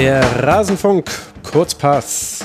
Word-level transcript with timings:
Der 0.00 0.22
Rasenfunk, 0.42 1.10
Kurzpass. 1.42 2.42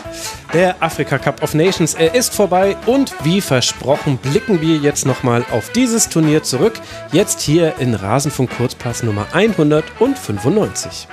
Der 0.52 0.76
Afrika 0.84 1.18
Cup 1.18 1.42
of 1.42 1.54
Nations, 1.54 1.94
er 1.94 2.14
ist 2.14 2.36
vorbei 2.36 2.76
und 2.86 3.16
wie 3.24 3.40
versprochen 3.40 4.18
blicken 4.18 4.60
wir 4.60 4.76
jetzt 4.76 5.06
nochmal 5.06 5.46
auf 5.54 5.70
dieses 5.70 6.10
Turnier 6.10 6.44
zurück. 6.44 6.74
Jetzt 7.14 7.40
hier 7.40 7.76
in 7.80 7.94
Rasenfunk 7.94 8.50
Kurzpass 8.58 9.04
Nummer 9.04 9.26
195. 9.32 11.08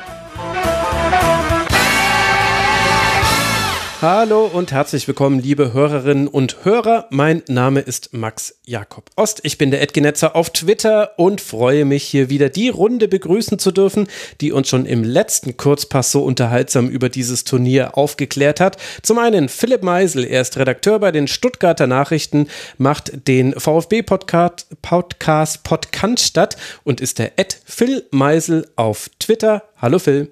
Hallo 4.02 4.50
und 4.52 4.72
herzlich 4.72 5.06
willkommen, 5.06 5.38
liebe 5.38 5.72
Hörerinnen 5.72 6.26
und 6.26 6.64
Hörer. 6.64 7.06
Mein 7.10 7.44
Name 7.46 7.78
ist 7.78 8.12
Max 8.12 8.56
Jakob 8.66 9.08
Ost. 9.14 9.38
Ich 9.44 9.58
bin 9.58 9.70
der 9.70 9.80
Edgenetzer 9.80 10.34
auf 10.34 10.50
Twitter 10.50 11.16
und 11.20 11.40
freue 11.40 11.84
mich, 11.84 12.02
hier 12.02 12.28
wieder 12.28 12.48
die 12.48 12.68
Runde 12.68 13.06
begrüßen 13.06 13.60
zu 13.60 13.70
dürfen, 13.70 14.08
die 14.40 14.50
uns 14.50 14.68
schon 14.68 14.86
im 14.86 15.04
letzten 15.04 15.56
Kurzpass 15.56 16.10
so 16.10 16.24
unterhaltsam 16.24 16.88
über 16.88 17.10
dieses 17.10 17.44
Turnier 17.44 17.96
aufgeklärt 17.96 18.58
hat. 18.58 18.76
Zum 19.02 19.20
einen 19.20 19.48
Philipp 19.48 19.84
Meisel, 19.84 20.24
er 20.24 20.40
ist 20.40 20.58
Redakteur 20.58 20.98
bei 20.98 21.12
den 21.12 21.28
Stuttgarter 21.28 21.86
Nachrichten, 21.86 22.48
macht 22.78 23.28
den 23.28 23.52
VfB-Podcast 23.52 24.66
Podcast 24.82 25.62
Podcast 25.62 26.58
und 26.82 27.00
ist 27.00 27.20
der 27.20 27.38
Ed 27.38 27.56
Phil 27.64 28.04
Meisel 28.10 28.66
auf 28.74 29.10
Twitter. 29.20 29.62
Hallo 29.80 30.00
Phil. 30.00 30.28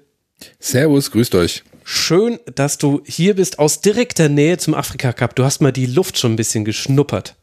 Servus, 0.59 1.13
grüßt 1.13 1.37
euch. 1.37 1.63
Schön, 1.93 2.39
dass 2.55 2.79
du 2.79 3.03
hier 3.05 3.35
bist 3.35 3.59
aus 3.59 3.81
direkter 3.81 4.29
Nähe 4.29 4.59
zum 4.59 4.75
Afrika 4.75 5.13
Cup. 5.13 5.35
Du 5.35 5.43
hast 5.43 5.61
mal 5.61 5.73
die 5.73 5.87
Luft 5.87 6.21
schon 6.21 6.35
ein 6.35 6.37
bisschen 6.37 6.65
geschnuppert. 6.65 7.35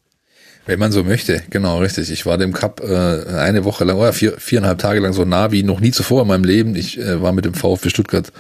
Wenn 0.66 0.80
man 0.80 0.94
so 0.94 1.04
möchte, 1.04 1.44
genau, 1.50 1.80
richtig. 1.80 2.10
Ich 2.12 2.26
war 2.26 2.38
dem 2.38 2.54
Cup 2.54 2.80
äh, 2.80 3.26
eine 3.40 3.66
Woche 3.66 3.84
lang, 3.84 3.98
oder 3.98 4.14
vier, 4.14 4.40
viereinhalb 4.40 4.78
Tage 4.78 5.02
lang 5.02 5.12
so 5.12 5.26
nah 5.26 5.52
wie 5.52 5.64
noch 5.64 5.82
nie 5.82 5.92
zuvor 5.92 6.22
in 6.22 6.30
meinem 6.30 6.46
Leben. 6.46 6.78
Ich 6.78 6.98
äh, 6.98 7.22
war 7.22 7.34
mit 7.34 7.44
dem 7.44 7.56
VfB 7.56 7.90
Stuttgart 7.90 8.32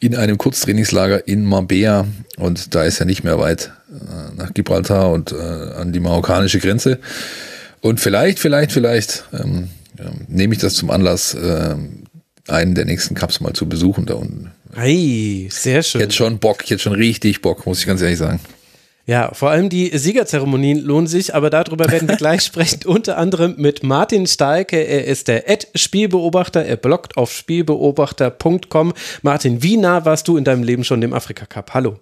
in 0.00 0.16
einem 0.16 0.36
Kurztrainingslager 0.36 1.28
in 1.28 1.44
Marbella 1.44 2.08
und 2.36 2.74
da 2.74 2.82
ist 2.82 2.98
ja 2.98 3.04
nicht 3.04 3.22
mehr 3.22 3.38
weit 3.38 3.70
äh, 3.88 4.34
nach 4.36 4.52
Gibraltar 4.52 5.12
und 5.12 5.30
äh, 5.30 5.36
an 5.36 5.92
die 5.92 6.00
marokkanische 6.00 6.58
Grenze. 6.58 6.98
Und 7.80 8.00
vielleicht, 8.00 8.40
vielleicht, 8.40 8.72
vielleicht 8.72 9.26
ähm, 9.32 9.68
ja, 9.96 10.10
nehme 10.26 10.54
ich 10.54 10.60
das 10.60 10.74
zum 10.74 10.90
Anlass, 10.90 11.34
äh, 11.34 11.76
einen 12.48 12.74
der 12.74 12.84
nächsten 12.84 13.14
Cups 13.14 13.38
mal 13.38 13.52
zu 13.52 13.68
besuchen 13.68 14.06
da 14.06 14.14
unten. 14.14 14.50
Ei, 14.74 15.48
sehr 15.50 15.82
schön. 15.82 16.00
Jetzt 16.00 16.14
schon 16.14 16.38
Bock, 16.38 16.68
jetzt 16.68 16.82
schon 16.82 16.92
richtig 16.92 17.42
Bock, 17.42 17.66
muss 17.66 17.80
ich 17.80 17.86
ganz 17.86 18.02
ehrlich 18.02 18.18
sagen. 18.18 18.40
Ja, 19.06 19.34
vor 19.34 19.50
allem 19.50 19.68
die 19.68 19.90
Siegerzeremonien 19.96 20.78
lohnen 20.78 21.08
sich, 21.08 21.34
aber 21.34 21.50
darüber 21.50 21.90
werden 21.90 22.08
wir 22.08 22.16
gleich 22.16 22.42
sprechen. 22.44 22.82
Unter 22.84 23.18
anderem 23.18 23.54
mit 23.56 23.82
Martin 23.82 24.26
Steike. 24.26 24.76
Er 24.76 25.04
ist 25.06 25.26
der 25.26 25.50
Ad-Spielbeobachter. 25.50 26.64
Er 26.64 26.76
bloggt 26.76 27.16
auf 27.16 27.32
spielbeobachter.com. 27.32 28.92
Martin, 29.22 29.62
wie 29.64 29.76
nah 29.76 30.04
warst 30.04 30.28
du 30.28 30.36
in 30.36 30.44
deinem 30.44 30.62
Leben 30.62 30.84
schon 30.84 31.00
dem 31.00 31.12
Afrika 31.12 31.46
Cup? 31.46 31.74
Hallo. 31.74 31.98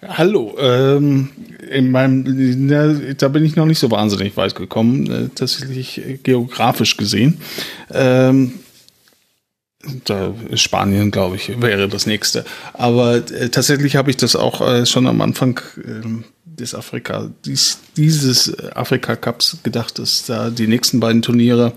Hallo, 0.00 0.56
ähm, 0.60 1.30
in 1.70 1.90
meinem, 1.90 2.24
na, 2.66 2.94
da 3.16 3.26
bin 3.26 3.44
ich 3.44 3.56
noch 3.56 3.66
nicht 3.66 3.80
so 3.80 3.90
wahnsinnig 3.90 4.36
weit 4.36 4.54
gekommen, 4.54 5.10
äh, 5.10 5.28
tatsächlich 5.34 5.98
äh, 5.98 6.18
geografisch 6.22 6.96
gesehen. 6.96 7.40
Ähm, 7.92 8.60
da 10.04 10.34
Spanien, 10.54 11.10
glaube 11.10 11.36
ich, 11.36 11.60
wäre 11.60 11.88
das 11.88 12.06
nächste. 12.06 12.44
Aber 12.72 13.16
äh, 13.16 13.48
tatsächlich 13.48 13.96
habe 13.96 14.10
ich 14.10 14.16
das 14.16 14.34
auch 14.34 14.60
äh, 14.60 14.86
schon 14.86 15.06
am 15.06 15.20
Anfang 15.20 15.60
äh, 15.76 16.06
des 16.44 16.74
Afrika, 16.74 17.30
dies, 17.44 17.78
dieses 17.96 18.58
Afrika 18.74 19.14
Cups 19.14 19.58
gedacht, 19.62 19.98
dass 19.98 20.26
da 20.26 20.50
die 20.50 20.66
nächsten 20.66 20.98
beiden 20.98 21.22
Turniere, 21.22 21.72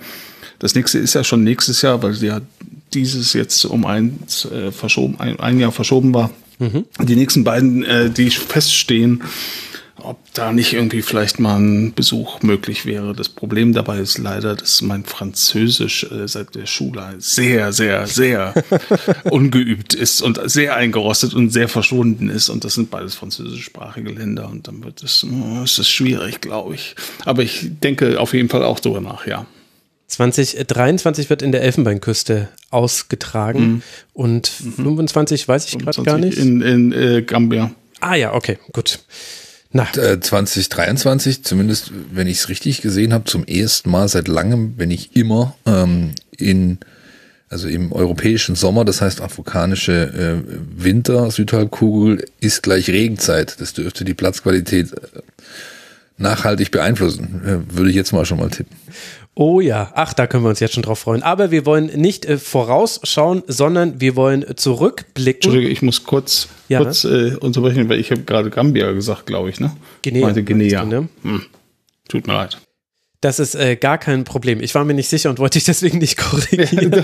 das 0.57 0.75
nächste 0.75 0.99
ist 0.99 1.13
ja 1.13 1.23
schon 1.23 1.43
nächstes 1.43 1.81
Jahr, 1.81 2.01
weil 2.01 2.15
ja 2.23 2.41
dieses 2.93 3.33
jetzt 3.33 3.65
um 3.65 3.85
ein, 3.85 4.19
äh, 4.51 4.71
verschoben, 4.71 5.19
ein, 5.19 5.39
ein 5.39 5.59
Jahr 5.59 5.71
verschoben 5.71 6.13
war. 6.13 6.31
Mhm. 6.59 6.85
Die 6.99 7.15
nächsten 7.15 7.43
beiden, 7.43 7.83
äh, 7.83 8.09
die 8.09 8.29
feststehen, 8.29 9.23
ob 10.03 10.19
da 10.33 10.51
nicht 10.51 10.73
irgendwie 10.73 11.01
vielleicht 11.01 11.39
mal 11.39 11.57
ein 11.57 11.93
Besuch 11.93 12.41
möglich 12.41 12.85
wäre. 12.85 13.13
Das 13.13 13.29
Problem 13.29 13.73
dabei 13.73 13.99
ist 13.99 14.17
leider, 14.17 14.55
dass 14.55 14.81
mein 14.81 15.03
Französisch 15.03 16.03
äh, 16.11 16.27
seit 16.27 16.55
der 16.55 16.65
Schule 16.65 17.15
sehr, 17.19 17.73
sehr, 17.73 18.07
sehr 18.07 18.53
ungeübt 19.29 19.93
ist 19.93 20.21
und 20.21 20.39
sehr 20.45 20.75
eingerostet 20.75 21.33
und 21.33 21.49
sehr 21.49 21.67
verschwunden 21.67 22.29
ist. 22.29 22.49
Und 22.49 22.63
das 22.63 22.73
sind 22.73 22.89
beides 22.91 23.15
französischsprachige 23.15 24.11
Länder 24.11 24.49
und 24.49 24.67
dann 24.67 24.83
wird 24.83 25.03
es, 25.03 25.25
oh, 25.25 25.63
ist 25.63 25.79
es 25.79 25.89
schwierig, 25.89 26.41
glaube 26.41 26.75
ich. 26.75 26.95
Aber 27.25 27.43
ich 27.43 27.67
denke 27.81 28.19
auf 28.19 28.33
jeden 28.33 28.49
Fall 28.49 28.63
auch 28.63 28.79
darüber 28.79 29.01
nach, 29.01 29.25
ja. 29.25 29.45
2023 30.07 31.29
wird 31.29 31.41
in 31.41 31.53
der 31.53 31.61
Elfenbeinküste 31.61 32.49
ausgetragen 32.69 33.59
mhm. 33.61 33.81
und 34.13 34.51
mhm. 34.59 34.73
25 34.73 35.47
weiß 35.47 35.67
ich 35.67 35.79
gerade 35.79 36.03
gar 36.03 36.17
nicht. 36.17 36.37
In, 36.37 36.61
in 36.61 36.91
äh, 36.91 37.21
Gambia. 37.21 37.71
Ah 38.01 38.15
ja, 38.15 38.33
okay, 38.33 38.57
gut. 38.73 38.99
Na. 39.73 39.87
2023, 39.91 41.39
äh, 41.39 41.41
zumindest 41.43 41.91
wenn 42.11 42.27
ich 42.27 42.39
es 42.39 42.49
richtig 42.49 42.81
gesehen 42.81 43.13
habe, 43.13 43.25
zum 43.25 43.45
ersten 43.45 43.89
Mal 43.89 44.07
seit 44.07 44.27
langem, 44.27 44.73
wenn 44.77 44.91
ich 44.91 45.15
immer 45.15 45.55
ähm, 45.65 46.11
in 46.37 46.79
also 47.51 47.67
im 47.67 47.91
europäischen 47.91 48.55
Sommer, 48.55 48.85
das 48.85 49.01
heißt 49.01 49.19
afrikanische 49.19 50.43
äh, 50.47 50.83
Winter, 50.83 51.29
Südhalbkugel 51.31 52.25
ist 52.39 52.63
gleich 52.63 52.89
Regenzeit. 52.89 53.59
Das 53.59 53.73
dürfte 53.73 54.05
die 54.05 54.13
Platzqualität 54.13 54.93
äh, 54.93 55.21
nachhaltig 56.17 56.71
beeinflussen, 56.71 57.41
äh, 57.45 57.75
würde 57.75 57.89
ich 57.89 57.95
jetzt 57.95 58.13
mal 58.13 58.25
schon 58.25 58.39
mal 58.39 58.49
tippen. 58.49 58.75
Oh 59.41 59.59
ja, 59.59 59.91
ach, 59.95 60.13
da 60.13 60.27
können 60.27 60.43
wir 60.43 60.49
uns 60.49 60.59
jetzt 60.59 60.75
schon 60.75 60.83
drauf 60.83 60.99
freuen. 60.99 61.23
Aber 61.23 61.49
wir 61.49 61.65
wollen 61.65 61.87
nicht 61.99 62.25
äh, 62.27 62.37
vorausschauen, 62.37 63.41
sondern 63.47 63.99
wir 63.99 64.15
wollen 64.15 64.45
zurückblicken. 64.55 65.49
Entschuldige, 65.49 65.67
ich 65.67 65.81
muss 65.81 66.03
kurz, 66.03 66.47
ja, 66.69 66.77
kurz 66.77 67.05
äh, 67.05 67.33
unterbrechen, 67.39 67.89
weil 67.89 67.99
ich 67.99 68.11
habe 68.11 68.21
gerade 68.21 68.51
Gambia 68.51 68.91
gesagt, 68.91 69.25
glaube 69.25 69.49
ich, 69.49 69.59
ne? 69.59 69.75
Guinea. 70.03 70.27
Meinte 70.27 70.43
Guinea. 70.43 70.83
Du, 70.83 70.87
ne? 70.87 71.09
hm. 71.23 71.41
Tut 72.07 72.27
mir 72.27 72.33
leid. 72.33 72.59
Das 73.21 73.39
ist 73.39 73.55
äh, 73.55 73.77
gar 73.77 73.97
kein 73.97 74.25
Problem. 74.25 74.61
Ich 74.61 74.75
war 74.75 74.85
mir 74.85 74.93
nicht 74.93 75.09
sicher 75.09 75.31
und 75.31 75.39
wollte 75.39 75.57
dich 75.57 75.63
deswegen 75.63 75.97
nicht 75.97 76.17
korrigieren. 76.19 77.03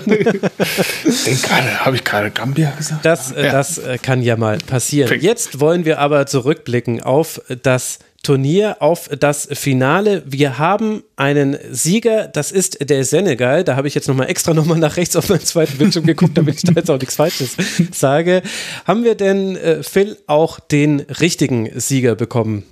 habe 1.79 1.95
ich 1.95 2.03
gerade 2.03 2.29
Gambia 2.29 2.69
gesagt? 2.77 3.03
Das, 3.03 3.31
äh, 3.31 3.47
ja. 3.47 3.51
das 3.51 3.79
äh, 3.79 3.97
kann 3.97 4.21
ja 4.21 4.37
mal 4.37 4.59
passieren. 4.59 5.19
Jetzt 5.21 5.59
wollen 5.59 5.85
wir 5.85 5.97
aber 5.97 6.27
zurückblicken 6.27 7.01
auf 7.01 7.41
das 7.63 7.97
Turnier 8.23 8.77
auf 8.79 9.09
das 9.19 9.47
Finale. 9.51 10.23
Wir 10.25 10.57
haben 10.57 11.03
einen 11.15 11.57
Sieger, 11.71 12.27
das 12.27 12.51
ist 12.51 12.89
der 12.89 13.05
Senegal. 13.05 13.63
Da 13.63 13.75
habe 13.75 13.87
ich 13.87 13.95
jetzt 13.95 14.07
nochmal 14.07 14.29
extra 14.29 14.53
nochmal 14.53 14.79
nach 14.79 14.97
rechts 14.97 15.15
auf 15.15 15.29
meinen 15.29 15.41
zweiten 15.41 15.77
Bildschirm 15.77 16.05
geguckt, 16.05 16.37
damit 16.37 16.55
ich 16.55 16.63
da 16.63 16.73
jetzt 16.73 16.89
auch 16.91 16.99
nichts 16.99 17.15
Falsches 17.15 17.55
sage. 17.91 18.41
Haben 18.85 19.03
wir 19.03 19.15
denn, 19.15 19.55
äh, 19.55 19.83
Phil, 19.83 20.17
auch 20.27 20.59
den 20.59 20.99
richtigen 20.99 21.79
Sieger 21.79 22.15
bekommen? 22.15 22.63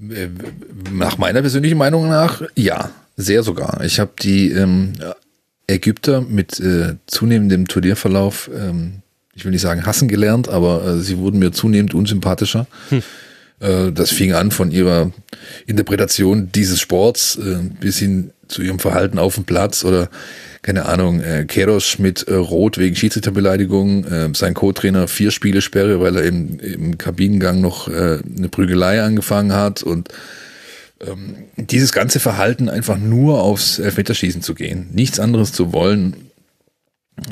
Äh, 0.00 0.28
nach 0.92 1.18
meiner 1.18 1.40
persönlichen 1.40 1.78
Meinung 1.78 2.08
nach, 2.08 2.42
ja, 2.56 2.90
sehr 3.16 3.42
sogar. 3.42 3.82
Ich 3.84 4.00
habe 4.00 4.10
die 4.20 4.50
ähm, 4.50 4.94
Ägypter 5.66 6.20
mit 6.20 6.58
äh, 6.60 6.96
zunehmendem 7.06 7.68
Turnierverlauf, 7.68 8.50
ähm, 8.54 9.02
ich 9.34 9.44
will 9.44 9.52
nicht 9.52 9.62
sagen 9.62 9.86
hassen 9.86 10.08
gelernt, 10.08 10.48
aber 10.48 10.84
äh, 10.84 10.98
sie 11.00 11.18
wurden 11.18 11.38
mir 11.38 11.52
zunehmend 11.52 11.94
unsympathischer. 11.94 12.66
Hm. 12.90 13.02
Äh, 13.60 13.92
das 13.92 14.10
fing 14.10 14.32
an 14.32 14.50
von 14.50 14.70
ihrer 14.70 15.12
Interpretation 15.66 16.50
dieses 16.52 16.80
Sports 16.80 17.36
äh, 17.36 17.58
bis 17.80 17.98
hin 17.98 18.30
zu 18.48 18.62
ihrem 18.62 18.78
Verhalten 18.78 19.18
auf 19.18 19.36
dem 19.36 19.44
Platz 19.44 19.84
oder 19.84 20.10
keine 20.62 20.86
Ahnung, 20.86 21.20
äh, 21.20 21.44
Keros 21.44 21.98
mit 21.98 22.26
Rot 22.28 22.78
wegen 22.78 22.96
Schiedsrichterbeleidigung, 22.96 24.34
sein 24.34 24.54
Co-Trainer 24.54 25.08
vier 25.08 25.30
Spiele 25.30 25.60
Sperre, 25.60 26.00
weil 26.00 26.16
er 26.16 26.22
im, 26.24 26.58
im 26.58 26.98
Kabinengang 26.98 27.60
noch 27.60 27.86
eine 27.86 28.48
Prügelei 28.50 29.02
angefangen 29.02 29.52
hat 29.52 29.82
und 29.82 30.08
ähm, 31.06 31.36
dieses 31.56 31.92
ganze 31.92 32.18
Verhalten 32.18 32.70
einfach 32.70 32.96
nur 32.96 33.42
aufs 33.42 33.78
Elfmeterschießen 33.78 34.40
zu 34.40 34.54
gehen, 34.54 34.88
nichts 34.92 35.20
anderes 35.20 35.52
zu 35.52 35.74
wollen. 35.74 36.30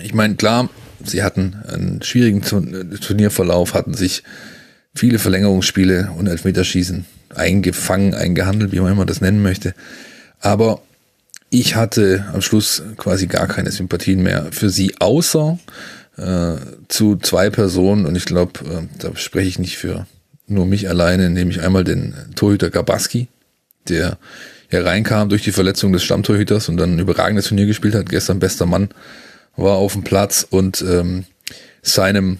Ich 0.03 0.13
meine, 0.13 0.35
klar, 0.35 0.69
sie 1.03 1.23
hatten 1.23 1.57
einen 1.67 2.03
schwierigen 2.03 2.43
Turnierverlauf, 2.43 3.73
hatten 3.73 3.95
sich 3.95 4.25
viele 4.95 5.19
Verlängerungsspiele 5.19 6.11
und 6.17 6.27
Elfmeterschießen 6.27 7.05
eingefangen, 7.35 8.15
eingehandelt, 8.15 8.73
wie 8.73 8.81
man 8.81 8.93
immer 8.93 9.07
das 9.07 9.21
nennen 9.21 9.43
möchte. 9.43 9.75
Aber 10.41 10.83
ich 11.51 11.77
hatte 11.77 12.27
am 12.33 12.43
Schluss 12.43 12.83
quasi 12.97 13.27
gar 13.27 13.47
keine 13.47 13.71
Sympathien 13.71 14.23
mehr 14.23 14.49
für 14.53 14.71
sie, 14.71 14.95
außer 14.99 15.59
äh, 16.17 16.55
zu 16.89 17.17
zwei 17.17 17.51
Personen. 17.51 18.07
Und 18.07 18.17
ich 18.17 18.25
glaube, 18.25 18.61
äh, 18.65 18.99
da 18.99 19.17
spreche 19.17 19.49
ich 19.49 19.59
nicht 19.59 19.77
für 19.77 20.07
nur 20.47 20.67
mich 20.67 20.89
alleine, 20.89 21.31
nämlich 21.31 21.61
einmal 21.61 21.85
den 21.85 22.15
Torhüter 22.35 22.71
Gabaski, 22.71 23.29
der 23.89 24.19
hereinkam 24.69 25.29
durch 25.29 25.43
die 25.43 25.53
Verletzung 25.53 25.93
des 25.93 26.03
Stammtorhüters 26.03 26.69
und 26.69 26.77
dann 26.79 26.97
ein 26.97 26.99
überragendes 26.99 27.47
Turnier 27.47 27.67
gespielt 27.67 27.95
hat. 27.95 28.09
Gestern 28.09 28.39
bester 28.39 28.67
Mann 28.67 28.89
war 29.57 29.77
auf 29.77 29.93
dem 29.93 30.03
Platz 30.03 30.47
und 30.49 30.83
ähm, 30.83 31.25
seinem 31.83 32.39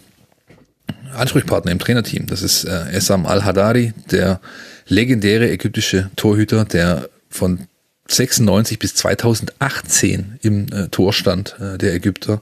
Ansprechpartner 1.15 1.73
im 1.73 1.79
Trainerteam. 1.79 2.27
Das 2.27 2.43
ist 2.43 2.65
äh, 2.65 2.91
Essam 2.91 3.27
Al-Hadari, 3.27 3.93
der 4.11 4.41
legendäre 4.87 5.51
ägyptische 5.51 6.11
Torhüter, 6.17 6.65
der 6.65 7.09
von 7.29 7.67
96 8.09 8.79
bis 8.79 8.95
2018 8.95 10.39
im 10.43 10.67
äh, 10.73 10.89
Tor 10.89 11.15
äh, 11.27 11.79
der 11.79 11.95
Ägypter. 11.95 12.41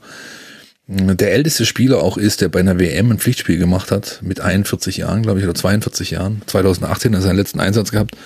der 0.88 1.32
älteste 1.32 1.66
Spieler 1.66 2.02
auch 2.02 2.16
ist, 2.16 2.40
der 2.40 2.48
bei 2.48 2.60
einer 2.60 2.78
WM 2.78 3.12
ein 3.12 3.18
Pflichtspiel 3.18 3.58
gemacht 3.58 3.90
hat, 3.90 4.20
mit 4.22 4.40
41 4.40 4.96
Jahren, 4.96 5.22
glaube 5.22 5.38
ich, 5.38 5.44
oder 5.44 5.54
42 5.54 6.10
Jahren. 6.10 6.42
2018 6.46 7.12
hat 7.12 7.20
er 7.20 7.22
seinen 7.22 7.36
letzten 7.36 7.60
Einsatz 7.60 7.92
gehabt. 7.92 8.16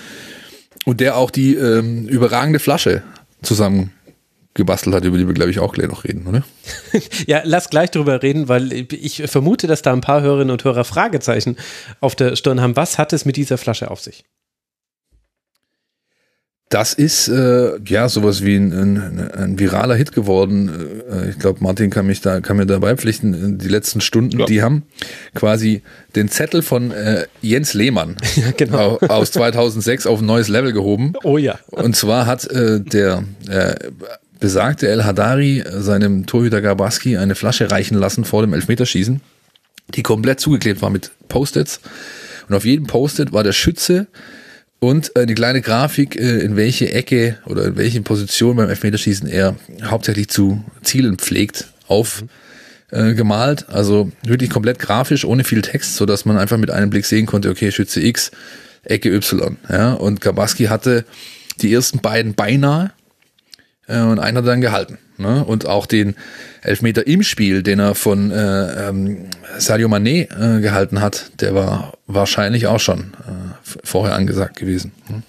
Und 0.85 0.99
der 1.01 1.17
auch 1.17 1.31
die 1.31 1.55
ähm, 1.55 2.07
überragende 2.07 2.59
Flasche 2.59 3.03
zusammen 3.41 3.91
gebastelt 4.55 4.95
hat, 4.95 5.05
über 5.05 5.17
die 5.17 5.27
wir, 5.27 5.33
glaube 5.33 5.51
ich, 5.51 5.59
auch 5.59 5.73
gleich 5.73 5.87
noch 5.87 6.05
reden, 6.05 6.25
oder? 6.25 6.43
ja, 7.27 7.41
lass 7.43 7.69
gleich 7.69 7.91
drüber 7.91 8.23
reden, 8.23 8.47
weil 8.47 8.71
ich 8.71 9.21
vermute, 9.27 9.67
dass 9.67 9.81
da 9.81 9.93
ein 9.93 10.01
paar 10.01 10.21
Hörerinnen 10.21 10.51
und 10.51 10.63
Hörer 10.63 10.85
Fragezeichen 10.85 11.57
auf 11.99 12.15
der 12.15 12.35
Stirn 12.35 12.61
haben. 12.61 12.75
Was 12.75 12.97
hat 12.97 13.13
es 13.13 13.25
mit 13.25 13.35
dieser 13.35 13.57
Flasche 13.57 13.91
auf 13.91 14.01
sich? 14.01 14.23
Das 16.69 16.93
ist 16.93 17.27
äh, 17.27 17.79
ja 17.85 18.09
sowas 18.09 18.43
wie 18.43 18.55
ein, 18.55 18.73
ein, 18.73 19.31
ein 19.31 19.59
viraler 19.59 19.93
Hit 19.93 20.13
geworden. 20.13 21.03
Äh, 21.11 21.29
ich 21.29 21.37
glaube, 21.37 21.59
Martin 21.61 21.91
kann 21.91 22.07
mich 22.07 22.21
da 22.21 22.41
kann 22.41 22.57
mir 22.57 22.65
dabei 22.65 22.95
pflichten. 22.95 23.59
Die 23.59 23.67
letzten 23.67 24.01
Stunden, 24.01 24.39
ja. 24.39 24.45
die 24.47 24.63
haben 24.63 24.83
quasi 25.35 25.83
den 26.15 26.27
Zettel 26.27 26.63
von 26.63 26.89
äh, 26.89 27.27
Jens 27.41 27.75
Lehmann 27.75 28.17
ja, 28.35 28.51
genau. 28.57 28.97
aus 28.97 29.31
2006 29.31 30.07
auf 30.07 30.21
ein 30.21 30.25
neues 30.25 30.47
Level 30.47 30.73
gehoben. 30.73 31.13
Oh 31.23 31.37
ja. 31.37 31.59
Und 31.69 31.95
zwar 31.95 32.25
hat 32.25 32.49
äh, 32.49 32.81
der 32.81 33.25
äh, 33.47 33.75
besagte 34.39 34.87
El 34.87 35.03
Hadari 35.03 35.63
seinem 35.69 36.25
Torhüter 36.25 36.61
Gabaski 36.61 37.17
eine 37.17 37.35
Flasche 37.35 37.71
reichen 37.71 37.97
lassen 37.97 38.25
vor 38.25 38.41
dem 38.41 38.53
Elfmeterschießen, 38.53 39.21
die 39.95 40.03
komplett 40.03 40.39
zugeklebt 40.39 40.81
war 40.81 40.89
mit 40.89 41.11
Post-its. 41.27 41.79
Und 42.47 42.55
auf 42.55 42.65
jedem 42.65 42.87
Post-it 42.87 43.33
war 43.33 43.43
der 43.43 43.53
Schütze 43.53 44.07
und 44.79 45.15
eine 45.15 45.33
kleine 45.33 45.61
Grafik, 45.61 46.15
äh, 46.15 46.39
in 46.39 46.55
welche 46.55 46.91
Ecke 46.91 47.37
oder 47.45 47.65
in 47.65 47.77
welche 47.77 48.01
Position 48.01 48.57
beim 48.57 48.69
Elfmeterschießen 48.69 49.27
er 49.27 49.55
hauptsächlich 49.83 50.29
zu 50.29 50.63
zielen 50.83 51.17
pflegt, 51.17 51.67
aufgemalt. 51.87 53.67
Also 53.69 54.11
wirklich 54.23 54.49
komplett 54.49 54.79
grafisch, 54.79 55.25
ohne 55.25 55.43
viel 55.43 55.61
Text, 55.61 55.95
so 55.95 56.05
dass 56.05 56.25
man 56.25 56.37
einfach 56.37 56.57
mit 56.57 56.69
einem 56.69 56.89
Blick 56.89 57.05
sehen 57.05 57.25
konnte, 57.25 57.49
okay, 57.49 57.71
Schütze 57.71 58.01
X, 58.01 58.31
Ecke 58.83 59.09
Y. 59.09 59.57
Ja, 59.69 59.93
und 59.93 60.21
Gabaski 60.21 60.65
hatte 60.65 61.05
die 61.61 61.73
ersten 61.73 61.99
beiden 61.99 62.35
beinahe 62.35 62.91
äh, 63.87 63.99
und 63.99 64.19
einer 64.19 64.41
dann 64.41 64.61
gehalten. 64.61 64.97
Ne? 65.17 65.43
Und 65.43 65.65
auch 65.65 65.85
den 65.85 66.15
Elfmeter 66.61 67.07
im 67.07 67.23
Spiel, 67.23 67.63
den 67.63 67.79
er 67.79 67.95
von 67.95 68.31
äh, 68.31 68.89
ähm, 68.89 69.25
Sadio 69.57 69.87
Mané 69.87 70.27
äh, 70.57 70.61
gehalten 70.61 71.01
hat, 71.01 71.31
der 71.41 71.55
war 71.55 71.93
wahrscheinlich 72.07 72.67
auch 72.67 72.79
schon 72.79 73.13
äh, 73.27 73.55
vorher 73.83 74.15
angesagt 74.15 74.57
gewesen. 74.57 74.91
Ne? 75.09 75.23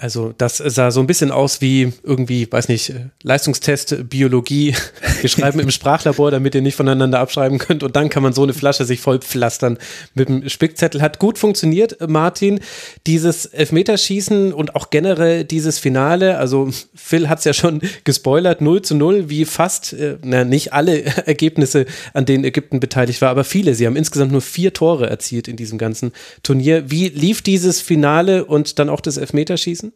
Also 0.00 0.32
das 0.38 0.58
sah 0.58 0.92
so 0.92 1.00
ein 1.00 1.08
bisschen 1.08 1.32
aus 1.32 1.60
wie 1.60 1.92
irgendwie, 2.04 2.50
weiß 2.50 2.68
nicht, 2.68 2.92
Leistungstest, 3.22 4.08
Biologie. 4.08 4.76
Wir 5.20 5.28
schreiben 5.28 5.58
im 5.58 5.72
Sprachlabor, 5.72 6.30
damit 6.30 6.54
ihr 6.54 6.62
nicht 6.62 6.76
voneinander 6.76 7.18
abschreiben 7.18 7.58
könnt. 7.58 7.82
Und 7.82 7.96
dann 7.96 8.08
kann 8.08 8.22
man 8.22 8.32
so 8.32 8.44
eine 8.44 8.54
Flasche 8.54 8.84
sich 8.84 9.00
voll 9.00 9.18
pflastern 9.18 9.76
mit 10.14 10.28
dem 10.28 10.48
Spickzettel. 10.48 11.02
Hat 11.02 11.18
gut 11.18 11.36
funktioniert, 11.36 11.96
Martin. 12.08 12.60
Dieses 13.08 13.46
Elfmeterschießen 13.46 14.52
und 14.52 14.76
auch 14.76 14.90
generell 14.90 15.44
dieses 15.44 15.80
Finale. 15.80 16.38
Also 16.38 16.70
Phil 16.94 17.28
hat 17.28 17.40
es 17.40 17.44
ja 17.44 17.52
schon 17.52 17.80
gespoilert, 18.04 18.60
0 18.60 18.82
zu 18.82 18.94
0, 18.94 19.28
wie 19.28 19.44
fast, 19.44 19.94
äh, 19.94 20.16
na, 20.22 20.44
nicht 20.44 20.72
alle 20.72 21.04
Ergebnisse, 21.26 21.86
an 22.14 22.24
denen 22.24 22.44
Ägypten 22.44 22.78
beteiligt 22.78 23.20
war, 23.20 23.30
aber 23.30 23.42
viele. 23.42 23.74
Sie 23.74 23.84
haben 23.84 23.96
insgesamt 23.96 24.30
nur 24.30 24.42
vier 24.42 24.72
Tore 24.72 25.10
erzielt 25.10 25.48
in 25.48 25.56
diesem 25.56 25.76
ganzen 25.76 26.12
Turnier. 26.44 26.88
Wie 26.88 27.08
lief 27.08 27.42
dieses 27.42 27.80
Finale 27.80 28.44
und 28.44 28.78
dann 28.78 28.88
auch 28.88 29.00
das 29.00 29.16
Elfmeterschießen? 29.16 29.87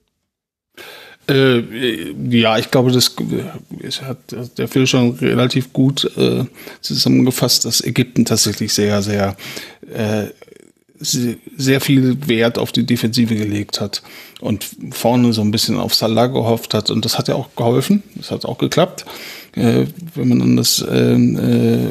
Äh, 1.28 2.12
ja, 2.30 2.58
ich 2.58 2.70
glaube, 2.70 2.90
das, 2.90 3.14
hat 4.02 4.18
der 4.58 4.68
Phil 4.68 4.86
schon 4.86 5.12
relativ 5.12 5.72
gut 5.72 6.10
äh, 6.16 6.44
zusammengefasst, 6.80 7.64
dass 7.64 7.82
Ägypten 7.82 8.24
tatsächlich 8.24 8.74
sehr, 8.74 9.02
sehr, 9.02 9.36
äh, 9.92 10.26
sehr 10.98 11.80
viel 11.80 12.28
Wert 12.28 12.58
auf 12.58 12.72
die 12.72 12.84
Defensive 12.84 13.34
gelegt 13.34 13.80
hat 13.80 14.02
und 14.40 14.66
vorne 14.90 15.32
so 15.32 15.42
ein 15.42 15.50
bisschen 15.50 15.76
auf 15.76 15.94
Salah 15.94 16.26
gehofft 16.26 16.74
hat. 16.74 16.90
Und 16.90 17.04
das 17.04 17.18
hat 17.18 17.28
ja 17.28 17.34
auch 17.34 17.54
geholfen. 17.56 18.02
Das 18.16 18.30
hat 18.30 18.44
auch 18.44 18.58
geklappt. 18.58 19.04
Äh, 19.54 19.86
wenn 20.14 20.28
man 20.28 20.42
an 20.42 20.56
das 20.56 20.80
äh, 20.82 21.88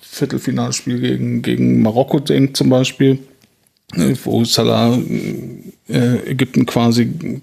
Viertelfinalspiel 0.00 1.00
gegen, 1.00 1.42
gegen 1.42 1.82
Marokko 1.82 2.20
denkt 2.20 2.56
zum 2.56 2.70
Beispiel, 2.70 3.18
wo 4.24 4.44
Salah 4.44 4.98
Ägypten 5.88 6.66
quasi 6.66 7.40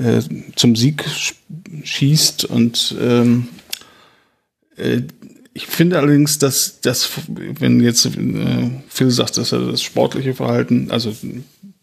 äh, 0.00 0.20
zum 0.56 0.76
Sieg 0.76 1.04
schießt. 1.84 2.44
Und 2.46 2.94
ähm, 3.00 3.48
äh, 4.76 5.02
ich 5.52 5.66
finde 5.66 5.98
allerdings, 5.98 6.38
dass 6.38 6.80
das, 6.80 7.10
wenn 7.28 7.80
jetzt 7.80 8.06
äh, 8.06 8.70
Phil 8.88 9.10
sagt, 9.10 9.36
dass 9.36 9.52
er 9.52 9.66
das 9.66 9.82
sportliche 9.82 10.34
Verhalten, 10.34 10.90
also 10.90 11.14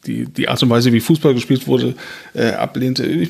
die, 0.06 0.26
die 0.26 0.48
Art 0.48 0.62
und 0.64 0.70
Weise, 0.70 0.94
wie 0.94 1.00
Fußball 1.00 1.34
gespielt 1.34 1.68
wurde, 1.68 1.96
äh, 2.34 2.52
ablehnte, 2.52 3.06
ich, 3.06 3.30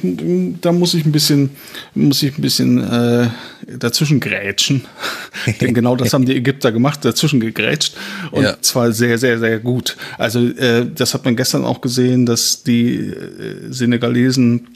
da 0.62 0.72
muss 0.72 0.94
ich 0.94 1.06
ein 1.06 1.12
bisschen, 1.12 1.50
muss 1.96 2.22
ich 2.22 2.38
ein 2.38 2.42
bisschen 2.42 2.84
äh, 2.84 3.30
dazwischen 3.78 4.20
grätschen. 4.20 4.86
Denn 5.62 5.74
genau 5.74 5.96
das 5.96 6.14
haben 6.14 6.26
die 6.26 6.36
Ägypter 6.36 6.72
gemacht, 6.72 7.04
dazwischen 7.04 7.40
gegrätscht. 7.40 7.96
Und 8.32 8.44
ja. 8.44 8.62
zwar 8.62 8.92
sehr, 8.92 9.18
sehr, 9.18 9.40
sehr 9.40 9.60
gut. 9.60 9.98
Also 10.18 10.40
äh, 10.40 10.88
das 10.94 11.14
hat 11.14 11.26
man 11.26 11.36
gestern 11.36 11.66
auch 11.66 11.82
gesehen, 11.82 12.26
dass 12.26 12.64
die 12.64 12.98
äh, 12.98 13.72
Senegalesen 13.72 14.68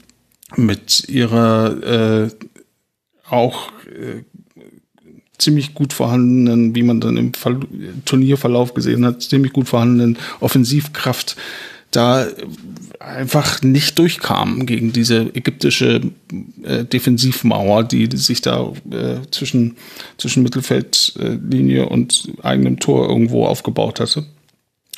mit 0.56 1.08
ihrer 1.08 2.24
äh, 2.24 2.30
auch 3.28 3.70
äh, 3.86 4.22
ziemlich 5.38 5.74
gut 5.74 5.92
vorhandenen, 5.92 6.74
wie 6.74 6.82
man 6.82 7.00
dann 7.00 7.16
im 7.16 7.34
Fall, 7.34 7.60
Turnierverlauf 8.04 8.74
gesehen 8.74 9.04
hat, 9.04 9.22
ziemlich 9.22 9.52
gut 9.52 9.68
vorhandenen 9.68 10.18
Offensivkraft 10.40 11.36
da 11.92 12.26
einfach 12.98 13.62
nicht 13.62 13.98
durchkam 13.98 14.66
gegen 14.66 14.92
diese 14.92 15.34
ägyptische 15.34 16.00
äh, 16.62 16.84
Defensivmauer, 16.84 17.84
die, 17.84 18.08
die 18.08 18.16
sich 18.16 18.40
da 18.40 18.72
äh, 18.90 19.18
zwischen, 19.30 19.76
zwischen 20.16 20.42
Mittelfeldlinie 20.42 21.88
und 21.88 22.32
eigenem 22.42 22.78
Tor 22.80 23.08
irgendwo 23.08 23.46
aufgebaut 23.46 24.00
hatte. 24.00 24.24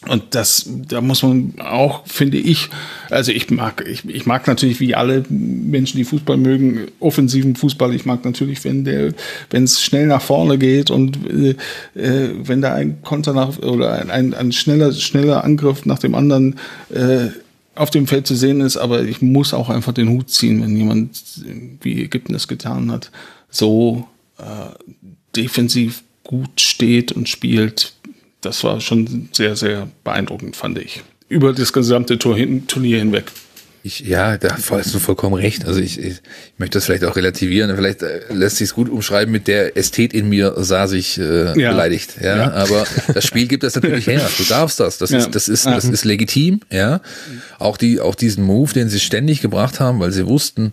Und 0.08 0.34
das, 0.34 0.68
da 0.88 1.00
muss 1.00 1.22
man 1.22 1.54
auch, 1.58 2.06
finde 2.06 2.36
ich, 2.36 2.68
also 3.10 3.32
ich 3.32 3.50
mag, 3.50 3.84
ich, 3.88 4.04
ich 4.06 4.26
mag 4.26 4.46
natürlich 4.46 4.80
wie 4.80 4.94
alle 4.94 5.24
Menschen, 5.28 5.96
die 5.96 6.04
Fußball 6.04 6.36
mögen, 6.36 6.88
offensiven 7.00 7.56
Fußball. 7.56 7.94
Ich 7.94 8.04
mag 8.04 8.24
natürlich, 8.24 8.64
wenn 8.64 8.84
der, 8.84 9.14
wenn 9.50 9.64
es 9.64 9.82
schnell 9.82 10.06
nach 10.06 10.22
vorne 10.22 10.58
geht 10.58 10.90
und 10.90 11.18
äh, 11.26 11.56
äh, 11.98 12.34
wenn 12.36 12.60
da 12.60 12.74
ein 12.74 13.02
Konter 13.02 13.32
nach 13.32 13.58
oder 13.58 13.92
ein, 13.92 14.10
ein, 14.10 14.34
ein 14.34 14.52
schneller, 14.52 14.92
schneller 14.92 15.42
Angriff 15.42 15.86
nach 15.86 15.98
dem 15.98 16.14
anderen 16.14 16.56
äh, 16.92 17.28
auf 17.74 17.90
dem 17.90 18.06
Feld 18.06 18.26
zu 18.26 18.34
sehen 18.34 18.60
ist. 18.60 18.76
Aber 18.76 19.02
ich 19.02 19.22
muss 19.22 19.54
auch 19.54 19.70
einfach 19.70 19.94
den 19.94 20.10
Hut 20.10 20.30
ziehen, 20.30 20.62
wenn 20.62 20.76
jemand, 20.76 21.22
wie 21.80 22.02
Ägypten 22.02 22.34
es 22.34 22.46
getan 22.46 22.92
hat, 22.92 23.10
so 23.50 24.06
äh, 24.38 24.42
defensiv 25.34 26.02
gut 26.24 26.60
steht 26.60 27.12
und 27.12 27.28
spielt 27.28 27.93
das 28.44 28.64
war 28.64 28.80
schon 28.80 29.28
sehr, 29.32 29.56
sehr 29.56 29.88
beeindruckend, 30.04 30.56
fand 30.56 30.78
ich. 30.78 31.02
Über 31.28 31.52
das 31.52 31.72
gesamte 31.72 32.18
Turnier 32.18 32.98
hinweg. 32.98 33.24
Ich, 33.86 34.00
ja, 34.00 34.38
da 34.38 34.56
hast 34.56 34.94
du 34.94 34.98
vollkommen 34.98 35.34
recht. 35.34 35.66
Also 35.66 35.78
ich, 35.78 35.98
ich, 35.98 36.22
möchte 36.56 36.78
das 36.78 36.86
vielleicht 36.86 37.04
auch 37.04 37.16
relativieren. 37.16 37.76
Vielleicht 37.76 38.02
äh, 38.02 38.20
lässt 38.30 38.56
sich 38.56 38.68
es 38.68 38.74
gut 38.74 38.88
umschreiben 38.88 39.30
mit 39.30 39.46
der 39.46 39.76
Ästhet 39.76 40.14
in 40.14 40.30
mir 40.30 40.54
sah 40.56 40.86
sich 40.86 41.18
äh, 41.18 41.60
ja. 41.60 41.70
beleidigt. 41.70 42.14
Ja? 42.18 42.36
ja? 42.36 42.52
aber 42.52 42.86
das 43.12 43.26
Spiel 43.26 43.46
gibt 43.46 43.62
das 43.62 43.74
natürlich 43.74 44.06
her. 44.06 44.26
Du 44.38 44.44
darfst 44.44 44.80
das. 44.80 44.96
Das 44.96 45.10
ja. 45.10 45.18
ist, 45.18 45.34
das 45.34 45.48
ist, 45.48 45.66
das 45.66 45.84
ist 45.84 46.06
legitim. 46.06 46.60
Ja, 46.72 47.02
auch 47.58 47.76
die, 47.76 48.00
auch 48.00 48.14
diesen 48.14 48.44
Move, 48.44 48.72
den 48.72 48.88
sie 48.88 49.00
ständig 49.00 49.42
gebracht 49.42 49.80
haben, 49.80 50.00
weil 50.00 50.12
sie 50.12 50.26
wussten, 50.26 50.72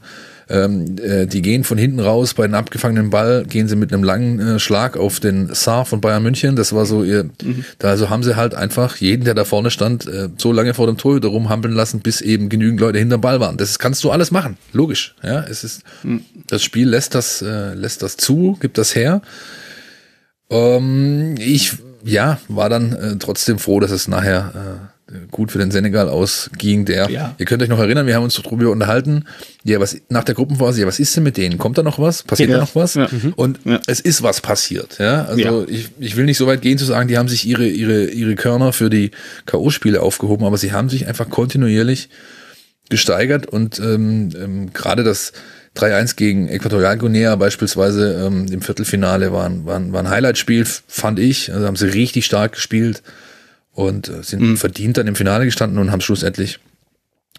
ähm, 0.52 0.98
äh, 1.02 1.26
die 1.28 1.42
gehen 1.42 1.64
von 1.64 1.78
hinten 1.78 2.00
raus, 2.00 2.34
bei 2.34 2.44
einem 2.44 2.56
abgefangenen 2.56 3.10
Ball 3.10 3.46
gehen 3.48 3.68
sie 3.68 3.76
mit 3.76 3.94
einem 3.94 4.04
langen 4.04 4.40
äh, 4.40 4.60
Schlag 4.60 4.98
auf 4.98 5.20
den 5.20 5.54
Saar 5.54 5.86
von 5.86 6.02
Bayern 6.02 6.24
München. 6.24 6.56
Das 6.56 6.74
war 6.74 6.86
so 6.86 7.04
ihr, 7.04 7.24
mhm. 7.24 7.64
da 7.80 7.90
also 7.90 8.10
haben 8.10 8.22
sie 8.24 8.36
halt 8.36 8.54
einfach 8.54 8.98
jeden, 8.98 9.24
der 9.24 9.34
da 9.34 9.46
vorne 9.46 9.72
stand, 9.72 10.08
äh, 10.08 10.30
so 10.38 10.52
lange 10.52 10.74
vor 10.74 10.88
dem 10.88 10.98
Torhüter 10.98 11.30
rumhampeln 11.30 11.74
lassen, 11.74 12.02
bis 12.02 12.22
eben 12.22 12.50
genügend 12.50 12.82
Leute 12.82 13.00
hinterm 13.00 13.22
Ball 13.22 13.40
waren. 13.40 13.58
Das 13.58 13.80
kannst 13.80 14.04
du 14.04 14.12
alles 14.12 14.32
machen, 14.32 14.58
logisch. 14.74 15.16
Ja, 15.24 15.42
es 15.50 15.64
ist, 15.64 15.84
mhm. 16.04 16.26
das 16.48 16.64
Spiel 16.64 16.90
lässt 16.90 17.16
das, 17.16 17.42
äh, 17.42 17.74
lässt 17.74 18.02
das 18.02 18.18
zu, 18.18 18.58
gibt 18.60 18.78
das 18.78 18.94
her. 18.94 19.22
Ähm, 20.50 21.36
ich, 21.40 21.78
ja, 22.04 22.40
war 22.50 22.70
dann 22.70 22.94
äh, 22.94 23.16
trotzdem 23.18 23.58
froh, 23.58 23.80
dass 23.80 23.92
es 23.92 24.08
nachher 24.08 24.52
äh, 24.54 25.01
gut 25.30 25.52
für 25.52 25.58
den 25.58 25.72
Senegal 25.72 26.10
ausging, 26.10 26.86
der, 26.86 27.10
ja. 27.10 27.36
ihr 27.38 27.46
könnt 27.46 27.62
euch 27.62 27.70
noch 27.70 27.80
erinnern, 27.80 28.08
wir 28.08 28.16
haben 28.16 28.24
uns 28.24 28.36
darüber 28.36 28.70
unterhalten, 28.70 29.26
ja, 29.64 29.80
was, 29.80 29.98
nach 30.10 30.24
der 30.24 30.36
Gruppenphase, 30.36 30.82
ja, 30.82 30.88
was 30.88 31.00
ist 31.00 31.16
denn 31.16 31.24
mit 31.24 31.38
denen? 31.38 31.58
Kommt 31.58 31.78
da 31.78 31.84
noch 31.84 32.00
was? 32.00 32.24
Passiert 32.24 32.50
ja. 32.50 32.58
da 32.58 32.62
noch 32.62 32.76
was? 32.76 32.96
Ja. 32.96 33.08
Mhm. 33.12 33.34
Und 33.36 33.60
es 33.88 34.00
ist 34.00 34.24
was 34.24 34.42
passiert, 34.42 34.98
ja. 35.00 35.26
Also 35.26 35.68
ich, 35.68 35.90
ich 36.00 36.16
will 36.16 36.26
nicht 36.26 36.38
so 36.38 36.48
weit 36.48 36.62
gehen 36.62 36.78
zu 36.78 36.86
sagen, 36.86 37.08
die 37.08 37.18
haben 37.18 37.28
sich 37.28 37.46
ihre, 37.46 37.68
ihre, 37.68 38.06
ihre 38.06 38.36
Körner 38.36 38.74
für 38.74 38.90
die 38.90 39.12
K.O.-Spiele 39.46 39.98
aufgehoben, 39.98 40.46
aber 40.46 40.58
sie 40.58 40.72
haben 40.72 40.90
sich 40.90 41.08
einfach 41.08 41.30
kontinuierlich 41.30 42.10
gesteigert 42.90 43.46
und 43.46 43.80
ähm, 43.80 44.30
ähm, 44.36 44.74
gerade 44.74 45.04
das, 45.04 45.34
3-1 45.78 46.18
gegen 46.18 46.50
Äquatorialguinea 46.50 47.38
beispielsweise 47.38 48.26
ähm, 48.28 48.46
im 48.52 48.62
Viertelfinale 48.62 49.32
war, 49.32 49.50
war, 49.66 49.94
war 49.94 50.00
ein 50.02 50.10
Highlight-Spiel, 50.10 50.66
fand 50.66 51.18
ich. 51.18 51.54
Also 51.54 51.66
haben 51.66 51.78
sie 51.78 51.88
richtig 51.88 52.26
stark 52.26 52.56
gespielt 52.56 53.02
und 53.74 54.10
äh, 54.10 54.24
sind 54.24 54.42
mhm. 54.42 54.58
verdient 54.58 54.98
dann 54.98 55.08
im 55.08 55.16
Finale 55.16 55.46
gestanden 55.46 55.80
und 55.80 55.92
haben 55.92 56.02
schlussendlich 56.02 56.60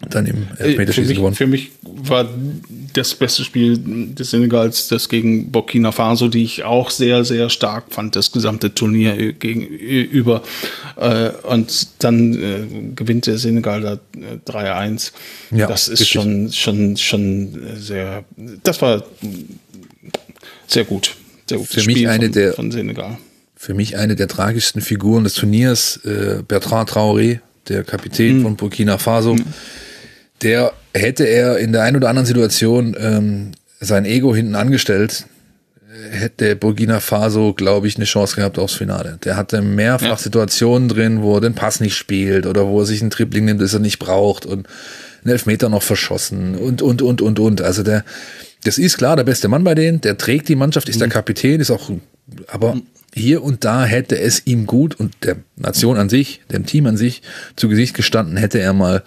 dann 0.09 0.25
im 0.25 0.47
äh, 0.57 0.63
Elfmeterschießen 0.63 1.15
gewonnen. 1.15 1.35
Für 1.35 1.47
mich 1.47 1.71
war 1.83 2.27
das 2.93 3.13
beste 3.13 3.43
Spiel 3.43 3.77
des 3.77 4.31
Senegals 4.31 4.87
das 4.87 5.07
gegen 5.07 5.51
Burkina 5.51 5.91
Faso, 5.91 6.27
die 6.27 6.43
ich 6.43 6.63
auch 6.63 6.89
sehr, 6.89 7.23
sehr 7.23 7.49
stark 7.49 7.85
fand, 7.91 8.15
das 8.15 8.31
gesamte 8.31 8.73
Turnier 8.73 9.33
gegenüber. 9.33 10.43
Äh, 10.97 11.29
und 11.43 11.87
dann 11.99 12.95
gewinnt 12.95 13.27
der 13.27 13.37
Senegal 13.37 13.81
da 13.81 13.99
3-1. 14.47 15.11
Ja, 15.51 15.67
das 15.67 15.87
ist 15.87 16.07
schon, 16.07 16.51
schon, 16.51 16.97
schon 16.97 17.59
sehr, 17.77 18.25
das 18.63 18.81
war 18.81 19.03
sehr 20.67 20.85
gut. 20.85 21.15
Sehr 21.47 21.59
gut. 21.59 21.67
Für 21.67 21.83
mich 21.83 22.07
eine 22.07 22.25
von, 22.25 22.31
der, 22.33 22.53
von 22.53 22.71
Senegal. 22.71 23.17
Für 23.63 23.73
mich 23.73 23.97
eine 23.97 24.15
der 24.15 24.27
tragischsten 24.27 24.81
Figuren 24.81 25.23
des 25.23 25.35
Turniers, 25.35 25.99
Bertrand 26.47 26.89
Traoré, 26.89 27.39
der 27.69 27.83
Kapitän 27.83 28.39
mhm. 28.39 28.41
von 28.43 28.55
Burkina 28.57 28.97
Faso. 28.97 29.35
Mhm 29.35 29.45
der 30.43 30.73
hätte 30.93 31.23
er 31.23 31.57
in 31.57 31.71
der 31.71 31.83
einen 31.83 31.97
oder 31.97 32.09
anderen 32.09 32.25
Situation 32.25 32.95
ähm, 32.99 33.51
sein 33.79 34.05
Ego 34.05 34.35
hinten 34.35 34.55
angestellt, 34.55 35.25
hätte 36.11 36.55
Burkina 36.55 36.99
Faso, 36.99 37.53
glaube 37.53 37.87
ich, 37.87 37.95
eine 37.95 38.05
Chance 38.05 38.35
gehabt 38.35 38.59
aufs 38.59 38.73
Finale. 38.73 39.19
Der 39.23 39.37
hatte 39.37 39.61
mehrfach 39.61 40.07
ja. 40.07 40.17
Situationen 40.17 40.89
drin, 40.89 41.21
wo 41.21 41.35
er 41.35 41.41
den 41.41 41.55
Pass 41.55 41.79
nicht 41.79 41.95
spielt 41.95 42.45
oder 42.45 42.67
wo 42.67 42.81
er 42.81 42.85
sich 42.85 43.01
einen 43.01 43.09
Tripling 43.09 43.45
nimmt, 43.45 43.61
das 43.61 43.73
er 43.73 43.79
nicht 43.79 43.99
braucht 43.99 44.45
und 44.45 44.67
einen 45.23 45.31
Elfmeter 45.31 45.69
noch 45.69 45.83
verschossen 45.83 46.55
und, 46.55 46.81
und, 46.81 47.01
und, 47.01 47.21
und, 47.21 47.39
und. 47.39 47.61
Also 47.61 47.83
der, 47.83 48.03
das 48.63 48.77
ist 48.77 48.97
klar 48.97 49.15
der 49.15 49.23
beste 49.23 49.47
Mann 49.47 49.63
bei 49.63 49.75
denen, 49.75 50.01
der 50.01 50.17
trägt 50.17 50.49
die 50.49 50.55
Mannschaft, 50.55 50.89
ist 50.89 50.95
mhm. 50.95 51.01
der 51.01 51.09
Kapitän, 51.09 51.61
ist 51.61 51.71
auch, 51.71 51.89
aber 52.47 52.75
mhm. 52.75 52.83
Hier 53.13 53.43
und 53.43 53.63
da 53.63 53.85
hätte 53.85 54.19
es 54.19 54.45
ihm 54.45 54.65
gut 54.65 54.95
und 54.95 55.13
der 55.23 55.37
Nation 55.55 55.97
an 55.97 56.09
sich, 56.09 56.41
dem 56.51 56.65
Team 56.65 56.87
an 56.87 56.97
sich 56.97 57.21
zu 57.55 57.69
Gesicht 57.69 57.95
gestanden, 57.95 58.37
hätte 58.37 58.59
er 58.59 58.73
mal 58.73 59.03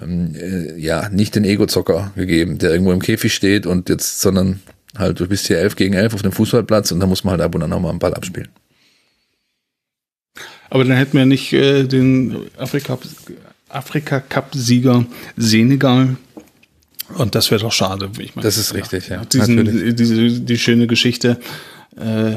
ähm, 0.00 0.34
äh, 0.34 0.78
ja, 0.78 1.08
nicht 1.08 1.34
den 1.34 1.44
Ego-Zocker 1.44 2.12
gegeben, 2.16 2.58
der 2.58 2.70
irgendwo 2.70 2.92
im 2.92 3.02
Käfig 3.02 3.34
steht 3.34 3.66
und 3.66 3.88
jetzt, 3.88 4.20
sondern 4.20 4.60
halt, 4.96 5.20
du 5.20 5.28
bist 5.28 5.46
hier 5.46 5.58
elf 5.58 5.76
gegen 5.76 5.94
elf 5.94 6.14
auf 6.14 6.22
dem 6.22 6.32
Fußballplatz 6.32 6.92
und 6.92 7.00
da 7.00 7.06
muss 7.06 7.24
man 7.24 7.32
halt 7.32 7.42
ab 7.42 7.54
und 7.54 7.62
an 7.62 7.72
auch 7.72 7.80
mal 7.80 7.90
einen 7.90 7.98
Ball 7.98 8.14
abspielen. 8.14 8.48
Aber 10.70 10.84
dann 10.84 10.96
hätten 10.96 11.16
wir 11.16 11.26
nicht 11.26 11.52
äh, 11.52 11.84
den 11.84 12.46
Afrika-Cup-Sieger 13.68 15.06
Senegal. 15.36 16.16
Und 17.16 17.34
das 17.34 17.50
wäre 17.50 17.60
doch 17.60 17.72
schade. 17.72 18.10
Ich 18.18 18.34
meine, 18.34 18.44
das 18.44 18.56
ist 18.56 18.74
richtig, 18.74 19.08
ja. 19.08 19.24
Diesen, 19.24 19.94
diese, 19.94 20.40
die 20.40 20.58
schöne 20.58 20.86
Geschichte. 20.86 21.38
Äh, 21.96 22.36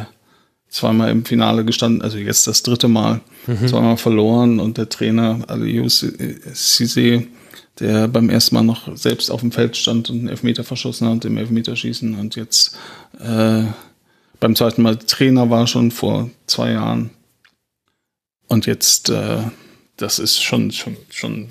zweimal 0.70 1.12
im 1.12 1.26
Finale 1.26 1.64
gestanden, 1.66 2.02
also 2.02 2.18
jetzt 2.18 2.48
das 2.48 2.64
dritte 2.64 2.88
Mal, 2.88 3.22
mhm. 3.46 3.68
zweimal 3.68 3.98
verloren 3.98 4.60
und 4.60 4.78
der 4.78 4.90
Trainer 4.90 5.40
Aliou 5.48 5.86
Cissé 5.86 7.28
der 7.80 8.08
beim 8.08 8.30
ersten 8.30 8.56
Mal 8.56 8.64
noch 8.64 8.98
selbst 8.98 9.30
auf 9.30 9.42
dem 9.42 9.52
Feld 9.52 9.78
stand 9.78 10.10
und 10.10 10.20
einen 10.20 10.30
Elfmeter 10.30 10.64
verschossen 10.64 11.08
hat 11.08 11.26
im 11.26 11.38
Elfmeterschießen 11.38 12.18
und 12.18 12.36
jetzt 12.36 12.76
äh, 13.20 13.66
beim 14.40 14.56
zweiten 14.56 14.82
Mal 14.82 14.98
Trainer 14.98 15.50
war 15.50 15.68
schon 15.68 15.92
vor 15.92 16.30
zwei 16.46 16.72
Jahren. 16.72 17.10
Und 18.48 18.66
jetzt, 18.66 19.10
äh, 19.10 19.40
das 19.98 20.20
ist 20.20 20.42
schon, 20.42 20.72
schon, 20.72 20.96
schon, 21.10 21.50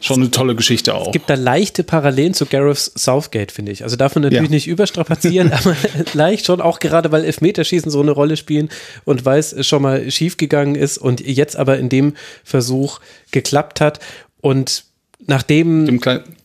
schon 0.00 0.20
eine 0.20 0.30
tolle 0.30 0.54
Geschichte 0.54 0.94
auch. 0.94 1.06
Es 1.06 1.12
gibt 1.12 1.30
da 1.30 1.34
leichte 1.34 1.82
Parallelen 1.82 2.34
zu 2.34 2.46
Gareth 2.46 2.92
Southgate, 2.94 3.50
finde 3.50 3.72
ich. 3.72 3.82
Also 3.82 3.96
darf 3.96 4.14
man 4.14 4.22
natürlich 4.22 4.44
ja. 4.44 4.50
nicht 4.50 4.66
überstrapazieren, 4.66 5.52
aber 5.52 5.74
leicht 6.12 6.46
schon, 6.46 6.60
auch 6.60 6.78
gerade 6.78 7.12
weil 7.12 7.24
Elfmeterschießen 7.24 7.90
so 7.90 8.00
eine 8.00 8.10
Rolle 8.10 8.36
spielen 8.36 8.68
und 9.04 9.24
weil 9.24 9.38
es 9.38 9.66
schon 9.66 9.82
mal 9.82 10.10
schiefgegangen 10.10 10.74
ist 10.74 10.98
und 10.98 11.20
jetzt 11.20 11.56
aber 11.56 11.78
in 11.78 11.88
dem 11.88 12.14
Versuch 12.44 13.00
geklappt 13.30 13.80
hat. 13.80 14.00
Und 14.40 14.84
nachdem. 15.26 15.86
Dem 15.86 16.00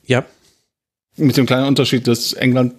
ja. 0.05 0.25
Mit 1.17 1.36
dem 1.36 1.46
kleinen 1.46 1.67
Unterschied, 1.67 2.08
dass 2.08 2.34
England 2.34 2.74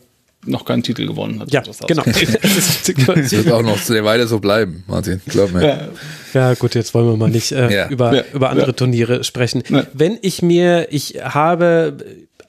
noch 0.44 0.64
keinen 0.64 0.82
Titel 0.82 1.06
gewonnen 1.06 1.40
hat. 1.40 1.52
Ja, 1.52 1.62
genau. 1.86 2.02
das 2.06 3.32
wird 3.32 3.52
auch 3.52 3.62
noch 3.62 3.78
sehr 3.78 4.04
weiter 4.04 4.26
so 4.26 4.40
bleiben, 4.40 4.84
Martin. 4.86 5.20
Glaub 5.26 5.52
mir. 5.52 5.64
Ja. 5.64 5.88
ja 6.34 6.54
gut, 6.54 6.74
jetzt 6.74 6.94
wollen 6.94 7.06
wir 7.06 7.16
mal 7.16 7.30
nicht 7.30 7.52
äh, 7.52 7.72
ja. 7.72 7.88
Über, 7.88 8.14
ja. 8.14 8.24
über 8.32 8.50
andere 8.50 8.74
Turniere 8.74 9.24
sprechen. 9.24 9.62
Wenn 9.92 10.18
ich 10.22 10.42
mir, 10.42 10.88
ich 10.90 11.18
habe 11.22 11.96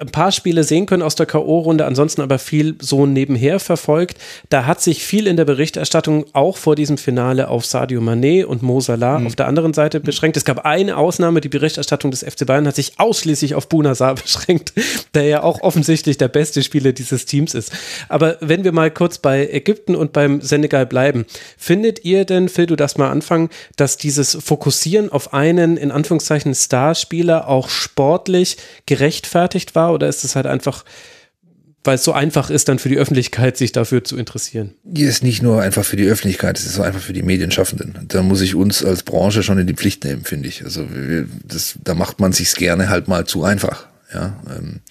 ein 0.04 0.12
paar 0.12 0.32
Spiele 0.32 0.64
sehen 0.64 0.86
können 0.86 1.02
aus 1.02 1.16
der 1.16 1.26
K.O.-Runde, 1.26 1.84
ansonsten 1.84 2.22
aber 2.22 2.40
viel 2.40 2.76
so 2.80 3.06
nebenher 3.06 3.60
verfolgt. 3.60 4.18
Da 4.50 4.66
hat 4.66 4.82
sich 4.82 5.04
viel 5.04 5.28
in 5.28 5.38
der 5.38 5.46
Berichterstattung 5.46 6.26
auch 6.34 6.58
vor 6.58 6.76
diesem 6.76 6.98
Finale 6.98 7.48
auf 7.48 7.66
Sadio 7.66 8.02
Mané 8.02 8.44
und 8.46 8.62
Mo 8.62 8.82
Salah 8.82 9.20
mhm. 9.20 9.28
auf 9.28 9.36
der 9.36 9.48
anderen 9.48 9.74
Seite 9.74 10.00
beschränkt. 10.00 10.38
Es 10.38 10.46
gab 10.46 10.66
eine 10.66 10.98
Ausnahme, 10.98 11.42
die 11.42 11.50
Berichterstattung 11.50 12.12
des 12.12 12.24
FC 12.24 12.46
Bayern 12.46 12.68
hat 12.68 12.76
sich 12.76 13.00
ausschließlich 13.00 13.56
auf 13.56 13.70
Bunazar 13.70 14.16
beschränkt, 14.22 14.74
der 15.14 15.24
ja 15.24 15.44
auch 15.44 15.62
offensichtlich 15.62 16.18
der 16.18 16.28
beste 16.28 16.64
Spieler 16.64 16.92
dieses 16.92 17.26
Teams 17.26 17.54
ist. 17.54 17.72
Aber 18.10 18.38
wenn 18.42 18.64
wir 18.64 18.72
mal 18.72 18.92
kurz 18.92 19.18
bei 19.18 19.48
Ägypten 19.48 19.96
und 19.96 20.14
beim 20.14 20.42
Senegal 20.42 20.86
bleiben, 20.86 21.26
findet 21.58 22.04
ihr 22.04 22.26
denn, 22.26 22.50
Phil, 22.50 22.66
du 22.66 22.76
das 22.76 22.98
mal 22.98 23.10
anfangen, 23.10 23.50
dass 23.78 23.98
dieses 23.98 24.38
Fokussieren 24.42 25.10
auf 25.10 25.34
einen 25.34 25.78
in 25.78 25.92
Anführungszeichen 25.92 26.54
Starspieler 26.54 27.48
auch 27.48 27.70
sportlich 27.70 28.58
gerechtfertigt 28.86 29.76
war 29.76 29.93
oder 29.94 30.08
ist 30.08 30.24
es 30.24 30.36
halt 30.36 30.46
einfach, 30.46 30.84
weil 31.84 31.96
es 31.96 32.04
so 32.04 32.14
einfach 32.14 32.50
ist, 32.50 32.70
dann 32.70 32.80
für 32.80 32.90
die 32.90 32.98
Öffentlichkeit 32.98 33.58
sich 33.58 33.72
dafür 33.72 34.04
zu 34.04 34.18
interessieren? 34.18 34.74
Hier 34.96 35.10
ist 35.10 35.24
nicht 35.24 35.42
nur 35.42 35.62
einfach 35.62 35.86
für 35.86 35.98
die 35.98 36.08
Öffentlichkeit, 36.08 36.58
es 36.58 36.66
ist 36.66 36.80
auch 36.80 36.84
einfach 36.84 37.02
für 37.02 37.14
die 37.14 37.24
Medienschaffenden. 37.24 38.06
Da 38.08 38.24
muss 38.24 38.42
ich 38.42 38.56
uns 38.56 38.84
als 38.84 39.04
Branche 39.04 39.44
schon 39.44 39.58
in 39.58 39.68
die 39.68 39.76
Pflicht 39.76 40.04
nehmen, 40.04 40.24
finde 40.24 40.50
ich. 40.50 40.64
Also 40.64 40.86
das, 41.46 41.76
da 41.84 41.94
macht 41.94 42.20
man 42.20 42.34
sich's 42.34 42.56
gerne 42.56 42.90
halt 42.90 43.08
mal 43.08 43.26
zu 43.26 43.44
einfach. 43.44 43.88
Ja, 44.14 44.38
ähm, 44.56 44.82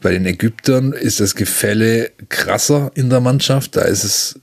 bei 0.00 0.12
den 0.12 0.26
Ägyptern 0.26 0.92
ist 0.92 1.20
das 1.20 1.34
Gefälle 1.34 2.12
krasser 2.28 2.92
in 2.94 3.10
der 3.10 3.20
Mannschaft. 3.20 3.76
Da 3.76 3.82
ist 3.82 4.04
es 4.04 4.38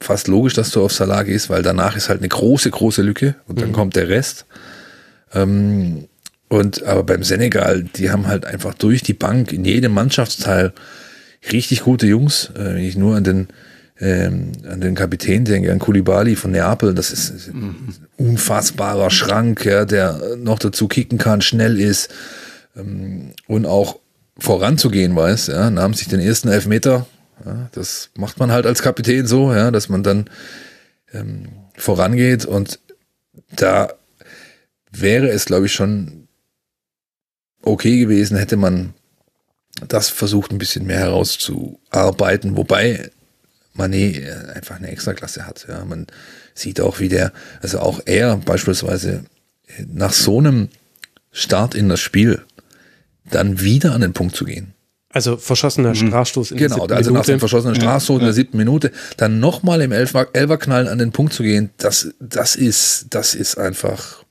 fast 0.00 0.28
logisch, 0.28 0.54
dass 0.54 0.70
du 0.70 0.84
auf 0.84 0.92
Salah 0.92 1.22
gehst, 1.22 1.50
weil 1.50 1.62
danach 1.62 1.96
ist 1.96 2.08
halt 2.08 2.20
eine 2.20 2.28
große, 2.28 2.70
große 2.70 3.02
Lücke 3.02 3.36
und 3.46 3.60
dann 3.60 3.68
mhm. 3.68 3.74
kommt 3.74 3.96
der 3.96 4.08
Rest. 4.08 4.46
Ähm, 5.32 6.08
und 6.54 6.84
aber 6.84 7.02
beim 7.02 7.22
Senegal, 7.22 7.82
die 7.82 8.10
haben 8.10 8.26
halt 8.26 8.44
einfach 8.44 8.74
durch 8.74 9.02
die 9.02 9.14
Bank 9.14 9.52
in 9.52 9.64
jedem 9.64 9.92
Mannschaftsteil 9.92 10.72
richtig 11.52 11.82
gute 11.82 12.06
Jungs. 12.06 12.50
Äh, 12.54 12.74
wenn 12.74 12.84
ich 12.84 12.96
nur 12.96 13.16
an 13.16 13.24
den 13.24 13.48
ähm, 14.00 14.52
an 14.68 14.80
den 14.80 14.94
Kapitän 14.94 15.44
denke, 15.44 15.70
an 15.70 15.78
Kulibali 15.78 16.34
von 16.34 16.50
Neapel, 16.50 16.94
das 16.94 17.12
ist 17.12 17.48
ein 17.48 17.94
unfassbarer 18.16 19.10
Schrank, 19.10 19.64
ja, 19.64 19.84
der 19.84 20.36
noch 20.36 20.58
dazu 20.58 20.88
kicken 20.88 21.18
kann, 21.18 21.42
schnell 21.42 21.78
ist 21.78 22.12
ähm, 22.76 23.32
und 23.46 23.66
auch 23.66 24.00
voranzugehen 24.38 25.14
weiß, 25.14 25.46
ja, 25.46 25.70
nahm 25.70 25.94
sich 25.94 26.08
den 26.08 26.20
ersten 26.20 26.48
Elfmeter. 26.48 27.06
Ja, 27.44 27.68
das 27.72 28.10
macht 28.16 28.38
man 28.38 28.50
halt 28.50 28.66
als 28.66 28.82
Kapitän 28.82 29.26
so, 29.26 29.52
ja, 29.52 29.70
dass 29.70 29.88
man 29.88 30.02
dann 30.02 30.30
ähm, 31.12 31.48
vorangeht 31.76 32.44
und 32.44 32.80
da 33.54 33.92
wäre 34.90 35.28
es, 35.28 35.44
glaube 35.44 35.66
ich, 35.66 35.72
schon 35.72 36.23
okay 37.64 37.98
gewesen, 37.98 38.36
hätte 38.36 38.56
man 38.56 38.94
das 39.88 40.08
versucht, 40.08 40.52
ein 40.52 40.58
bisschen 40.58 40.86
mehr 40.86 41.00
herauszuarbeiten, 41.00 42.56
wobei 42.56 43.10
Manet 43.74 44.18
äh, 44.18 44.52
einfach 44.54 44.76
eine 44.76 44.88
Extraklasse 44.88 45.46
hat. 45.46 45.66
Ja, 45.68 45.84
man 45.84 46.06
sieht 46.54 46.80
auch, 46.80 47.00
wie 47.00 47.08
der, 47.08 47.32
also 47.60 47.80
auch 47.80 48.00
er 48.04 48.36
beispielsweise 48.36 49.24
nach 49.86 50.12
so 50.12 50.38
einem 50.38 50.68
Start 51.32 51.74
in 51.74 51.88
das 51.88 52.00
Spiel 52.00 52.42
dann 53.24 53.60
wieder 53.60 53.92
an 53.92 54.02
den 54.02 54.12
Punkt 54.12 54.36
zu 54.36 54.44
gehen. 54.44 54.74
Also 55.10 55.36
verschossener 55.36 55.90
mhm. 55.90 56.08
Strafstoß 56.08 56.52
in 56.52 56.58
genau, 56.58 56.74
der 56.74 56.80
siebten 56.80 56.94
also 56.94 57.10
Minute. 57.10 57.18
nach 57.20 57.26
dem 57.26 57.38
verschossenen 57.38 57.74
Strafstoß 57.76 58.16
ja, 58.16 58.20
in 58.20 58.24
der 58.26 58.32
siebten 58.34 58.56
Minute, 58.56 58.92
dann 59.16 59.40
nochmal 59.40 59.80
im 59.80 59.92
Elfer, 59.92 60.26
Elferknallen 60.32 60.88
an 60.88 60.98
den 60.98 61.12
Punkt 61.12 61.32
zu 61.32 61.42
gehen, 61.42 61.70
das, 61.78 62.08
das 62.20 62.56
ist, 62.56 63.06
das 63.10 63.34
ist 63.34 63.56
einfach 63.56 64.24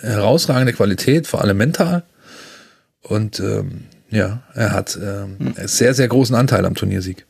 herausragende 0.00 0.72
Qualität, 0.72 1.26
vor 1.26 1.42
allem 1.42 1.58
mental. 1.58 2.04
Und 3.02 3.40
ähm, 3.40 3.84
ja, 4.10 4.42
er 4.54 4.72
hat 4.72 4.98
ähm, 5.02 5.36
hm. 5.38 5.54
sehr, 5.66 5.94
sehr 5.94 6.08
großen 6.08 6.36
Anteil 6.36 6.64
am 6.64 6.74
Turniersieg. 6.74 7.26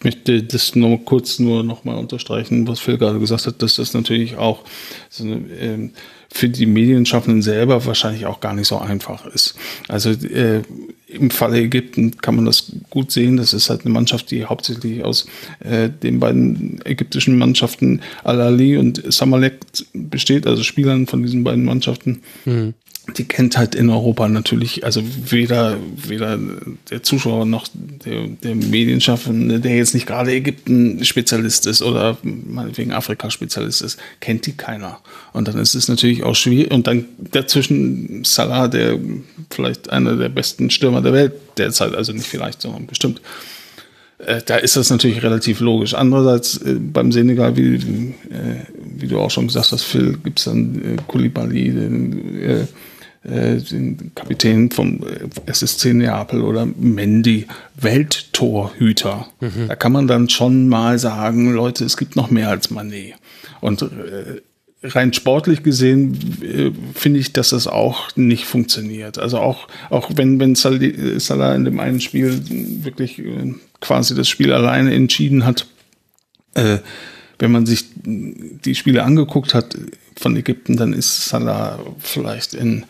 Ich 0.00 0.04
möchte 0.04 0.42
das 0.42 0.74
nur 0.74 1.04
kurz 1.04 1.38
nur 1.38 1.62
nochmal 1.62 1.98
unterstreichen, 1.98 2.66
was 2.66 2.80
Phil 2.80 2.96
gerade 2.96 3.18
gesagt 3.18 3.46
hat, 3.46 3.60
dass 3.60 3.74
das 3.74 3.92
natürlich 3.92 4.36
auch 4.36 4.64
so 5.10 5.24
eine, 5.24 5.42
ähm, 5.60 5.90
für 6.32 6.48
die 6.48 6.64
Medienschaffenden 6.64 7.42
selber 7.42 7.84
wahrscheinlich 7.84 8.24
auch 8.24 8.40
gar 8.40 8.54
nicht 8.54 8.68
so 8.68 8.78
einfach 8.78 9.26
ist. 9.26 9.56
Also 9.88 10.10
äh, 10.10 10.62
im 11.06 11.30
Falle 11.30 11.60
Ägypten 11.60 12.16
kann 12.16 12.36
man 12.36 12.46
das 12.46 12.72
gut 12.88 13.10
sehen. 13.10 13.36
Das 13.36 13.52
ist 13.52 13.68
halt 13.68 13.82
eine 13.84 13.92
Mannschaft, 13.92 14.30
die 14.30 14.44
hauptsächlich 14.44 15.04
aus 15.04 15.26
äh, 15.58 15.90
den 15.90 16.20
beiden 16.20 16.80
ägyptischen 16.84 17.36
Mannschaften 17.36 18.00
Al-Ali 18.24 18.78
und 18.78 19.02
Samalek 19.12 19.60
besteht, 19.92 20.46
also 20.46 20.62
Spielern 20.62 21.08
von 21.08 21.22
diesen 21.22 21.44
beiden 21.44 21.64
Mannschaften. 21.64 22.22
Mhm. 22.44 22.74
Die 23.16 23.24
kennt 23.24 23.56
halt 23.56 23.74
in 23.74 23.90
Europa 23.90 24.28
natürlich, 24.28 24.84
also 24.84 25.02
weder, 25.04 25.76
weder 25.96 26.38
der 26.90 27.02
Zuschauer 27.02 27.44
noch 27.46 27.66
der, 27.72 28.28
der 28.28 28.54
Medienschaffende, 28.54 29.60
der 29.60 29.76
jetzt 29.76 29.94
nicht 29.94 30.06
gerade 30.06 30.32
Ägypten-Spezialist 30.32 31.66
ist 31.66 31.82
oder 31.82 32.18
meinetwegen 32.22 32.92
Afrika-Spezialist 32.92 33.82
ist, 33.82 33.98
kennt 34.20 34.46
die 34.46 34.52
keiner. 34.52 35.00
Und 35.32 35.48
dann 35.48 35.58
ist 35.58 35.74
es 35.74 35.88
natürlich 35.88 36.22
auch 36.22 36.34
schwierig. 36.34 36.70
Und 36.70 36.86
dann 36.86 37.06
dazwischen 37.32 38.24
Salah, 38.24 38.68
der 38.68 38.98
vielleicht 39.50 39.90
einer 39.90 40.16
der 40.16 40.28
besten 40.28 40.70
Stürmer 40.70 41.02
der 41.02 41.12
Welt 41.12 41.32
derzeit, 41.58 41.94
also 41.94 42.12
nicht 42.12 42.26
vielleicht, 42.26 42.62
sondern 42.62 42.86
bestimmt. 42.86 43.20
Äh, 44.18 44.42
da 44.44 44.56
ist 44.56 44.76
das 44.76 44.90
natürlich 44.90 45.22
relativ 45.22 45.60
logisch. 45.60 45.94
Andererseits 45.94 46.58
äh, 46.58 46.74
beim 46.74 47.10
Senegal, 47.12 47.56
wie, 47.56 47.74
äh, 47.74 48.66
wie 48.84 49.06
du 49.06 49.18
auch 49.18 49.30
schon 49.30 49.46
gesagt 49.46 49.72
hast, 49.72 49.82
Phil, 49.82 50.18
gibt 50.22 50.38
es 50.38 50.44
dann 50.44 50.98
Koulibaly, 51.06 51.70
den, 51.70 52.68
den 53.22 54.12
Kapitän 54.14 54.70
vom 54.70 55.00
SSC 55.44 55.92
Neapel 55.92 56.40
oder 56.40 56.64
Mendy, 56.64 57.46
Welttorhüter. 57.76 59.28
Mhm. 59.40 59.68
Da 59.68 59.76
kann 59.76 59.92
man 59.92 60.06
dann 60.06 60.30
schon 60.30 60.68
mal 60.68 60.98
sagen, 60.98 61.52
Leute, 61.52 61.84
es 61.84 61.98
gibt 61.98 62.16
noch 62.16 62.30
mehr 62.30 62.48
als 62.48 62.70
Manet. 62.70 63.14
Und 63.60 63.82
äh, 63.82 64.40
rein 64.82 65.12
sportlich 65.12 65.62
gesehen 65.62 66.14
äh, 66.42 66.70
finde 66.94 67.20
ich, 67.20 67.32
dass 67.32 67.50
das 67.50 67.66
auch 67.66 68.16
nicht 68.16 68.46
funktioniert. 68.46 69.18
Also 69.18 69.38
auch, 69.38 69.68
auch 69.90 70.10
wenn, 70.14 70.40
wenn 70.40 70.54
Salah 70.54 71.54
in 71.54 71.64
dem 71.64 71.80
einen 71.80 72.00
Spiel 72.00 72.40
wirklich 72.84 73.18
äh, 73.18 73.54
quasi 73.80 74.14
das 74.14 74.28
Spiel 74.28 74.52
alleine 74.52 74.94
entschieden 74.94 75.44
hat, 75.44 75.66
äh, 76.54 76.78
wenn 77.38 77.52
man 77.52 77.66
sich 77.66 77.84
die 78.04 78.74
Spiele 78.74 79.02
angeguckt 79.02 79.54
hat 79.54 79.76
von 80.20 80.36
Ägypten, 80.36 80.76
dann 80.76 80.92
ist 80.92 81.28
Salah 81.28 81.78
vielleicht 81.98 82.54
in, 82.54 82.84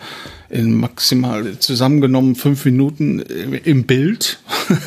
in 0.48 0.74
maximal 0.74 1.58
zusammengenommen 1.58 2.34
fünf 2.34 2.64
Minuten 2.64 3.20
im 3.20 3.84
Bild, 3.84 4.40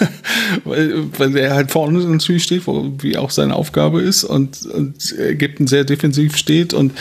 weil, 0.65 1.05
weil 1.17 1.37
er 1.37 1.55
halt 1.55 1.71
vorne 1.71 1.99
natürlich 1.99 2.43
steht, 2.43 2.67
wo, 2.67 2.93
wie 2.99 3.17
auch 3.17 3.31
seine 3.31 3.55
Aufgabe 3.55 4.01
ist 4.01 4.23
und, 4.23 4.65
und 4.65 5.17
Ägypten 5.17 5.67
sehr 5.67 5.85
defensiv 5.85 6.37
steht 6.37 6.73
und 6.73 6.91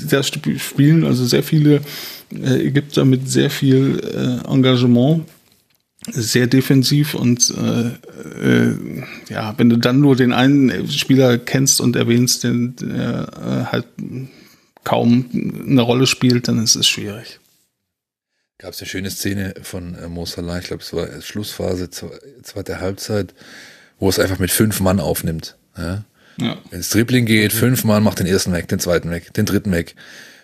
da 0.00 0.22
spielen 0.22 1.04
also 1.04 1.26
sehr 1.26 1.42
viele 1.42 1.80
äh, 2.32 2.66
Ägypter 2.66 3.04
mit 3.04 3.28
sehr 3.28 3.50
viel 3.50 4.00
äh, 4.00 4.48
Engagement 4.48 5.24
sehr 6.10 6.48
defensiv 6.48 7.14
und 7.14 7.54
äh, 7.56 7.88
äh, 8.44 8.76
ja, 9.28 9.54
wenn 9.56 9.70
du 9.70 9.76
dann 9.76 10.00
nur 10.00 10.16
den 10.16 10.32
einen 10.32 10.88
Spieler 10.88 11.38
kennst 11.38 11.80
und 11.80 11.94
erwähnst, 11.94 12.42
den 12.42 12.74
äh, 12.82 13.64
halt 13.66 13.86
kaum 14.84 15.28
eine 15.32 15.82
Rolle 15.82 16.06
spielt, 16.06 16.48
dann 16.48 16.62
ist 16.62 16.74
es 16.74 16.86
schwierig. 16.86 17.40
Gab 18.58 18.74
es 18.74 18.80
eine 18.80 18.88
schöne 18.88 19.10
Szene 19.10 19.54
von 19.62 19.96
äh, 19.96 20.08
Mo 20.08 20.24
Salah, 20.24 20.58
ich 20.58 20.66
glaube, 20.66 20.82
es 20.82 20.92
war 20.92 21.08
Schlussphase, 21.20 21.90
zweite 21.90 22.80
Halbzeit, 22.80 23.34
wo 23.98 24.08
es 24.08 24.18
einfach 24.18 24.38
mit 24.38 24.50
fünf 24.50 24.80
Mann 24.80 25.00
aufnimmt. 25.00 25.56
Ja? 25.76 26.04
Ja. 26.38 26.58
Wenn 26.70 26.80
es 26.80 26.90
Dribbling 26.90 27.26
geht, 27.26 27.52
fünf 27.52 27.84
Mann 27.84 28.02
macht 28.02 28.20
den 28.20 28.26
ersten 28.26 28.52
weg, 28.52 28.68
den 28.68 28.78
zweiten 28.78 29.10
weg, 29.10 29.34
den 29.34 29.46
dritten 29.46 29.72
weg. 29.72 29.94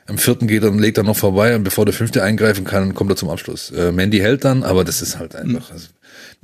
Am 0.07 0.18
vierten 0.18 0.49
geht 0.49 0.62
er 0.62 0.71
und 0.71 0.78
legt 0.78 0.97
er 0.97 1.04
noch 1.04 1.16
vorbei 1.16 1.54
und 1.54 1.64
bevor 1.64 1.85
der 1.85 1.95
fünfte 1.95 2.23
eingreifen 2.23 2.64
kann, 2.64 2.95
kommt 2.95 3.11
er 3.11 3.16
zum 3.16 3.28
Abschluss. 3.28 3.71
Äh, 3.71 3.92
Mandy 3.92 4.18
hält 4.18 4.45
dann, 4.45 4.62
aber 4.62 4.85
das 4.85 5.02
ist 5.02 5.18
halt 5.18 5.37
einfach, 5.37 5.71
also, 5.71 5.88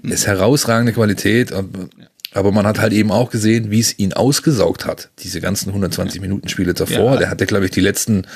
ist 0.03 0.27
herausragende 0.27 0.93
Qualität. 0.93 1.51
Aber 2.35 2.51
man 2.51 2.67
hat 2.67 2.81
halt 2.81 2.93
eben 2.93 3.11
auch 3.13 3.31
gesehen, 3.31 3.71
wie 3.71 3.79
es 3.79 3.99
ihn 3.99 4.13
ausgesaugt 4.13 4.87
hat. 4.87 5.09
Diese 5.21 5.41
ganzen 5.41 5.69
120 5.69 6.21
Minuten 6.21 6.49
Spiele 6.49 6.75
davor. 6.75 7.13
Ja. 7.13 7.17
Der 7.17 7.31
hatte, 7.31 7.47
glaube 7.47 7.65
ich, 7.65 7.71
die 7.71 7.81
letzten 7.81 8.27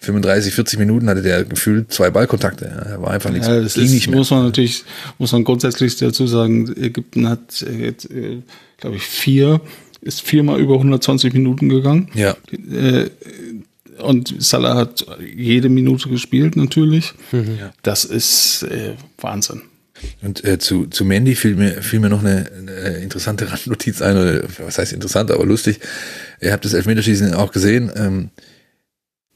35, 0.00 0.54
40 0.54 0.78
Minuten 0.78 1.08
hatte 1.08 1.22
der 1.22 1.44
gefühlt 1.44 1.92
zwei 1.92 2.10
Ballkontakte. 2.10 2.66
Er 2.66 3.02
war 3.02 3.10
einfach 3.10 3.30
nichts. 3.30 3.48
Ja, 3.48 3.60
das 3.60 3.76
ist, 3.76 3.90
nicht 3.90 4.08
mehr. 4.08 4.18
muss 4.18 4.30
man 4.30 4.44
natürlich, 4.44 4.84
muss 5.18 5.32
man 5.32 5.44
grundsätzlich 5.44 5.96
dazu 5.96 6.26
sagen, 6.26 6.72
Ägypten 6.76 7.28
hat, 7.28 7.62
äh, 7.62 7.94
glaube 8.76 8.96
ich, 8.96 9.02
vier, 9.02 9.60
ist 10.02 10.20
viermal 10.20 10.60
über 10.60 10.74
120 10.74 11.32
Minuten 11.32 11.68
gegangen. 11.68 12.10
Ja. 12.14 12.36
Äh, 12.52 13.08
und 13.98 14.34
Salah 14.38 14.76
hat 14.76 15.04
jede 15.34 15.68
Minute 15.68 16.08
gespielt, 16.08 16.54
natürlich. 16.54 17.14
Mhm. 17.32 17.58
Das 17.82 18.04
ist 18.04 18.62
äh, 18.62 18.92
Wahnsinn. 19.20 19.62
Und 20.22 20.44
äh, 20.44 20.58
zu, 20.58 20.86
zu 20.86 21.04
Mandy 21.04 21.34
fiel 21.34 21.54
mir, 21.54 21.82
fiel 21.82 22.00
mir 22.00 22.08
noch 22.08 22.20
eine, 22.20 22.50
eine 22.58 22.98
interessante 22.98 23.50
Randnotiz 23.52 24.02
ein, 24.02 24.16
oder 24.16 24.42
was 24.58 24.78
heißt 24.78 24.92
interessant, 24.92 25.30
aber 25.30 25.44
lustig. 25.44 25.80
Ihr 26.40 26.52
habt 26.52 26.64
das 26.64 26.74
Elfmeterschießen 26.74 27.34
auch 27.34 27.52
gesehen. 27.52 27.90
Ähm, 27.96 28.30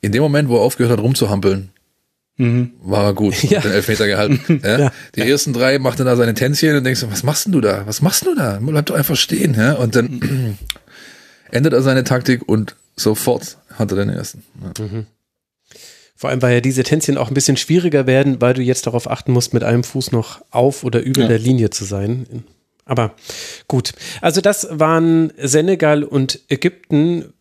in 0.01 0.13
dem 0.13 0.23
Moment, 0.23 0.49
wo 0.49 0.57
er 0.57 0.63
aufgehört 0.63 0.93
hat 0.93 1.05
rumzuhampeln, 1.05 1.71
mhm. 2.37 2.73
war 2.83 3.05
er 3.05 3.15
gut, 3.15 3.43
ja. 3.51 3.61
den 3.61 3.73
Elfmeter 3.73 4.07
gehalten. 4.07 4.61
ja? 4.63 4.79
ja? 4.79 4.93
Die 5.15 5.21
ja. 5.21 5.27
ersten 5.27 5.53
drei 5.53 5.79
machte 5.79 6.05
da 6.05 6.17
seine 6.17 6.35
Tänzchen 6.35 6.77
und 6.77 6.85
denkst 6.85 7.01
du, 7.01 7.11
was 7.11 7.23
machst 7.23 7.47
denn 7.47 7.53
du 7.53 7.61
da? 7.61 7.87
Was 7.87 8.03
machst 8.03 8.27
du 8.27 8.35
da? 8.35 8.59
Bleib 8.61 8.87
doch 8.87 8.97
einfach 8.97 9.17
stehen. 9.17 9.55
Ja? 9.55 9.75
Und 9.75 9.95
dann 9.97 10.59
ändert 11.51 11.73
er 11.73 11.83
seine 11.83 12.05
Taktik 12.05 12.49
und 12.49 12.77
sofort 12.97 13.59
hat 13.75 13.91
er 13.93 13.97
den 13.97 14.11
ersten. 14.11 14.43
Mhm. 14.79 15.07
Vor 16.23 16.31
allem, 16.31 16.41
weil 16.41 16.55
ja 16.55 16.61
diese 16.61 16.85
Tänzchen 16.85 17.19
auch 17.19 17.27
ein 17.27 17.35
bisschen 17.35 17.57
schwieriger 17.57 18.07
werden, 18.07 18.41
weil 18.41 18.55
du 18.55 18.63
jetzt 18.63 18.87
darauf 18.87 19.11
achten 19.11 19.33
musst, 19.33 19.55
mit 19.55 19.65
einem 19.65 19.83
Fuß 19.83 20.13
noch 20.13 20.41
auf 20.53 20.85
oder 20.85 21.01
über 21.01 21.23
ja. 21.23 21.27
der 21.27 21.41
Linie 21.41 21.71
zu 21.71 21.85
sein. 21.85 22.45
Aber 22.85 23.15
gut. 23.67 23.93
Also 24.21 24.41
das 24.41 24.69
waren 24.71 25.33
Senegal 25.37 26.05
und 26.05 26.39
Ägypten 26.49 27.33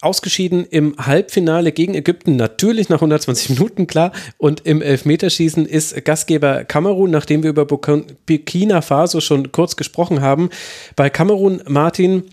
ausgeschieden 0.00 0.66
im 0.68 0.96
Halbfinale 0.98 1.70
gegen 1.70 1.94
Ägypten, 1.94 2.34
natürlich 2.34 2.88
nach 2.88 2.96
120 2.96 3.50
Minuten, 3.50 3.86
klar. 3.86 4.10
Und 4.38 4.66
im 4.66 4.82
Elfmeterschießen 4.82 5.64
ist 5.64 6.04
Gastgeber 6.04 6.64
Kamerun, 6.64 7.12
nachdem 7.12 7.44
wir 7.44 7.50
über 7.50 7.64
Burkina 7.64 8.80
Faso 8.80 9.20
schon 9.20 9.52
kurz 9.52 9.76
gesprochen 9.76 10.20
haben. 10.20 10.50
Bei 10.96 11.10
Kamerun, 11.10 11.62
Martin, 11.68 12.24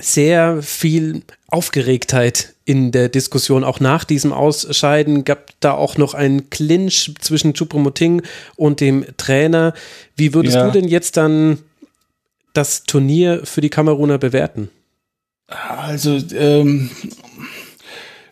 sehr 0.00 0.62
viel 0.62 1.22
Aufgeregtheit 1.48 2.54
in 2.64 2.92
der 2.92 3.08
Diskussion. 3.08 3.64
Auch 3.64 3.80
nach 3.80 4.04
diesem 4.04 4.32
Ausscheiden 4.32 5.24
gab 5.24 5.52
da 5.60 5.72
auch 5.72 5.96
noch 5.96 6.14
einen 6.14 6.50
Clinch 6.50 7.14
zwischen 7.20 7.54
Chupomoting 7.54 8.22
und 8.56 8.80
dem 8.80 9.06
Trainer. 9.16 9.72
Wie 10.16 10.34
würdest 10.34 10.56
ja. 10.56 10.66
du 10.66 10.72
denn 10.72 10.88
jetzt 10.88 11.16
dann 11.16 11.58
das 12.52 12.84
Turnier 12.84 13.42
für 13.44 13.60
die 13.60 13.70
Kameruner 13.70 14.18
bewerten? 14.18 14.70
Also, 15.46 16.18
ähm, 16.34 16.90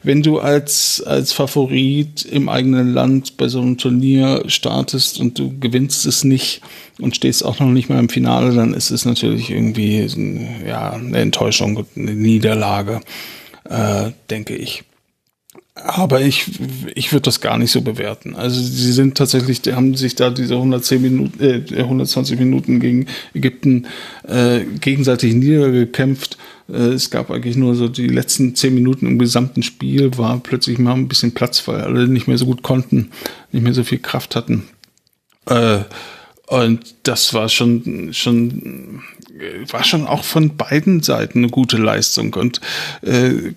wenn 0.05 0.23
du 0.23 0.39
als, 0.39 1.03
als 1.05 1.33
Favorit 1.33 2.23
im 2.25 2.49
eigenen 2.49 2.93
Land 2.93 3.37
bei 3.37 3.49
so 3.49 3.61
einem 3.61 3.79
Turnier 3.79 4.45
startest 4.47 5.19
und 5.19 5.39
du 5.39 5.59
gewinnst 5.59 6.07
es 6.07 6.25
nicht 6.25 6.61
und 7.01 7.17
stehst 7.17 7.45
auch 7.45 7.59
noch 7.59 7.69
nicht 7.69 7.89
mal 7.89 7.99
im 7.99 8.11
Finale, 8.11 8.55
dann 8.55 8.75
ist 8.75 8.91
es 8.91 9.05
natürlich 9.05 9.51
irgendwie 9.51 10.07
ja, 10.67 10.93
eine 10.93 11.19
Enttäuschung, 11.19 11.87
eine 11.97 12.15
Niederlage, 12.15 13.01
äh, 13.69 14.11
denke 14.31 14.55
ich. 14.55 14.85
Aber 15.77 16.21
ich, 16.21 16.47
ich 16.95 17.13
würde 17.13 17.23
das 17.23 17.41
gar 17.41 17.59
nicht 17.59 17.73
so 17.73 17.81
bewerten. 17.81 18.37
Also 18.37 18.63
sie 18.63 18.93
sind 18.93 19.17
tatsächlich, 19.17 19.61
die 19.61 19.75
haben 19.75 19.97
sich 19.97 20.15
da 20.15 20.31
diese 20.31 20.55
110 20.55 21.03
Minuten, 21.03 21.43
äh, 21.43 21.81
120 21.81 22.39
Minuten 22.39 22.79
gegen 22.79 23.07
Ägypten 23.35 23.87
äh, 24.23 24.61
gegenseitig 24.81 25.35
niedergekämpft. 25.35 26.39
Äh, 26.69 26.93
es 26.93 27.11
gab 27.11 27.29
eigentlich 27.33 27.57
nur 27.57 27.75
so 27.75 27.89
die 27.89 28.07
letzten 28.07 28.55
10 28.55 28.73
Minuten 28.73 29.09
im 29.09 29.19
gesamten 29.19 29.65
Spiel, 29.65 30.17
war 30.17 30.39
plötzlich 30.39 30.79
mal 30.79 30.95
ein 30.95 31.09
bisschen 31.09 31.35
Platz, 31.35 31.67
weil 31.67 31.81
alle 31.81 32.07
nicht 32.07 32.29
mehr 32.29 32.39
so 32.39 32.47
gut 32.47 32.63
konnten, 32.63 33.11
nicht 33.51 33.63
mehr 33.63 33.75
so 33.75 33.83
viel 33.83 33.99
Kraft 33.99 34.37
hatten. 34.37 34.69
Äh, 35.47 35.81
und 36.47 36.95
das 37.03 37.35
war 37.35 37.49
schon, 37.49 38.13
schon, 38.13 39.03
war 39.71 39.83
schon 39.83 40.07
auch 40.07 40.23
von 40.23 40.57
beiden 40.57 41.03
Seiten 41.03 41.39
eine 41.39 41.49
gute 41.49 41.79
Leistung. 41.79 42.35
Und 42.35 42.61
äh, 43.03 43.55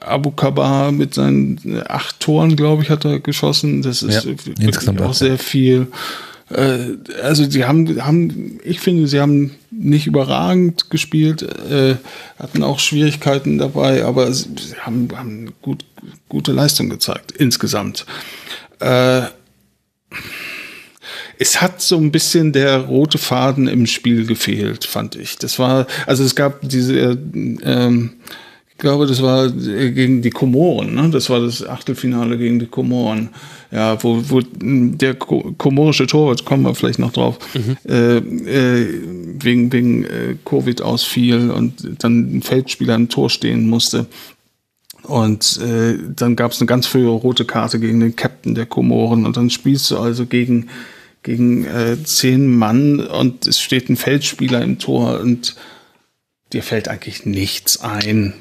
Abu 0.00 0.30
Kabar 0.30 0.92
mit 0.92 1.14
seinen 1.14 1.82
acht 1.86 2.20
Toren, 2.20 2.56
glaube 2.56 2.82
ich, 2.82 2.90
hat 2.90 3.04
er 3.04 3.20
geschossen. 3.20 3.82
Das 3.82 4.02
ist 4.02 4.24
ja, 4.24 4.32
insgesamt 4.60 5.00
auch 5.02 5.14
sehr 5.14 5.38
viel. 5.38 5.88
Äh, 6.50 6.96
also 7.22 7.48
sie 7.48 7.64
haben, 7.64 8.04
haben, 8.04 8.60
ich 8.64 8.80
finde, 8.80 9.08
sie 9.08 9.20
haben 9.20 9.52
nicht 9.70 10.06
überragend 10.06 10.90
gespielt, 10.90 11.42
äh, 11.42 11.96
hatten 12.38 12.62
auch 12.62 12.78
Schwierigkeiten 12.78 13.58
dabei, 13.58 14.04
aber 14.04 14.32
sie 14.32 14.52
haben, 14.80 15.08
haben 15.14 15.52
gut, 15.62 15.84
gute 16.28 16.52
Leistung 16.52 16.90
gezeigt 16.90 17.32
insgesamt. 17.32 18.06
Äh, 18.80 19.22
es 21.38 21.60
hat 21.60 21.80
so 21.80 21.96
ein 21.96 22.12
bisschen 22.12 22.52
der 22.52 22.78
rote 22.78 23.18
Faden 23.18 23.66
im 23.66 23.86
Spiel 23.86 24.26
gefehlt, 24.26 24.84
fand 24.84 25.16
ich. 25.16 25.36
Das 25.38 25.58
war, 25.58 25.86
also 26.06 26.22
es 26.24 26.34
gab 26.36 26.60
diese 26.62 26.94
ähm, 26.94 28.10
ich 28.76 28.80
glaube, 28.80 29.06
das 29.06 29.22
war 29.22 29.50
gegen 29.50 30.20
die 30.20 30.30
Komoren, 30.30 30.94
ne? 30.94 31.08
Das 31.10 31.30
war 31.30 31.40
das 31.40 31.64
Achtelfinale 31.64 32.36
gegen 32.36 32.58
die 32.58 32.66
Komoren. 32.66 33.28
Ja, 33.70 34.02
wo, 34.02 34.20
wo 34.28 34.40
der 34.42 35.14
komorische 35.14 36.06
Torwart, 36.06 36.44
kommen 36.44 36.64
wir 36.64 36.74
vielleicht 36.74 36.98
noch 36.98 37.12
drauf, 37.12 37.38
mhm. 37.54 37.76
äh, 37.88 38.16
äh, 38.18 39.00
wegen, 39.40 39.72
wegen 39.72 40.04
äh, 40.04 40.36
Covid 40.44 40.82
ausfiel 40.82 41.50
und 41.50 42.02
dann 42.02 42.36
ein 42.36 42.42
Feldspieler 42.42 42.96
im 42.96 43.08
Tor 43.08 43.30
stehen 43.30 43.68
musste. 43.68 44.06
Und 45.04 45.60
äh, 45.60 45.96
dann 46.14 46.34
gab 46.34 46.52
es 46.52 46.60
eine 46.60 46.66
ganz 46.66 46.86
frühe 46.86 47.08
rote 47.08 47.44
Karte 47.44 47.78
gegen 47.78 48.00
den 48.00 48.16
Captain 48.16 48.54
der 48.54 48.66
Komoren. 48.66 49.24
Und 49.24 49.36
dann 49.36 49.50
spielst 49.50 49.90
du 49.90 49.98
also 49.98 50.26
gegen, 50.26 50.68
gegen 51.22 51.64
äh, 51.64 52.02
zehn 52.02 52.52
Mann 52.56 53.00
und 53.00 53.46
es 53.46 53.60
steht 53.60 53.88
ein 53.88 53.96
Feldspieler 53.96 54.62
im 54.62 54.78
Tor 54.78 55.20
und 55.20 55.54
dir 56.52 56.62
fällt 56.62 56.88
eigentlich 56.88 57.24
nichts 57.24 57.80
ein. 57.80 58.34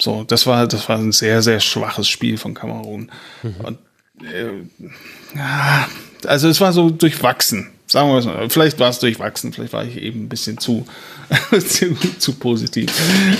So, 0.00 0.24
das 0.24 0.46
war, 0.46 0.66
das 0.66 0.88
war 0.88 0.98
ein 0.98 1.12
sehr, 1.12 1.42
sehr 1.42 1.60
schwaches 1.60 2.08
Spiel 2.08 2.38
von 2.38 2.54
Kamerun. 2.54 3.10
Mhm. 3.42 3.54
Und, 3.62 3.78
äh, 4.22 5.36
ja, 5.36 5.88
also 6.24 6.48
es 6.48 6.60
war 6.60 6.72
so 6.72 6.90
durchwachsen. 6.90 7.70
Sagen 7.86 8.08
wir 8.08 8.22
mal, 8.24 8.48
vielleicht 8.48 8.78
war 8.78 8.88
es 8.90 9.00
durchwachsen, 9.00 9.52
vielleicht 9.52 9.72
war 9.72 9.84
ich 9.84 9.96
eben 9.96 10.24
ein 10.24 10.28
bisschen 10.28 10.58
zu, 10.58 10.86
zu, 11.50 11.96
zu, 12.18 12.34
positiv. 12.34 12.88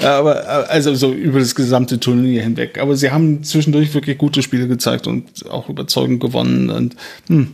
Aber 0.02 0.68
also 0.68 0.92
so 0.96 1.12
über 1.12 1.38
das 1.38 1.54
gesamte 1.54 2.00
Turnier 2.00 2.42
hinweg. 2.42 2.78
Aber 2.78 2.96
sie 2.96 3.12
haben 3.12 3.44
zwischendurch 3.44 3.94
wirklich 3.94 4.18
gute 4.18 4.42
Spiele 4.42 4.66
gezeigt 4.66 5.06
und 5.06 5.48
auch 5.48 5.68
überzeugend 5.68 6.20
gewonnen. 6.20 6.68
Und 6.68 6.96
hm, 7.28 7.52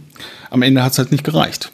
am 0.49 0.63
Ende 0.63 0.83
hat 0.83 0.93
es 0.93 0.99
halt 0.99 1.13
nicht 1.13 1.25
gereicht. 1.25 1.71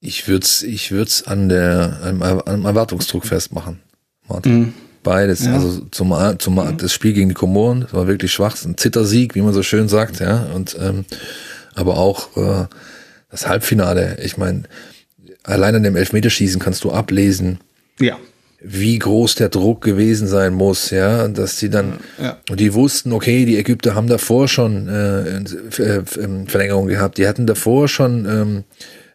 Ich 0.00 0.26
würde 0.26 0.44
es 0.44 0.62
ich 0.62 0.90
würd's 0.90 1.22
an 1.24 1.50
der, 1.50 2.00
am, 2.02 2.22
am 2.22 2.64
Erwartungsdruck 2.64 3.26
festmachen, 3.26 3.80
Martin. 4.26 4.58
Mhm. 4.58 4.74
Beides. 5.04 5.44
Ja. 5.44 5.52
Also 5.52 5.82
zum, 5.92 6.12
zum 6.38 6.54
mhm. 6.56 6.76
das 6.78 6.92
Spiel 6.92 7.12
gegen 7.12 7.28
die 7.28 7.34
Komoren, 7.34 7.82
das 7.82 7.94
war 7.94 8.08
wirklich 8.08 8.32
schwach, 8.32 8.56
ein 8.64 8.76
Zittersieg, 8.76 9.36
wie 9.36 9.42
man 9.42 9.54
so 9.54 9.62
schön 9.62 9.88
sagt, 9.88 10.18
ja. 10.18 10.48
Und 10.52 10.76
ähm, 10.80 11.04
aber 11.76 11.98
auch 11.98 12.36
äh, 12.36 12.66
das 13.30 13.46
Halbfinale, 13.46 14.18
ich 14.22 14.36
meine, 14.36 14.64
allein 15.42 15.76
an 15.76 15.82
dem 15.82 15.96
Elfmeterschießen 15.96 16.60
kannst 16.60 16.84
du 16.84 16.92
ablesen, 16.92 17.58
ja. 18.00 18.16
wie 18.60 18.98
groß 18.98 19.34
der 19.36 19.48
Druck 19.48 19.82
gewesen 19.82 20.26
sein 20.26 20.54
muss, 20.54 20.90
ja, 20.90 21.28
dass 21.28 21.58
sie 21.58 21.70
dann, 21.70 21.98
ja. 22.20 22.38
und 22.48 22.60
die 22.60 22.74
wussten, 22.74 23.12
okay, 23.12 23.44
die 23.44 23.58
Ägypter 23.58 23.94
haben 23.94 24.08
davor 24.08 24.48
schon 24.48 24.88
äh, 24.88 25.38
äh, 25.82 26.02
Verlängerung 26.46 26.86
gehabt, 26.86 27.18
die 27.18 27.28
hatten 27.28 27.46
davor 27.46 27.88
schon 27.88 28.26
ähm, 28.26 28.64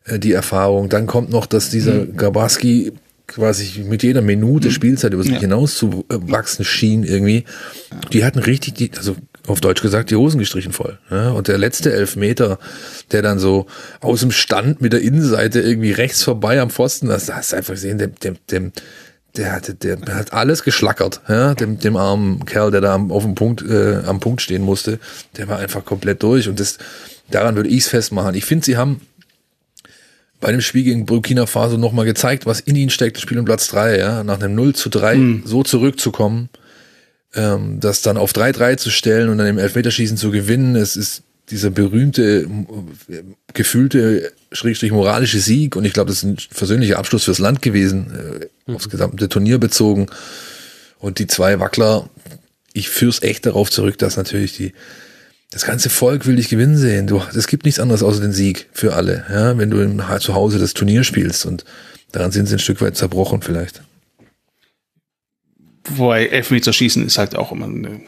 äh, 0.06 0.20
die 0.20 0.34
Erfahrung, 0.34 0.90
dann 0.90 1.08
kommt 1.08 1.30
noch, 1.30 1.46
dass 1.46 1.70
dieser 1.70 1.94
mhm. 1.94 2.18
Gabaski 2.18 2.94
quasi 3.30 3.84
mit 3.84 4.04
jeder 4.04 4.22
Minute 4.22 4.68
mhm. 4.68 4.72
Spielzeit 4.72 5.14
über 5.14 5.24
sich 5.24 5.34
ja. 5.34 5.40
hinaus 5.40 5.76
zu 5.76 6.06
wachsen 6.10 6.66
schien 6.66 7.04
irgendwie. 7.04 7.46
Die 8.12 8.26
hatten 8.26 8.40
richtig, 8.40 8.74
die, 8.76 8.92
also 8.98 9.16
auf 9.48 9.62
Deutsch 9.62 9.82
gesagt, 9.82 10.12
die 10.12 10.16
Hosen 10.16 10.40
gestrichen 10.40 10.74
voll. 10.74 11.00
Ja, 11.10 11.32
und 11.32 11.48
der 11.48 11.58
letzte 11.58 11.92
Elfmeter, 11.92 12.60
der 13.12 13.22
dann 13.22 13.40
so 13.40 13.68
aus 14.02 14.20
dem 14.20 14.32
Stand 14.32 14.82
mit 14.82 14.94
der 14.94 15.02
Innenseite 15.02 15.62
irgendwie 15.62 15.92
rechts 15.92 16.24
vorbei 16.24 16.60
am 16.60 16.70
Pfosten, 16.70 17.08
das 17.08 17.32
hast 17.32 17.52
du 17.52 17.58
einfach 17.58 17.74
gesehen, 17.74 17.98
dem, 17.98 18.16
dem, 18.16 18.36
dem, 18.52 18.72
der 19.38 19.52
hat, 19.52 19.84
der 19.84 20.00
hat 20.08 20.34
alles 20.34 20.64
geschlackert, 20.64 21.22
ja, 21.28 21.54
dem, 21.56 21.80
dem 21.80 21.96
armen 21.96 22.46
Kerl, 22.46 22.72
der 22.72 22.82
da 22.82 22.94
am, 22.96 23.12
auf 23.12 23.24
dem 23.24 23.36
Punkt, 23.36 23.62
äh, 23.62 24.02
am 24.06 24.20
Punkt 24.20 24.42
stehen 24.42 24.64
musste, 24.64 25.00
der 25.38 25.48
war 25.48 25.60
einfach 25.60 25.86
komplett 25.86 26.24
durch 26.24 26.50
und 26.50 26.60
das, 26.60 26.78
daran 27.30 27.56
würde 27.56 27.70
ich 27.70 27.80
es 27.80 27.88
festmachen. 27.88 28.36
Ich 28.36 28.46
finde, 28.46 28.66
sie 28.66 28.78
haben 28.78 29.02
bei 30.40 30.52
dem 30.52 30.62
Spiel 30.62 30.84
gegen 30.84 31.06
Burkina 31.06 31.46
Faso 31.46 31.78
nochmal 31.78 32.06
gezeigt, 32.06 32.46
was 32.46 32.60
in 32.60 32.76
ihnen 32.76 32.90
steckt, 32.90 33.18
das 33.18 33.24
Spiel 33.24 33.40
um 33.40 33.46
Platz 33.46 33.68
drei, 33.68 33.98
ja, 33.98 34.24
nach 34.24 34.40
einem 34.40 34.56
0 34.56 34.74
zu 34.76 34.90
3 34.90 35.16
mhm. 35.16 35.44
so 35.46 35.64
zurückzukommen, 35.64 36.50
ähm, 37.36 37.80
das 37.80 38.02
dann 38.02 38.18
auf 38.18 38.32
3-3 38.32 38.78
zu 38.78 38.90
stellen 38.90 39.30
und 39.30 39.38
dann 39.38 39.48
im 39.48 39.58
Elfmeterschießen 39.58 40.18
zu 40.18 40.32
gewinnen, 40.32 40.76
es 40.76 40.96
ist 40.96 41.24
dieser 41.50 41.72
berühmte, 41.72 42.48
gefühlte, 43.54 44.32
schrägstrich 44.52 44.92
moralische 44.92 45.40
Sieg 45.40 45.76
und 45.76 45.84
ich 45.84 45.94
glaube, 45.94 46.10
das 46.10 46.18
ist 46.18 46.24
ein 46.24 46.38
versöhnlicher 46.52 47.00
Abschluss 47.00 47.24
fürs 47.24 47.40
Land 47.40 47.62
gewesen, 47.62 48.12
äh, 48.12 48.70
mhm. 48.70 48.76
aufs 48.76 48.90
gesamte 48.90 49.30
Turnier 49.30 49.58
bezogen. 49.58 50.08
Und 51.00 51.20
die 51.20 51.28
zwei 51.28 51.60
Wackler, 51.60 52.10
ich 52.74 52.90
führe 52.90 53.10
es 53.10 53.22
echt 53.24 53.46
darauf 53.46 53.72
zurück, 53.72 53.98
dass 53.98 54.18
natürlich 54.18 54.56
die 54.56 54.74
das 55.52 55.66
ganze 55.66 55.90
Volk 55.90 56.26
will 56.28 56.36
dich 56.36 56.50
gewinnen 56.50 56.78
sehen. 56.78 57.08
Du, 57.08 57.22
es 57.36 57.48
gibt 57.48 57.66
nichts 57.66 57.80
anderes 57.80 58.04
außer 58.04 58.22
den 58.22 58.34
Sieg 58.34 58.70
für 58.72 58.94
alle, 58.94 59.26
ja, 59.30 59.58
wenn 59.58 59.72
du 59.72 59.82
im, 59.82 60.02
zu 60.20 60.36
Hause 60.36 60.60
das 60.60 60.74
Turnier 60.74 61.04
spielst 61.04 61.46
und 61.46 61.66
daran 62.12 62.32
sind 62.32 62.48
sie 62.48 62.56
ein 62.56 62.60
Stück 62.60 62.82
weit 62.82 62.98
zerbrochen 62.98 63.42
vielleicht. 63.42 63.82
Wobei 65.96 66.28
Elfmeterschießen 66.28 67.06
ist 67.06 67.18
halt 67.18 67.36
auch 67.36 67.52
immer 67.52 67.66
eine, 67.66 68.02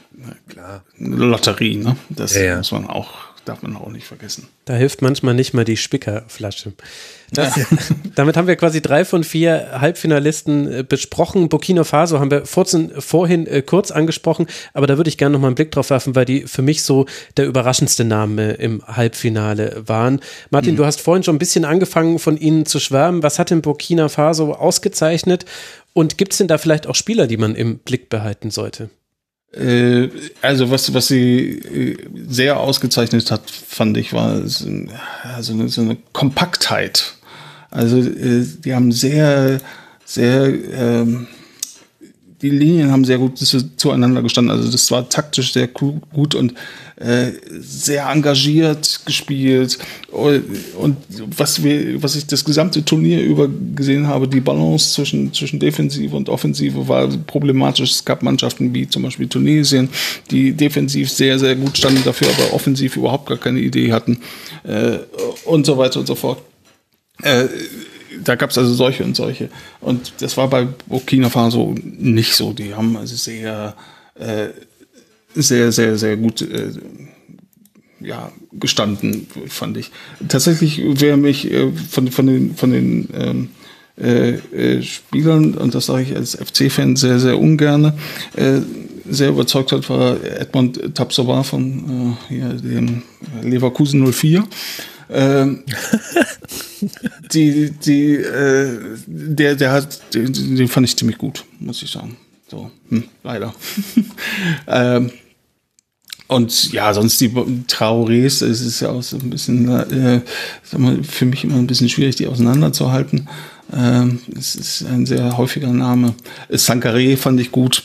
eine 1.00 1.16
Lotterie, 1.16 1.78
ne? 1.78 1.96
Das 2.10 2.36
ja, 2.36 2.44
ja. 2.44 2.58
muss 2.58 2.72
man 2.72 2.86
auch 2.86 3.31
darf 3.46 3.62
man 3.62 3.76
auch 3.76 3.90
nicht 3.90 4.06
vergessen. 4.06 4.48
Da 4.66 4.74
hilft 4.74 5.02
manchmal 5.02 5.34
nicht 5.34 5.54
mal 5.54 5.66
die 5.66 5.78
Spickerflasche. 5.78 6.74
Das, 7.32 7.60
damit 8.16 8.38
haben 8.38 8.48
wir 8.48 8.56
quasi 8.56 8.82
drei 8.82 9.06
von 9.06 9.24
vier 9.24 9.80
Halbfinalisten 9.80 10.72
äh, 10.72 10.84
besprochen. 10.88 11.50
Burkina 11.50 11.84
Faso 11.84 12.20
haben 12.20 12.32
wir 12.32 12.46
vorhin 12.46 13.48
äh, 13.48 13.62
kurz 13.62 13.92
angesprochen, 13.92 14.48
aber 14.74 14.88
da 14.88 14.98
würde 14.98 15.10
ich 15.10 15.18
gerne 15.18 15.34
noch 15.34 15.40
mal 15.40 15.48
einen 15.48 15.56
Blick 15.56 15.72
drauf 15.72 15.90
werfen, 15.90 16.16
weil 16.16 16.26
die 16.26 16.42
für 16.42 16.62
mich 16.62 16.84
so 16.84 17.06
der 17.38 17.46
überraschendste 17.48 18.04
Name 18.04 18.52
im 18.54 18.86
Halbfinale 18.86 19.84
waren. 19.88 20.20
Martin, 20.50 20.74
mhm. 20.74 20.78
du 20.78 20.86
hast 20.86 21.02
vorhin 21.02 21.24
schon 21.24 21.36
ein 21.36 21.40
bisschen 21.40 21.66
angefangen, 21.66 22.20
von 22.20 22.38
ihnen 22.38 22.66
zu 22.66 22.80
schwärmen. 22.80 23.24
Was 23.24 23.40
hat 23.40 23.50
denn 23.50 23.62
Burkina 23.62 24.10
Faso 24.10 24.54
ausgezeichnet? 24.54 25.46
Und 25.94 26.18
gibt 26.18 26.34
es 26.34 26.38
denn 26.38 26.48
da 26.48 26.58
vielleicht 26.58 26.88
auch 26.88 26.96
Spieler, 26.96 27.28
die 27.28 27.38
man 27.38 27.56
im 27.56 27.80
Blick 27.80 28.10
behalten 28.10 28.52
sollte? 28.52 28.90
Äh, 29.54 30.10
also 30.42 30.72
was, 30.72 30.94
was 30.94 31.08
sie 31.08 31.60
äh, 31.60 31.98
sehr 32.28 32.60
ausgezeichnet 32.60 33.32
hat, 33.32 33.50
fand 33.52 33.98
ich, 33.98 34.14
war 34.14 34.48
so 34.48 34.68
eine, 34.68 35.70
so 35.70 35.82
eine 35.82 35.98
Kompaktheit. 36.14 37.16
Also 37.70 37.98
äh, 37.98 38.46
die 38.64 38.74
haben 38.74 38.92
sehr, 38.92 39.60
sehr 40.06 40.48
ähm, 40.74 41.28
die 42.42 42.50
Linien 42.50 42.92
haben 42.92 43.06
sehr 43.06 43.18
gut 43.18 43.38
zueinander 43.38 44.22
gestanden. 44.22 44.56
Also 44.56 44.72
das 44.72 44.90
war 44.92 45.08
taktisch 45.08 45.54
sehr 45.54 45.68
gut 45.68 46.36
und 46.36 46.54
äh, 46.96 47.32
sehr 47.60 48.08
engagiert 48.10 49.02
gespielt. 49.06 49.78
Und 50.12 50.98
was 51.38 51.64
wir, 51.64 52.02
was 52.02 52.16
ich 52.16 52.28
das 52.28 52.44
gesamte 52.44 52.84
Turnier 52.84 53.24
über 53.24 53.50
gesehen 53.76 54.08
habe, 54.08 54.28
die 54.28 54.42
Balance 54.42 54.94
zwischen, 54.94 55.34
zwischen 55.34 55.60
Defensive 55.60 56.16
und 56.16 56.30
Offensive 56.30 56.88
war 56.88 57.08
problematisch. 57.08 57.92
Es 57.92 58.06
gab 58.06 58.24
Mannschaften 58.24 58.74
wie 58.74 58.88
zum 58.88 59.04
Beispiel 59.04 59.28
Tunesien, 59.28 59.90
die 60.30 60.54
defensiv 60.54 61.10
sehr, 61.10 61.40
sehr 61.40 61.56
gut 61.56 61.78
standen, 61.78 62.04
dafür 62.04 62.28
aber 62.30 62.54
offensiv 62.54 62.98
überhaupt 62.98 63.28
gar 63.28 63.38
keine 63.38 63.60
Idee 63.60 63.92
hatten 63.92 64.20
äh, 64.64 64.98
und 65.46 65.66
so 65.66 65.78
weiter 65.78 66.00
und 66.00 66.08
so 66.08 66.16
fort. 66.16 66.42
Äh, 67.24 67.46
da 68.24 68.36
gab 68.36 68.50
es 68.50 68.58
also 68.58 68.74
solche 68.74 69.04
und 69.04 69.16
solche. 69.16 69.50
Und 69.80 70.14
das 70.20 70.38
war 70.38 70.50
bei 70.50 70.68
Burkina 70.88 71.30
Faso 71.30 71.76
nicht 71.82 72.36
so. 72.36 72.54
Die 72.54 72.74
haben 72.74 72.98
also 72.98 73.16
sehr, 73.16 73.76
äh, 74.16 74.48
sehr, 75.34 75.72
sehr, 75.72 75.98
sehr 75.98 76.18
gut 76.18 76.42
äh, 76.42 76.72
ja, 78.00 78.32
gestanden, 78.52 79.28
fand 79.48 79.78
ich. 79.78 79.92
Tatsächlich 80.28 80.82
wäre 81.00 81.18
mich 81.18 81.52
äh, 81.52 81.72
von, 81.72 82.10
von 82.10 82.28
den, 82.28 82.56
von 82.56 82.72
den 82.72 83.10
ähm, 83.14 83.50
äh, 83.98 84.32
äh, 84.32 84.82
Spielern, 84.82 85.54
und 85.54 85.76
das 85.76 85.86
sage 85.86 86.04
ich 86.04 86.16
als 86.16 86.36
FC-Fan 86.36 86.96
sehr, 86.96 87.20
sehr 87.20 87.38
ungern, 87.38 87.94
äh, 88.36 88.62
sehr 89.10 89.30
überzeugt 89.30 89.72
hat, 89.72 89.90
war 89.90 90.24
Edmond 90.24 90.96
Tapsoba 90.96 91.44
von 91.44 92.18
dem 92.30 93.02
Leverkusen 93.42 94.12
04. 94.12 94.44
Ähm, 95.12 95.64
die, 97.34 97.72
die, 97.72 98.16
äh, 98.16 98.80
der, 99.06 99.56
der 99.56 99.72
hat, 99.72 100.14
den, 100.14 100.32
den 100.34 100.68
fand 100.68 100.88
ich 100.88 100.98
ziemlich 100.98 101.18
gut, 101.18 101.46
muss 101.60 101.84
ich 101.84 101.92
sagen. 101.92 102.18
So, 102.50 102.72
hm, 102.90 103.04
leider. 103.24 103.54
ähm, 104.68 105.12
und 106.28 106.72
ja, 106.72 106.94
sonst 106.94 107.20
die 107.20 107.30
Traorés, 107.30 108.46
es 108.46 108.62
ist 108.62 108.80
ja 108.80 108.90
auch 108.90 109.04
so 109.04 109.18
ein 109.18 109.30
bisschen, 109.30 109.68
äh, 109.70 110.22
sag 110.64 110.80
mal, 110.80 111.04
für 111.04 111.26
mich 111.26 111.44
immer 111.44 111.56
ein 111.56 111.68
bisschen 111.68 111.90
schwierig, 111.90 112.16
die 112.16 112.28
auseinanderzuhalten. 112.28 113.28
Ähm, 113.74 114.20
es 114.38 114.56
ist 114.56 114.84
ein 114.84 115.06
sehr 115.06 115.38
häufiger 115.38 115.74
Name. 115.74 116.14
Sankare 116.50 117.18
fand 117.18 117.40
ich 117.42 117.52
gut 117.52 117.84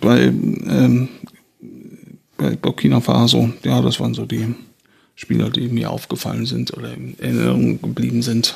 bei, 0.00 0.24
ähm, 0.24 1.08
bei 2.36 2.56
Burkina 2.56 3.00
Faso. 3.00 3.50
Ja, 3.64 3.80
das 3.80 4.00
waren 4.00 4.12
so 4.12 4.26
die 4.26 4.54
Spieler, 5.18 5.50
die 5.50 5.66
mir 5.66 5.90
aufgefallen 5.90 6.46
sind 6.46 6.72
oder 6.76 6.94
in 6.94 7.18
Erinnerung 7.18 7.82
geblieben 7.82 8.22
sind. 8.22 8.54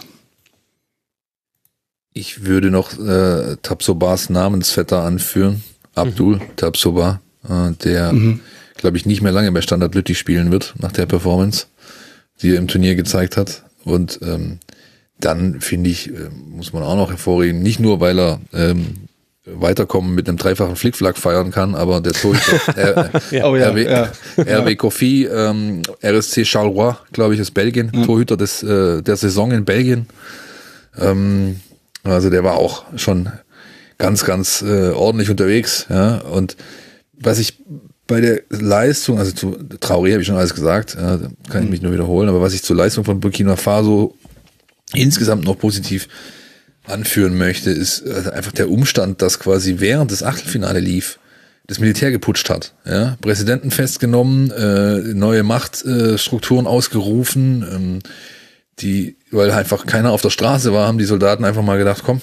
Ich 2.13 2.45
würde 2.45 2.71
noch 2.71 2.97
äh, 3.01 3.57
Tabsobas 3.63 4.31
Namensvetter 4.31 5.03
anführen. 5.03 5.65
Abdul 5.97 6.37
mhm. 6.37 6.43
Tabsoba, 6.55 7.21
äh, 7.49 7.73
der, 7.83 8.13
mhm. 8.13 8.41
glaube 8.77 8.97
ich, 8.97 9.07
nicht 9.07 9.23
mehr 9.23 9.33
lange 9.33 9.51
bei 9.51 9.61
Standard 9.61 9.97
Lüttich 9.97 10.19
spielen 10.19 10.53
wird, 10.53 10.75
nach 10.79 10.93
der 10.93 11.07
Performance, 11.07 11.67
die 12.43 12.51
er 12.51 12.59
im 12.59 12.69
Turnier 12.69 12.95
gezeigt 12.95 13.37
hat. 13.37 13.65
Und 13.83 14.21
ähm, 14.23 14.61
dann 15.19 15.61
finde 15.61 15.91
ich, 15.91 16.11
äh, 16.11 16.29
muss 16.49 16.73
man 16.73 16.85
auch 16.85 16.97
noch 16.97 17.11
hervorheben, 17.11 17.61
nicht 17.61 17.81
nur, 17.81 17.99
weil 17.99 18.21
er 18.21 18.41
ähm, 18.53 19.09
weiterkommen 19.45 20.15
mit 20.15 20.29
einem 20.29 20.39
dreifachen 20.39 20.77
Flickflack 20.77 21.19
feiern 21.19 21.51
kann, 21.51 21.75
aber 21.75 22.01
der 22.01 22.13
Torhüter, 22.13 23.11
ja. 23.33 23.45
oh, 23.45 23.57
ja, 23.57 23.71
RW, 23.71 23.85
ja. 24.37 24.75
Kofi, 24.77 25.27
ähm, 25.27 25.83
RSC 26.03 26.45
Charleroi, 26.45 26.95
glaube 27.13 27.35
ich, 27.35 27.41
ist 27.41 27.51
Belgien, 27.53 27.91
mhm. 27.93 28.05
Torhüter 28.05 28.37
des, 28.37 28.63
äh, 28.63 29.03
der 29.03 29.17
Saison 29.17 29.51
in 29.51 29.65
Belgien. 29.65 30.07
Ähm, 30.97 31.61
also 32.05 32.31
der 32.31 32.45
war 32.45 32.55
auch 32.55 32.85
schon 32.97 33.31
ganz, 33.99 34.25
ganz 34.25 34.63
äh, 34.63 34.91
ordentlich 34.91 35.31
unterwegs, 35.31 35.87
ja, 35.89 36.19
und 36.19 36.57
was 37.15 37.39
ich 37.39 37.63
bei 38.07 38.21
der 38.21 38.43
Leistung, 38.51 39.19
also 39.19 39.33
zu 39.33 39.57
Traoré 39.81 40.13
habe 40.13 40.23
ich 40.23 40.27
schon 40.27 40.37
alles 40.37 40.55
gesagt, 40.55 40.97
ja, 41.01 41.19
kann 41.49 41.65
ich 41.65 41.71
mich 41.71 41.83
nur 41.83 41.93
wiederholen, 41.93 42.29
aber 42.29 42.41
was 42.41 42.53
ich 42.53 42.63
zur 42.63 42.77
Leistung 42.77 43.05
von 43.05 43.21
Burkina 43.21 43.57
Faso 43.57 44.17
insgesamt 44.93 45.45
noch 45.45 45.59
positiv 45.59 46.09
anführen 46.85 47.37
möchte, 47.37 47.71
ist 47.71 48.07
also 48.07 48.31
einfach 48.31 48.53
der 48.53 48.71
Umstand, 48.71 49.23
dass 49.23 49.39
quasi 49.39 49.77
während 49.79 50.11
das 50.11 50.23
Achtelfinale 50.23 50.81
lief, 50.81 51.19
das 51.67 51.79
Militär 51.79 52.11
geputscht 52.11 52.51
hat. 52.51 52.75
Ja? 52.85 53.17
Präsidenten 53.21 53.71
festgenommen, 53.71 54.51
äh, 54.51 55.15
neue 55.15 55.43
Machtstrukturen 55.43 56.67
ausgerufen, 56.67 57.65
ähm, 57.73 57.99
die, 58.81 59.17
weil 59.31 59.51
einfach 59.51 59.87
keiner 59.87 60.11
auf 60.11 60.23
der 60.23 60.31
Straße 60.31 60.73
war, 60.73 60.89
haben 60.89 60.99
die 60.99 61.05
Soldaten 61.05 61.45
einfach 61.45 61.63
mal 61.63 61.79
gedacht, 61.79 62.03
komm, 62.05 62.21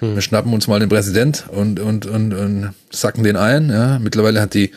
hm. 0.00 0.16
wir 0.16 0.22
schnappen 0.22 0.52
uns 0.52 0.66
mal 0.66 0.80
den 0.80 0.88
Präsident 0.88 1.44
und, 1.48 1.78
und, 1.78 2.06
und, 2.06 2.34
und 2.34 2.74
sacken 2.90 3.22
den 3.22 3.36
ein. 3.36 3.70
Ja? 3.70 3.98
Mittlerweile 4.00 4.40
hat 4.40 4.54
die 4.54 4.72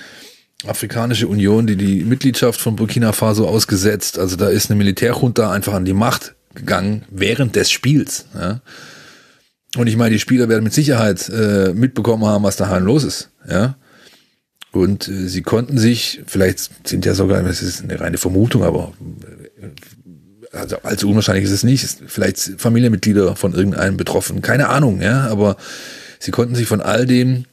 Afrikanische 0.68 1.28
Union, 1.28 1.68
die 1.68 1.76
die 1.76 2.04
Mitgliedschaft 2.04 2.62
von 2.62 2.76
Burkina 2.76 3.12
Faso 3.12 3.48
ausgesetzt. 3.48 4.20
Also 4.20 4.36
da 4.36 4.48
ist 4.50 4.70
eine 4.70 4.78
Militärjunta 4.78 5.52
einfach 5.52 5.74
an 5.74 5.86
die 5.86 5.94
Macht 5.94 6.36
gegangen 6.54 7.04
während 7.10 7.56
des 7.56 7.72
Spiels. 7.72 8.26
Ja? 8.36 8.62
Und 9.76 9.88
ich 9.88 9.98
meine, 9.98 10.12
die 10.12 10.20
Spieler 10.20 10.50
werden 10.50 10.64
mit 10.64 10.74
Sicherheit 10.74 11.30
äh, 11.30 11.74
mitbekommen 11.74 12.26
haben, 12.26 12.44
was 12.44 12.58
daheim 12.58 12.86
los 12.86 13.04
ist. 13.04 13.30
Ja? 13.50 13.76
Und 14.72 15.08
äh, 15.08 15.28
sie 15.28 15.42
konnten 15.42 15.78
sich, 15.78 16.22
vielleicht 16.26 16.88
sind 16.88 17.06
ja 17.06 17.14
sogar, 17.14 17.42
das 17.44 17.62
ist 17.62 17.84
eine 17.84 18.00
reine 18.00 18.18
Vermutung, 18.18 18.64
aber 18.64 18.94
äh, 19.62 19.70
also 20.56 20.78
allzu 20.84 21.10
unwahrscheinlich 21.10 21.46
ist 21.46 21.52
es 21.52 21.64
nicht, 21.64 21.84
ist 21.84 22.02
vielleicht 22.06 22.38
Familienmitglieder 22.58 23.36
von 23.36 23.54
irgendeinem 23.54 23.98
betroffen, 23.98 24.42
keine 24.42 24.70
Ahnung, 24.70 25.02
ja, 25.02 25.28
aber 25.28 25.58
sie 26.20 26.32
konnten 26.32 26.54
sich 26.54 26.68
von 26.68 26.82
all 26.82 27.08
dem 27.08 27.46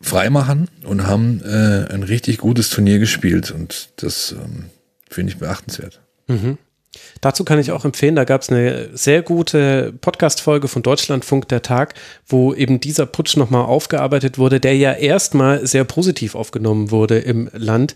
freimachen 0.00 0.68
und 0.84 1.06
haben 1.06 1.40
äh, 1.44 1.92
ein 1.92 2.02
richtig 2.02 2.38
gutes 2.38 2.70
Turnier 2.70 2.98
gespielt 2.98 3.50
und 3.50 3.90
das 3.96 4.32
ähm, 4.32 4.66
finde 5.08 5.32
ich 5.32 5.38
beachtenswert. 5.38 6.00
Mhm. 6.28 6.58
Dazu 7.20 7.44
kann 7.44 7.58
ich 7.58 7.72
auch 7.72 7.84
empfehlen, 7.84 8.16
da 8.16 8.24
gab 8.24 8.42
es 8.42 8.50
eine 8.50 8.90
sehr 8.92 9.22
gute 9.22 9.94
Podcast-Folge 10.00 10.68
von 10.68 10.82
Deutschlandfunk 10.82 11.48
der 11.48 11.62
Tag, 11.62 11.94
wo 12.26 12.52
eben 12.52 12.80
dieser 12.80 13.06
Putsch 13.06 13.36
nochmal 13.36 13.64
aufgearbeitet 13.64 14.38
wurde, 14.38 14.60
der 14.60 14.76
ja 14.76 14.92
erstmal 14.92 15.66
sehr 15.66 15.84
positiv 15.84 16.34
aufgenommen 16.34 16.90
wurde 16.90 17.18
im 17.18 17.48
Land 17.52 17.94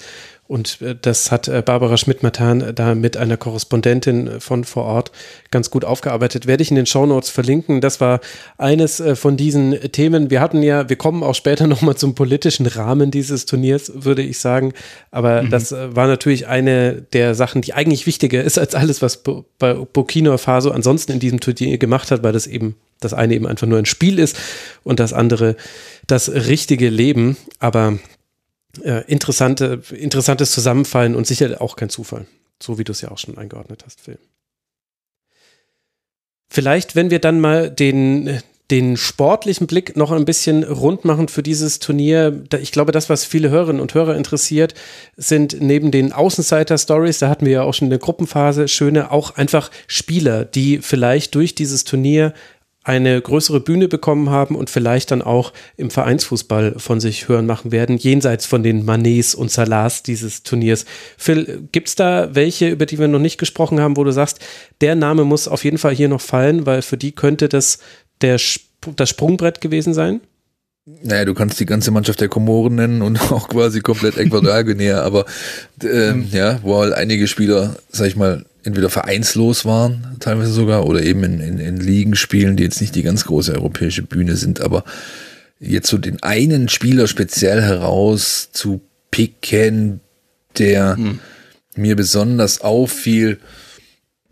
und 0.49 0.81
äh, 0.81 0.95
das 1.01 1.33
hat 1.33 1.49
äh, 1.49 1.63
Barbara 1.65 1.97
Schmidt-Matan 1.97 2.61
äh, 2.61 2.75
da 2.75 2.95
mit 2.95 3.17
einer 3.17 3.37
Korrespondentin 3.37 4.41
von 4.41 4.65
vor 4.65 4.85
Ort 4.85 5.13
ganz 5.51 5.71
gut 5.71 5.85
aufgearbeitet. 5.85 6.47
Werde 6.47 6.63
ich 6.63 6.71
in 6.71 6.77
den 6.77 6.87
Shownotes 6.87 7.31
verlinken. 7.31 7.81
Das 7.81 8.01
war 8.01 8.21
eines 8.59 9.03
von 9.15 9.37
diesen 9.37 9.73
Themen. 9.93 10.31
Wir 10.31 10.41
hatten 10.41 10.63
ja, 10.63 10.89
wir 10.89 10.97
kommen 10.97 11.23
auch 11.23 11.35
später 11.35 11.67
nochmal 11.67 11.97
zum 11.97 12.15
politischen 12.15 12.67
Rahmen 12.67 13.11
dieses 13.11 13.47
Turniers, 13.47 13.93
würde 13.95 14.23
ich 14.23 14.39
sagen. 14.39 14.73
Aber 15.11 15.43
mhm. 15.43 15.51
das 15.51 15.73
war 15.73 16.07
natürlich 16.07 16.47
eine 16.47 17.03
der 17.13 17.35
Sachen, 17.35 17.63
die 17.63 17.75
eigentlich 17.75 18.07
wichtiger 18.07 18.43
ist 18.43 18.59
als 18.59 18.75
alles, 18.75 19.03
was 19.03 19.23
bei 19.59 19.75
Burkina 19.75 20.39
Faso 20.39 20.71
ansonsten 20.71 21.13
in 21.13 21.21
diesem 21.21 21.41
Turnier 21.41 21.79
gemacht 21.79 22.11
hat, 22.11 22.23
weil 22.23 22.33
das 22.33 22.47
eben 22.47 22.77
das 23.01 23.13
eine 23.13 23.35
eben 23.35 23.47
einfach 23.47 23.67
nur 23.67 23.79
ein 23.79 23.87
Spiel 23.87 24.19
ist 24.19 24.39
und 24.83 25.01
das 25.01 25.13
andere 25.13 25.57
das 26.07 26.31
richtige 26.31 26.89
Leben. 26.89 27.37
Aber 27.59 27.99
äh, 28.83 29.05
interessante, 29.07 29.83
interessantes 29.93 30.53
Zusammenfallen 30.53 31.15
und 31.15 31.27
sicher 31.27 31.61
auch 31.61 31.77
kein 31.77 31.89
Zufall. 31.89 32.27
So 32.63 32.79
wie 32.79 32.85
du 32.85 32.93
es 32.93 33.01
ja 33.01 33.11
auch 33.11 33.19
schon 33.19 33.37
eingeordnet 33.37 33.83
hast, 33.85 34.01
Phil. 34.01 34.19
Vielleicht, 36.49 36.95
wenn 36.97 37.11
wir 37.11 37.19
dann 37.19 37.41
mal 37.41 37.71
den, 37.71 38.41
den 38.71 38.97
sportlichen 38.97 39.67
Blick 39.67 39.97
noch 39.97 40.11
ein 40.11 40.25
bisschen 40.25 40.65
rund 40.65 41.05
machen 41.05 41.29
für 41.29 41.43
dieses 41.43 41.79
Turnier. 41.79 42.45
Ich 42.61 42.73
glaube, 42.73 42.93
das, 42.93 43.11
was 43.11 43.25
viele 43.25 43.51
Hörerinnen 43.51 43.81
und 43.81 43.95
Hörer 43.95 44.17
interessiert, 44.17 44.75
sind 45.17 45.61
neben 45.61 45.91
den 45.91 46.13
Außenseiter-Stories, 46.13 47.19
da 47.19 47.29
hatten 47.29 47.47
wir 47.47 47.53
ja 47.53 47.63
auch 47.63 47.75
schon 47.75 47.87
in 47.87 47.91
der 47.91 47.99
Gruppenphase 47.99 48.69
schöne, 48.69 49.11
auch 49.11 49.37
einfach 49.37 49.71
Spieler, 49.87 50.45
die 50.45 50.79
vielleicht 50.79 51.35
durch 51.35 51.55
dieses 51.55 51.85
Turnier 51.85 52.33
eine 52.87 53.21
größere 53.21 53.59
Bühne 53.59 53.89
bekommen 53.89 54.31
haben 54.31 54.55
und 54.55 54.71
vielleicht 54.71 55.11
dann 55.11 55.21
auch 55.21 55.53
im 55.77 55.91
Vereinsfußball 55.91 56.77
von 56.77 57.01
sich 57.01 57.27
hören 57.27 57.45
machen 57.45 57.73
werden, 57.73 57.99
jenseits 57.99 58.47
von 58.47 58.63
den 58.63 58.85
Manets 58.85 59.35
und 59.35 59.51
Salahs 59.51 60.05
dieses 60.05 60.45
Turniers. 60.45 60.85
Phil, 61.19 61.67
gibt 61.73 61.89
es 61.89 61.97
da 61.97 62.37
welche, 62.37 62.69
über 62.69 62.87
die 62.87 63.01
wir 63.01 63.09
noch 63.09 63.19
nicht 63.19 63.39
gesprochen 63.39 63.81
haben, 63.81 63.97
wo 63.97 64.05
du 64.05 64.13
sagst, 64.13 64.39
der 64.81 64.95
Name 64.95 65.25
muss 65.25 65.49
auf 65.49 65.65
jeden 65.65 65.79
Fall 65.79 65.97
hier 65.97 66.09
noch 66.09 66.21
fallen, 66.21 66.65
weil 66.65 66.81
für 66.81 66.97
die 66.97 67.11
könnte 67.11 67.49
das 67.49 67.81
der, 68.21 68.41
das 68.95 69.11
Sprungbrett 69.11 69.61
gewesen 69.61 69.93
sein? 69.93 70.21
Naja, 71.03 71.25
du 71.25 71.35
kannst 71.35 71.59
die 71.59 71.67
ganze 71.67 71.91
Mannschaft 71.91 72.21
der 72.21 72.29
Komoren 72.29 72.77
nennen 72.77 73.03
und 73.03 73.21
auch 73.33 73.49
quasi 73.49 73.81
komplett 73.81 74.17
Äquatorialguinea, 74.17 75.03
aber 75.03 75.25
äh, 75.83 76.13
mhm. 76.13 76.29
ja, 76.31 76.61
wo 76.63 76.79
halt 76.79 76.93
einige 76.93 77.27
Spieler, 77.27 77.75
sag 77.91 78.07
ich 78.07 78.15
mal, 78.15 78.45
entweder 78.67 78.91
vereinslos 78.91 79.65
waren, 79.65 80.17
teilweise 80.19 80.51
sogar, 80.51 80.87
oder 80.87 81.03
eben 81.03 81.23
in, 81.23 81.41
in, 81.41 81.59
in 81.61 81.77
Ligen 81.77 82.17
spielen, 82.17 82.57
die 82.57 82.65
jetzt 82.65 82.81
nicht 82.81 82.97
die 82.97 83.05
ganz 83.05 83.25
große 83.25 83.55
europäische 83.55 84.03
Bühne 84.03 84.35
sind, 84.35 84.61
aber 84.61 84.85
jetzt 85.61 85.89
so 85.89 85.99
den 85.99 86.23
einen 86.23 86.69
Spieler 86.69 87.07
speziell 87.07 87.63
heraus 87.63 88.51
zu 88.53 88.81
picken, 89.13 90.01
der 90.59 90.97
hm. 90.97 91.21
mir 91.77 91.95
besonders 91.95 92.61
auffiel, 92.61 93.39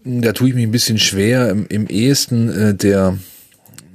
da 0.05 0.33
tue 0.33 0.49
ich 0.49 0.55
mich 0.55 0.65
ein 0.65 0.73
bisschen 0.73 0.99
schwer. 0.99 1.49
Im, 1.49 1.67
im 1.69 1.87
ehesten 1.87 2.49
äh, 2.51 2.75
der, 2.75 3.17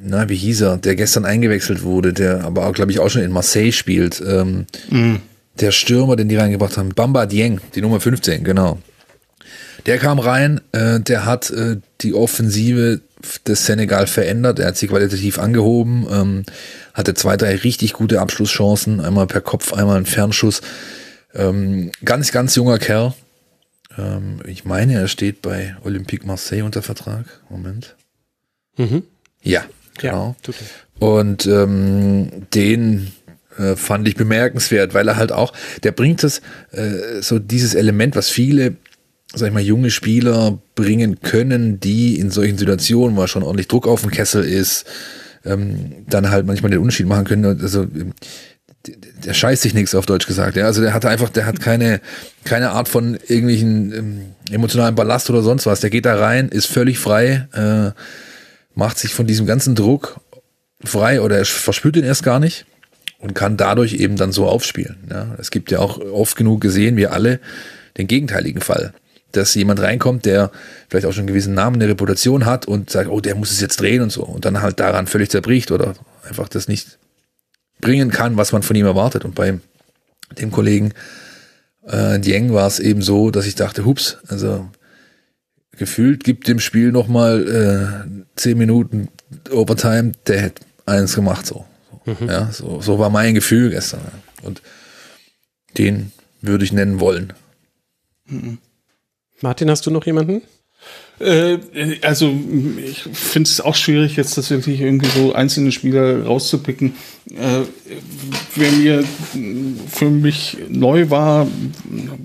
na, 0.02 0.30
wie 0.30 0.38
hieß 0.38 0.62
er, 0.62 0.78
der 0.78 0.95
gestern 0.95 1.25
eingewechselt 1.25 1.84
wurde, 1.84 2.13
der 2.13 2.45
aber 2.45 2.65
auch, 2.65 2.73
glaube 2.73 2.91
ich, 2.91 2.99
auch 2.99 3.10
schon 3.10 3.23
in 3.23 3.32
Marseille 3.32 3.73
spielt. 3.73 4.23
Ähm, 4.25 4.65
hm. 4.88 5.19
Der 5.60 5.71
Stürmer, 5.71 6.15
den 6.15 6.30
die 6.30 6.38
reingebracht 6.38 6.78
haben, 6.78 6.89
Bamba 6.95 7.25
Dieng, 7.25 7.60
die 7.75 7.82
Nummer 7.82 7.99
15, 7.99 8.45
genau. 8.45 8.80
Der 9.85 9.97
kam 9.97 10.19
rein, 10.19 10.61
äh, 10.71 10.99
der 10.99 11.25
hat 11.25 11.49
äh, 11.51 11.77
die 12.01 12.13
Offensive 12.13 13.01
des 13.45 13.65
Senegal 13.65 14.07
verändert, 14.07 14.59
er 14.59 14.67
hat 14.67 14.77
sie 14.77 14.87
qualitativ 14.87 15.39
angehoben, 15.39 16.07
ähm, 16.09 16.43
hatte 16.93 17.13
zwei, 17.13 17.37
drei 17.37 17.55
richtig 17.55 17.93
gute 17.93 18.21
Abschlusschancen, 18.21 19.01
einmal 19.01 19.27
per 19.27 19.41
Kopf, 19.41 19.73
einmal 19.73 19.97
ein 19.97 20.05
Fernschuss. 20.05 20.61
Ähm, 21.33 21.91
ganz, 22.03 22.31
ganz 22.31 22.55
junger 22.55 22.79
Kerl. 22.79 23.13
Ähm, 23.97 24.39
ich 24.45 24.65
meine, 24.65 24.93
er 24.93 25.07
steht 25.07 25.41
bei 25.41 25.75
Olympique 25.83 26.25
Marseille 26.25 26.63
unter 26.63 26.81
Vertrag. 26.81 27.25
Moment. 27.49 27.95
Mhm. 28.77 29.03
Ja, 29.41 29.63
genau. 29.97 30.35
Ja, 30.47 30.53
Und 30.99 31.45
ähm, 31.45 32.47
den 32.53 33.11
äh, 33.57 33.75
fand 33.75 34.07
ich 34.07 34.15
bemerkenswert, 34.15 34.93
weil 34.93 35.07
er 35.07 35.17
halt 35.17 35.31
auch, 35.31 35.53
der 35.83 35.91
bringt 35.91 36.23
das, 36.23 36.41
äh, 36.71 37.21
so 37.21 37.39
dieses 37.39 37.75
Element, 37.75 38.15
was 38.15 38.29
viele 38.29 38.75
sag 39.33 39.47
ich 39.47 39.53
mal, 39.53 39.61
junge 39.61 39.91
Spieler 39.91 40.59
bringen 40.75 41.19
können, 41.21 41.79
die 41.79 42.19
in 42.19 42.31
solchen 42.31 42.57
Situationen, 42.57 43.15
wo 43.15 43.27
schon 43.27 43.43
ordentlich 43.43 43.67
Druck 43.67 43.87
auf 43.87 44.01
dem 44.01 44.11
Kessel 44.11 44.43
ist, 44.43 44.85
ähm, 45.45 46.05
dann 46.07 46.31
halt 46.31 46.45
manchmal 46.45 46.71
den 46.71 46.79
Unterschied 46.79 47.07
machen 47.07 47.25
können. 47.25 47.45
Also 47.45 47.85
der 48.85 49.33
scheißt 49.33 49.61
sich 49.61 49.73
nichts 49.73 49.93
auf 49.93 50.05
Deutsch 50.05 50.25
gesagt. 50.25 50.55
Ja? 50.55 50.65
Also 50.65 50.81
der 50.81 50.93
hat 50.93 51.05
einfach, 51.05 51.29
der 51.29 51.45
hat 51.45 51.59
keine, 51.59 52.01
keine 52.43 52.71
Art 52.71 52.87
von 52.87 53.15
irgendwelchen 53.27 53.93
ähm, 53.93 54.21
emotionalen 54.51 54.95
Ballast 54.95 55.29
oder 55.29 55.41
sonst 55.41 55.65
was. 55.65 55.81
Der 55.81 55.89
geht 55.89 56.05
da 56.05 56.15
rein, 56.15 56.49
ist 56.49 56.67
völlig 56.67 56.97
frei, 56.97 57.47
äh, 57.53 57.91
macht 58.73 58.97
sich 58.97 59.13
von 59.13 59.27
diesem 59.27 59.45
ganzen 59.45 59.75
Druck 59.75 60.21
frei 60.83 61.21
oder 61.21 61.37
er 61.37 61.45
verspürt 61.45 61.97
ihn 61.97 62.05
erst 62.05 62.23
gar 62.23 62.39
nicht 62.39 62.65
und 63.19 63.35
kann 63.35 63.57
dadurch 63.57 63.93
eben 63.93 64.15
dann 64.15 64.31
so 64.31 64.47
aufspielen. 64.47 64.97
Ja? 65.09 65.35
Es 65.37 65.51
gibt 65.51 65.71
ja 65.71 65.79
auch 65.79 65.99
oft 65.99 66.35
genug 66.35 66.61
gesehen, 66.61 66.95
wir 66.95 67.11
alle, 67.13 67.39
den 67.97 68.07
gegenteiligen 68.07 68.61
Fall 68.61 68.93
dass 69.31 69.53
jemand 69.55 69.79
reinkommt, 69.79 70.25
der 70.25 70.51
vielleicht 70.87 71.05
auch 71.05 71.11
schon 71.13 71.21
einen 71.21 71.27
gewissen 71.27 71.53
Namen, 71.53 71.75
eine 71.75 71.87
Reputation 71.87 72.45
hat 72.45 72.67
und 72.67 72.89
sagt, 72.89 73.09
oh, 73.09 73.21
der 73.21 73.35
muss 73.35 73.51
es 73.51 73.61
jetzt 73.61 73.79
drehen 73.79 74.01
und 74.01 74.11
so 74.11 74.23
und 74.23 74.45
dann 74.45 74.61
halt 74.61 74.79
daran 74.79 75.07
völlig 75.07 75.29
zerbricht 75.29 75.71
oder 75.71 75.93
einfach 76.27 76.49
das 76.49 76.67
nicht 76.67 76.97
bringen 77.81 78.11
kann, 78.11 78.37
was 78.37 78.51
man 78.51 78.63
von 78.63 78.75
ihm 78.75 78.85
erwartet. 78.85 79.25
Und 79.25 79.35
bei 79.35 79.59
dem 80.39 80.51
Kollegen 80.51 80.93
äh, 81.87 82.19
Dieng 82.19 82.53
war 82.53 82.67
es 82.67 82.79
eben 82.79 83.01
so, 83.01 83.31
dass 83.31 83.45
ich 83.45 83.55
dachte, 83.55 83.85
hups, 83.85 84.17
also 84.27 84.69
gefühlt 85.77 86.23
gibt 86.23 86.47
dem 86.47 86.59
Spiel 86.59 86.91
nochmal 86.91 88.05
äh, 88.05 88.27
zehn 88.35 88.57
Minuten 88.57 89.07
Overtime, 89.51 90.11
der 90.27 90.41
hätte 90.41 90.63
eins 90.85 91.15
gemacht 91.15 91.45
so. 91.45 91.65
Mhm. 92.05 92.27
Ja, 92.27 92.51
so, 92.51 92.81
so 92.81 92.99
war 92.99 93.09
mein 93.09 93.33
Gefühl 93.33 93.69
gestern. 93.69 94.01
Und 94.41 94.61
den 95.77 96.11
würde 96.41 96.65
ich 96.65 96.71
nennen 96.71 96.99
wollen. 96.99 97.33
Mhm. 98.25 98.57
Martin, 99.41 99.69
hast 99.69 99.86
du 99.86 99.91
noch 99.91 100.06
jemanden? 100.06 100.41
Äh, 101.19 101.58
also 102.01 102.34
ich 102.84 103.03
finde 103.13 103.49
es 103.49 103.62
auch 103.62 103.75
schwierig, 103.75 104.15
jetzt 104.15 104.36
tatsächlich 104.36 104.82
irgendwie 104.82 105.10
so 105.10 105.34
einzelne 105.34 105.71
Spieler 105.71 106.25
rauszupicken. 106.25 106.93
Äh, 107.32 107.65
wer 108.55 108.71
mir 108.71 109.03
für 109.88 110.10
mich 110.10 110.58
neu 110.67 111.10
war, 111.10 111.47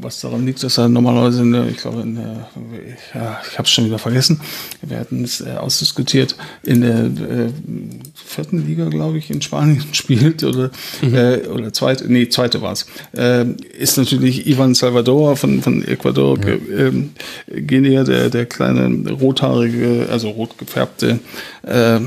was 0.01 0.21
daran 0.21 0.47
liegt, 0.47 0.63
dass 0.63 0.79
er 0.79 0.89
normalerweise 0.89 1.43
in 1.43 1.53
der, 1.53 1.69
ich 1.69 1.77
glaube, 1.77 2.03
in 2.03 2.15
der, 2.15 2.49
ja, 3.15 3.41
ich 3.51 3.59
habe 3.59 3.67
es 3.67 3.71
schon 3.71 3.85
wieder 3.85 3.99
vergessen, 3.99 4.41
wir 4.83 4.99
hatten 4.99 5.25
es 5.25 5.41
äh, 5.41 5.51
ausdiskutiert, 5.59 6.37
in 6.63 6.81
der 6.81 7.05
äh, 7.05 7.51
vierten 8.15 8.67
Liga, 8.67 8.89
glaube 8.89 9.19
ich, 9.19 9.31
in 9.31 9.43
Spanien 9.43 9.85
spielt 9.93 10.43
oder, 10.43 10.71
mhm. 11.03 11.15
äh, 11.15 11.37
oder 11.49 11.73
zweite, 11.73 12.11
nee, 12.11 12.29
zweite 12.29 12.63
war 12.63 12.73
es, 12.73 12.87
äh, 13.13 13.45
ist 13.79 13.99
natürlich 13.99 14.47
Ivan 14.47 14.75
Salvador 14.75 15.37
von, 15.37 15.61
von 15.61 15.87
Ecuador, 15.87 16.39
ja. 16.41 16.87
ähm, 16.87 17.11
Genia, 17.49 18.05
der, 18.05 18.31
der 18.31 18.47
kleine 18.47 18.84
rothaarige, 18.89 20.09
also 20.11 20.31
rot 20.31 20.59
gefärbte 20.59 21.19
äh, 21.63 22.01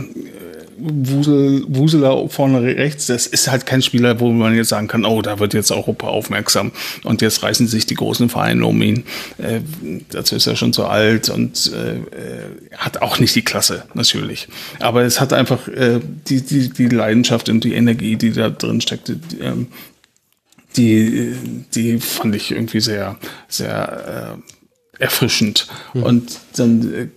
Wusel, 0.78 1.66
Wuseler 1.68 2.30
vorne 2.30 2.62
rechts, 2.62 3.08
das 3.08 3.26
ist 3.26 3.50
halt 3.50 3.66
kein 3.66 3.82
Spieler, 3.82 4.20
wo 4.20 4.32
man 4.32 4.56
jetzt 4.56 4.70
sagen 4.70 4.88
kann, 4.88 5.06
oh, 5.06 5.22
da 5.24 5.40
wird 5.40 5.56
jetzt 5.56 5.72
Europa 5.72 6.08
aufmerksam 6.08 6.72
und 7.04 7.22
jetzt 7.22 7.42
reißen 7.42 7.68
sich 7.68 7.88
die 7.88 7.96
großen 7.96 8.30
Vereine 8.30 8.66
um 8.66 8.80
ihn. 8.82 9.04
Äh, 9.40 9.62
dazu 10.12 10.36
ist 10.36 10.46
er 10.46 10.56
schon 10.56 10.74
zu 10.74 10.86
alt 10.86 11.30
und 11.30 11.72
äh, 11.74 12.78
hat 12.78 13.02
auch 13.02 13.20
nicht 13.20 13.36
die 13.36 13.42
Klasse, 13.42 13.86
natürlich. 13.96 14.48
Aber 14.80 15.02
es 15.02 15.20
hat 15.20 15.34
einfach 15.34 15.68
äh, 15.68 16.00
die, 16.28 16.42
die, 16.42 16.70
die 16.70 16.90
Leidenschaft 16.90 17.50
und 17.50 17.64
die 17.64 17.74
Energie, 17.74 18.16
die 18.16 18.32
da 18.32 18.50
drin 18.50 18.80
steckt, 18.80 19.12
ähm, 19.42 19.68
die, 20.76 21.36
die 21.74 21.98
fand 21.98 22.36
ich 22.36 22.52
irgendwie 22.52 22.82
sehr, 22.82 23.18
sehr 23.48 24.38
äh, 24.38 24.67
erfrischend. 25.00 25.68
Mhm. 25.94 26.04
Und 26.04 26.40
dann 26.56 26.94
äh, 26.94 27.08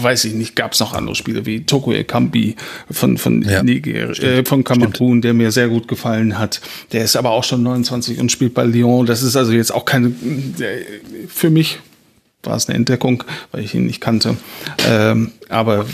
weiß 0.00 0.24
ich 0.24 0.34
nicht, 0.34 0.56
gab 0.56 0.72
es 0.72 0.80
noch 0.80 0.92
andere 0.94 1.14
Spiele 1.14 1.46
wie 1.46 1.64
Toko 1.64 1.92
Ekambi 1.92 2.56
von, 2.90 3.18
von 3.18 3.42
ja, 3.42 3.62
Niger, 3.62 4.10
äh, 4.10 4.44
von 4.44 4.64
Kamerun, 4.64 5.20
der 5.20 5.34
mir 5.34 5.52
sehr 5.52 5.68
gut 5.68 5.88
gefallen 5.88 6.38
hat. 6.38 6.60
Der 6.92 7.04
ist 7.04 7.16
aber 7.16 7.30
auch 7.30 7.44
schon 7.44 7.62
29 7.62 8.18
und 8.20 8.32
spielt 8.32 8.54
bei 8.54 8.64
Lyon. 8.64 9.06
Das 9.06 9.22
ist 9.22 9.36
also 9.36 9.52
jetzt 9.52 9.72
auch 9.72 9.84
keine, 9.84 10.10
der, 10.10 10.78
für 11.28 11.50
mich 11.50 11.78
war 12.42 12.56
es 12.56 12.68
eine 12.68 12.76
Entdeckung, 12.76 13.24
weil 13.52 13.64
ich 13.64 13.74
ihn 13.74 13.86
nicht 13.86 14.00
kannte. 14.00 14.36
Ähm, 14.86 15.32
aber 15.48 15.86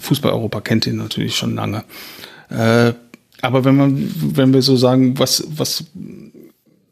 Fußball-Europa 0.00 0.60
kennt 0.60 0.86
ihn 0.86 0.96
natürlich 0.96 1.36
schon 1.36 1.54
lange. 1.54 1.84
Äh, 2.50 2.92
aber 3.40 3.64
wenn 3.64 3.76
man, 3.76 4.14
wenn 4.16 4.52
wir 4.52 4.62
so 4.62 4.76
sagen, 4.76 5.18
was, 5.18 5.44
was, 5.48 5.84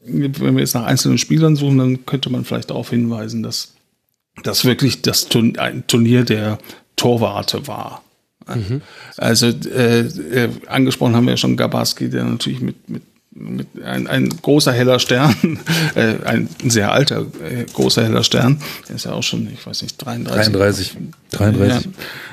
wenn 0.02 0.54
wir 0.54 0.60
jetzt 0.60 0.74
nach 0.74 0.86
einzelnen 0.86 1.18
Spielern 1.18 1.56
suchen, 1.56 1.78
dann 1.78 2.06
könnte 2.06 2.30
man 2.30 2.44
vielleicht 2.44 2.70
darauf 2.70 2.90
hinweisen, 2.90 3.42
dass 3.42 3.74
das 4.42 4.64
wirklich 4.64 5.02
das 5.02 5.28
Turnier, 5.28 5.60
ein 5.60 5.86
Turnier 5.86 6.24
der 6.24 6.58
Torwarte 6.96 7.66
war. 7.66 8.02
Mhm. 8.48 8.82
Also 9.16 9.46
äh, 9.46 10.00
äh, 10.00 10.48
angesprochen 10.66 11.14
haben 11.14 11.26
wir 11.26 11.32
ja 11.32 11.36
schon 11.36 11.56
Gabarski, 11.56 12.08
der 12.08 12.24
natürlich 12.24 12.60
mit 12.60 12.88
mit 12.88 13.02
ein, 13.32 14.08
ein 14.08 14.28
großer 14.28 14.72
heller 14.72 14.98
Stern, 14.98 15.60
äh, 15.94 16.14
ein 16.24 16.48
sehr 16.64 16.92
alter 16.92 17.20
äh, 17.20 17.64
großer 17.72 18.02
heller 18.02 18.24
Stern, 18.24 18.60
der 18.88 18.96
ist 18.96 19.04
ja 19.04 19.12
auch 19.12 19.22
schon, 19.22 19.48
ich 19.52 19.64
weiß 19.64 19.82
nicht, 19.82 19.96
33. 19.98 20.52
33. 20.52 20.96
33. 21.30 21.88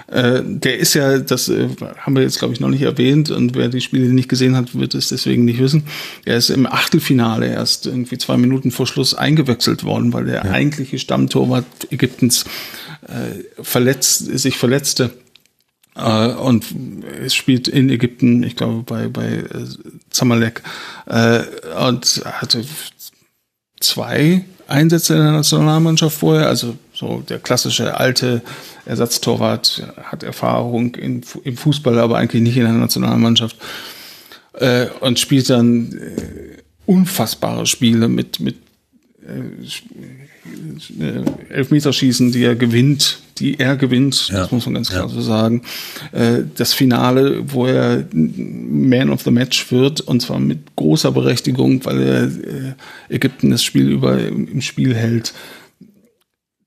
Ja. 0.10 0.38
Äh, 0.38 0.44
der 0.44 0.80
ist 0.80 0.96
ja, 0.96 1.20
das 1.20 1.50
äh, 1.50 1.68
haben 2.00 2.16
wir 2.16 2.24
jetzt 2.24 2.40
glaube 2.40 2.56
ich 2.56 2.60
noch 2.60 2.70
nicht 2.70 2.82
erwähnt 2.82 3.30
und 3.30 3.56
wer 3.56 3.68
die 3.68 3.82
Spiele 3.82 4.08
nicht 4.08 4.28
gesehen 4.28 4.56
hat, 4.56 4.74
wird 4.74 4.96
es 4.96 5.10
deswegen 5.10 5.46
nicht 5.46 5.60
wissen. 5.60 5.84
Er 6.26 6.38
ist 6.38 6.50
im 6.50 6.66
Achtelfinale 6.66 7.48
erst 7.48 7.86
irgendwie 7.86 8.18
zwei 8.18 8.38
Minuten 8.38 8.72
vor 8.72 8.88
Schluss 8.88 9.14
eingewechselt 9.14 9.84
worden, 9.84 10.14
weil 10.14 10.26
der 10.26 10.46
ja. 10.46 10.52
eigentliche 10.52 10.98
Stammtorwart 10.98 11.66
Ägyptens 11.92 12.46
äh, 13.04 13.64
verletzt, 13.64 14.26
sich 14.40 14.58
verletzte 14.58 15.12
äh, 15.98 16.28
und 16.34 16.66
es 17.24 17.34
spielt 17.36 17.68
in 17.68 17.90
Ägypten, 17.90 18.44
ich 18.44 18.56
glaube 18.56 18.84
bei, 18.84 19.08
bei 19.08 19.28
äh, 19.28 19.66
Zamalek, 20.10 20.62
äh, 21.08 21.42
und 21.88 22.22
hatte 22.26 22.64
zwei 23.80 24.46
Einsätze 24.68 25.14
in 25.16 25.22
der 25.22 25.32
Nationalmannschaft 25.32 26.18
vorher, 26.18 26.48
also 26.48 26.78
so 26.94 27.24
der 27.28 27.40
klassische 27.40 27.98
alte 27.98 28.42
Ersatztorwart 28.86 29.88
hat 30.04 30.24
Erfahrung 30.24 30.96
in, 30.96 31.24
im 31.44 31.58
Fußball, 31.58 32.00
aber 32.00 32.18
eigentlich 32.18 32.42
nicht 32.42 32.58
in 32.58 32.64
der 32.64 32.74
Nationalmannschaft. 32.74 33.58
Äh, 34.54 34.88
und 35.02 35.20
spielt 35.20 35.50
dann 35.50 35.94
äh, 35.94 36.62
unfassbare 36.86 37.66
Spiele 37.66 38.08
mit 38.08 38.40
mit 38.40 38.56
äh, 39.22 39.68
Elfmeterschießen, 41.50 42.32
die 42.32 42.44
er 42.44 42.56
gewinnt, 42.56 43.20
die 43.38 43.60
er 43.60 43.76
gewinnt, 43.76 44.30
ja. 44.30 44.40
das 44.40 44.52
muss 44.52 44.66
man 44.66 44.76
ganz 44.76 44.90
klar 44.90 45.04
ja. 45.04 45.10
so 45.10 45.22
sagen. 45.22 45.62
Äh, 46.12 46.44
das 46.56 46.74
Finale, 46.74 47.44
wo 47.52 47.66
er 47.66 48.06
Man 48.14 49.10
of 49.10 49.22
the 49.24 49.32
Match 49.32 49.72
wird, 49.72 50.02
und 50.02 50.22
zwar 50.22 50.40
mit 50.40 50.76
großer 50.76 51.12
Berechtigung, 51.12 51.84
weil 51.86 52.02
er 52.02 52.24
äh, 52.24 52.74
Ägypten 53.10 53.50
das 53.50 53.64
Spiel 53.64 53.90
über 53.90 54.20
im 54.20 54.62
Spiel 54.62 54.96
hält. 54.96 55.34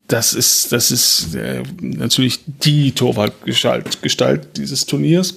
Das 0.07 0.35
ist, 0.35 0.73
das 0.73 0.91
ist 0.91 1.37
natürlich 1.81 2.41
die 2.47 2.91
Torwartgestalt 2.93 4.03
Gestalt 4.03 4.57
dieses 4.57 4.85
Turniers. 4.85 5.37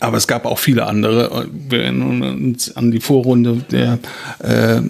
Aber 0.00 0.16
es 0.16 0.26
gab 0.26 0.44
auch 0.44 0.58
viele 0.58 0.86
andere. 0.86 1.48
Wir 1.52 1.82
erinnern 1.84 2.22
uns 2.22 2.76
an 2.76 2.90
die 2.90 3.00
Vorrunde 3.00 3.64
der 3.70 3.98
äh, 4.40 4.82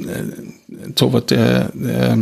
Torwart 0.95 1.31
der, 1.31 1.71
der, 1.75 2.19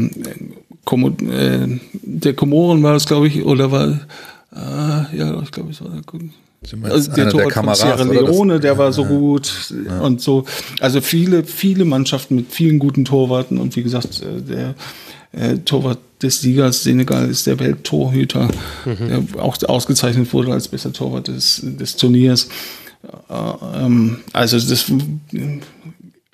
Komo, 0.85 1.09
äh, 1.09 1.79
der 1.93 2.35
Komoren 2.35 2.83
war 2.83 2.97
es, 2.97 3.07
glaube 3.07 3.29
ich, 3.29 3.45
oder 3.45 3.71
war, 3.71 4.01
äh, 4.55 5.17
ja, 5.17 5.41
ich 5.43 5.51
glaube, 5.51 5.71
es 5.71 5.81
war 5.83 5.91
der, 5.91 6.93
also 6.93 7.11
der 7.12 7.29
Torwart 7.29 7.57
der 7.57 7.65
von 7.65 7.75
Sierra 7.75 8.03
Leone, 8.05 8.61
der 8.61 8.79
war 8.79 8.93
so 8.93 9.05
gut 9.05 9.75
ja. 9.87 10.01
und 10.01 10.21
so. 10.21 10.45
Also 10.81 11.01
viele, 11.01 11.45
viele 11.45 11.85
Mannschaften 11.85 12.37
mit 12.37 12.53
vielen 12.53 12.79
guten 12.79 13.05
Torwarten 13.05 13.59
und 13.59 13.75
wie 13.75 13.83
gesagt, 13.83 14.23
äh, 14.23 14.41
der 14.41 14.75
äh, 15.33 15.59
Torwart 15.59 15.99
des 16.23 16.41
Siegers 16.41 16.85
Senegal 16.85 17.29
ist 17.29 17.47
der 17.47 17.59
Welttorhüter, 17.59 18.49
mhm. 18.85 19.09
der 19.09 19.43
auch 19.43 19.57
ausgezeichnet 19.67 20.33
wurde 20.33 20.53
als 20.53 20.69
bester 20.69 20.93
Torwart 20.93 21.29
des, 21.29 21.61
des 21.62 21.97
Turniers. 21.97 22.49
Äh, 23.29 23.35
ähm, 23.75 24.19
also 24.33 24.57
das 24.57 24.91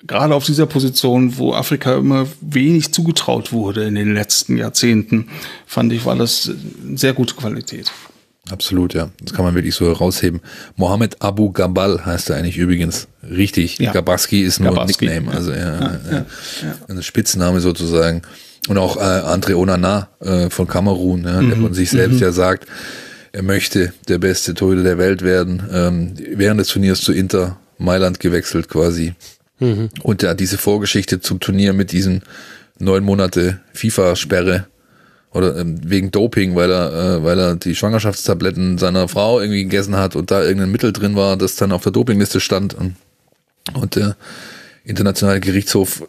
gerade 0.05 0.33
auf 0.33 0.45
dieser 0.45 0.65
Position, 0.65 1.37
wo 1.37 1.53
Afrika 1.53 1.95
immer 1.95 2.27
wenig 2.41 2.93
zugetraut 2.93 3.51
wurde 3.51 3.85
in 3.85 3.95
den 3.95 4.13
letzten 4.13 4.57
Jahrzehnten, 4.57 5.29
fand 5.65 5.91
ich, 5.93 6.05
war 6.05 6.15
das 6.15 6.51
eine 6.85 6.97
sehr 6.97 7.13
gute 7.13 7.35
Qualität. 7.35 7.91
Absolut, 8.49 8.93
ja. 8.93 9.11
Das 9.21 9.33
kann 9.33 9.45
man 9.45 9.53
wirklich 9.53 9.75
so 9.75 9.85
herausheben. 9.85 10.41
Mohammed 10.75 11.21
Abu 11.21 11.51
Gabal 11.51 12.05
heißt 12.05 12.31
er 12.31 12.37
eigentlich 12.37 12.57
übrigens 12.57 13.07
richtig. 13.21 13.77
Ja. 13.77 13.91
Gabaski 13.91 14.41
ist 14.41 14.59
nur 14.59 14.73
Gabaski, 14.73 15.07
ein 15.07 15.23
Nickname, 15.23 15.37
also 15.37 15.51
ja, 15.51 15.57
ja, 15.57 15.99
ja, 16.11 16.25
ja. 16.63 16.75
ein 16.87 17.03
Spitzname 17.03 17.59
sozusagen. 17.59 18.23
Und 18.67 18.77
auch 18.77 18.97
äh, 18.97 19.01
Andre 19.01 19.55
Onana 19.55 20.09
äh, 20.19 20.49
von 20.49 20.67
Kamerun, 20.67 21.23
ja, 21.25 21.41
mhm. 21.41 21.49
der 21.49 21.57
von 21.59 21.73
sich 21.73 21.91
selbst 21.91 22.15
mhm. 22.15 22.21
ja 22.21 22.31
sagt, 22.31 22.65
er 23.31 23.43
möchte 23.43 23.93
der 24.07 24.17
beste 24.17 24.55
Torhüter 24.55 24.83
der 24.83 24.97
Welt 24.97 25.21
werden. 25.21 25.63
Ähm, 25.71 26.13
während 26.33 26.59
des 26.59 26.69
Turniers 26.69 27.01
zu 27.01 27.13
Inter 27.13 27.57
Mailand 27.77 28.19
gewechselt 28.19 28.67
quasi. 28.67 29.13
Mhm. 29.59 29.89
Und 30.03 30.23
ja, 30.23 30.33
diese 30.33 30.57
Vorgeschichte 30.57 31.19
zum 31.19 31.39
Turnier 31.39 31.73
mit 31.73 31.91
diesen 31.91 32.23
neun 32.79 33.03
Monate 33.03 33.59
FIFA-Sperre 33.73 34.67
oder 35.31 35.57
ähm, 35.57 35.79
wegen 35.83 36.11
Doping, 36.11 36.55
weil 36.55 36.71
er, 36.71 36.93
äh, 36.93 37.23
weil 37.23 37.39
er 37.39 37.55
die 37.55 37.75
Schwangerschaftstabletten 37.75 38.77
seiner 38.77 39.07
Frau 39.07 39.39
irgendwie 39.39 39.63
gegessen 39.63 39.95
hat 39.95 40.15
und 40.15 40.31
da 40.31 40.43
irgendein 40.43 40.71
Mittel 40.71 40.91
drin 40.91 41.15
war, 41.15 41.37
das 41.37 41.55
dann 41.55 41.71
auf 41.71 41.83
der 41.83 41.91
Dopingliste 41.91 42.39
stand. 42.39 42.73
Und, 42.73 42.95
und 43.73 43.95
der 43.95 44.15
internationale 44.85 45.39
Gerichtshof 45.39 46.07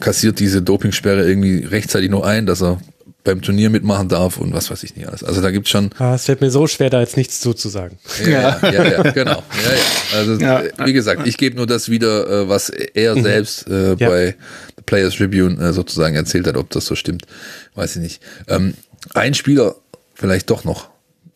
kassiert 0.00 0.38
diese 0.38 0.62
Dopingsperre 0.62 1.26
irgendwie 1.26 1.64
rechtzeitig 1.64 2.10
nur 2.10 2.26
ein, 2.26 2.46
dass 2.46 2.62
er 2.62 2.80
beim 3.26 3.42
Turnier 3.42 3.70
mitmachen 3.70 4.08
darf 4.08 4.38
und 4.38 4.54
was 4.54 4.70
weiß 4.70 4.84
ich 4.84 4.96
nicht 4.96 5.08
alles. 5.08 5.22
Also 5.22 5.42
da 5.42 5.50
gibt's 5.50 5.68
schon. 5.68 5.90
Ah, 5.98 6.14
es 6.14 6.24
fällt 6.24 6.40
mir 6.40 6.50
so 6.50 6.66
schwer, 6.66 6.90
da 6.90 7.00
jetzt 7.00 7.16
nichts 7.16 7.40
zuzusagen. 7.40 7.98
Ja, 8.24 8.58
ja, 8.62 8.70
ja, 8.70 8.84
ja 8.84 9.02
genau. 9.10 9.42
Ja, 9.42 9.72
ja. 9.72 10.18
Also 10.18 10.34
ja. 10.34 10.62
wie 10.86 10.92
gesagt, 10.92 11.26
ich 11.26 11.36
gebe 11.36 11.56
nur 11.56 11.66
das 11.66 11.90
wieder, 11.90 12.44
äh, 12.44 12.48
was 12.48 12.70
er 12.70 13.16
mhm. 13.16 13.22
selbst 13.22 13.68
äh, 13.68 13.96
ja. 13.96 14.08
bei 14.08 14.36
The 14.76 14.82
Players 14.86 15.16
Tribune 15.16 15.60
äh, 15.60 15.72
sozusagen 15.72 16.14
erzählt 16.14 16.46
hat, 16.46 16.56
ob 16.56 16.70
das 16.70 16.86
so 16.86 16.94
stimmt, 16.94 17.26
weiß 17.74 17.96
ich 17.96 18.02
nicht. 18.02 18.22
Ähm, 18.48 18.74
ein 19.12 19.34
Spieler 19.34 19.74
vielleicht 20.14 20.48
doch 20.48 20.64
noch 20.64 20.88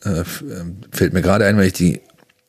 äh, 0.04 0.20
ähm, 0.20 0.78
fällt 0.92 1.12
mir 1.12 1.22
gerade 1.22 1.44
ein, 1.44 1.56
weil 1.56 1.66
ich 1.66 1.72
die 1.72 2.00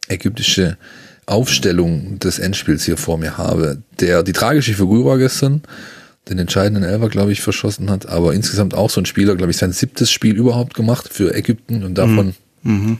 ägyptische 0.07 0.77
Aufstellung 1.25 2.19
des 2.19 2.37
Endspiels 2.37 2.83
hier 2.83 2.97
vor 2.97 3.17
mir 3.17 3.39
habe. 3.39 3.81
Der 3.99 4.21
die 4.21 4.33
tragische 4.33 4.73
Figur 4.73 5.05
war 5.05 5.17
gestern 5.17 5.63
den 6.29 6.37
entscheidenden 6.37 6.83
Elfer, 6.83 7.09
glaube 7.09 7.31
ich, 7.31 7.41
verschossen 7.41 7.89
hat, 7.89 8.07
aber 8.07 8.33
insgesamt 8.33 8.73
auch 8.73 8.89
so 8.89 9.01
ein 9.01 9.05
Spieler, 9.05 9.35
glaube 9.35 9.51
ich, 9.51 9.57
sein 9.57 9.71
siebtes 9.71 10.11
Spiel 10.11 10.35
überhaupt 10.35 10.73
gemacht 10.73 11.09
für 11.11 11.33
Ägypten 11.33 11.83
und 11.83 11.97
davon 11.97 12.35
mhm. 12.61 12.99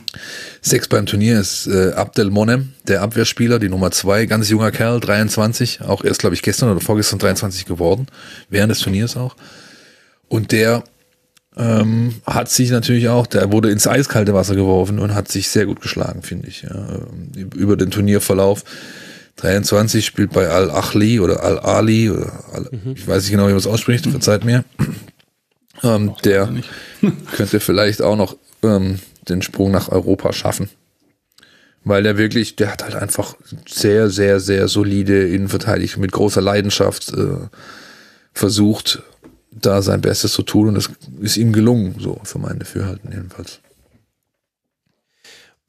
sechs 0.60 0.88
beim 0.88 1.06
Turnier 1.06 1.38
ist 1.38 1.68
äh, 1.68 1.92
Abdel 1.92 2.30
Monem, 2.30 2.72
der 2.88 3.02
Abwehrspieler, 3.02 3.58
die 3.58 3.68
Nummer 3.68 3.92
zwei, 3.92 4.26
ganz 4.26 4.48
junger 4.48 4.72
Kerl, 4.72 4.98
23, 4.98 5.82
auch 5.82 6.04
erst, 6.04 6.20
glaube 6.20 6.34
ich, 6.34 6.42
gestern 6.42 6.70
oder 6.70 6.80
vorgestern 6.80 7.20
23 7.20 7.64
geworden, 7.64 8.06
während 8.48 8.72
des 8.72 8.80
Turniers 8.80 9.16
auch. 9.16 9.36
Und 10.28 10.50
der 10.50 10.82
ähm, 11.56 12.14
hat 12.26 12.48
sich 12.48 12.70
natürlich 12.70 13.08
auch, 13.08 13.26
der 13.26 13.52
wurde 13.52 13.70
ins 13.70 13.86
eiskalte 13.86 14.34
Wasser 14.34 14.54
geworfen 14.54 14.98
und 14.98 15.14
hat 15.14 15.28
sich 15.28 15.48
sehr 15.48 15.66
gut 15.66 15.80
geschlagen, 15.80 16.22
finde 16.22 16.48
ich. 16.48 16.62
Ja. 16.62 16.70
Ähm, 16.70 17.50
über 17.54 17.76
den 17.76 17.90
Turnierverlauf. 17.90 18.64
23 19.36 20.04
spielt 20.04 20.32
bei 20.32 20.48
Al-Achli 20.48 21.20
oder 21.20 21.42
Al-Ali 21.42 22.10
oder 22.10 22.32
Al 22.52 22.68
mhm. 22.70 22.92
ich 22.92 23.06
weiß 23.06 23.22
nicht 23.22 23.32
genau, 23.32 23.44
wie 23.44 23.50
man 23.50 23.58
es 23.58 23.66
ausspricht, 23.66 24.06
verzeiht 24.06 24.44
mir. 24.44 24.64
Ähm, 25.82 26.14
der 26.24 26.52
könnte 27.36 27.60
vielleicht 27.60 28.02
auch 28.02 28.16
noch 28.16 28.36
ähm, 28.62 28.98
den 29.28 29.42
Sprung 29.42 29.70
nach 29.70 29.88
Europa 29.88 30.32
schaffen. 30.32 30.68
Weil 31.84 32.04
der 32.04 32.16
wirklich, 32.16 32.54
der 32.54 32.70
hat 32.70 32.84
halt 32.84 32.94
einfach 32.94 33.34
sehr, 33.66 34.08
sehr, 34.08 34.38
sehr 34.38 34.68
solide 34.68 35.26
Innenverteidigung 35.26 36.00
mit 36.00 36.12
großer 36.12 36.40
Leidenschaft 36.40 37.12
äh, 37.12 37.48
versucht, 38.32 39.02
da 39.50 39.82
sein 39.82 40.00
Bestes 40.00 40.32
zu 40.32 40.42
tun 40.42 40.68
und 40.68 40.74
das 40.74 40.90
ist 41.20 41.36
ihm 41.36 41.52
gelungen, 41.52 41.96
so 41.98 42.20
für 42.24 42.38
mein 42.38 42.58
Dafürhalten 42.58 43.10
jedenfalls. 43.10 43.60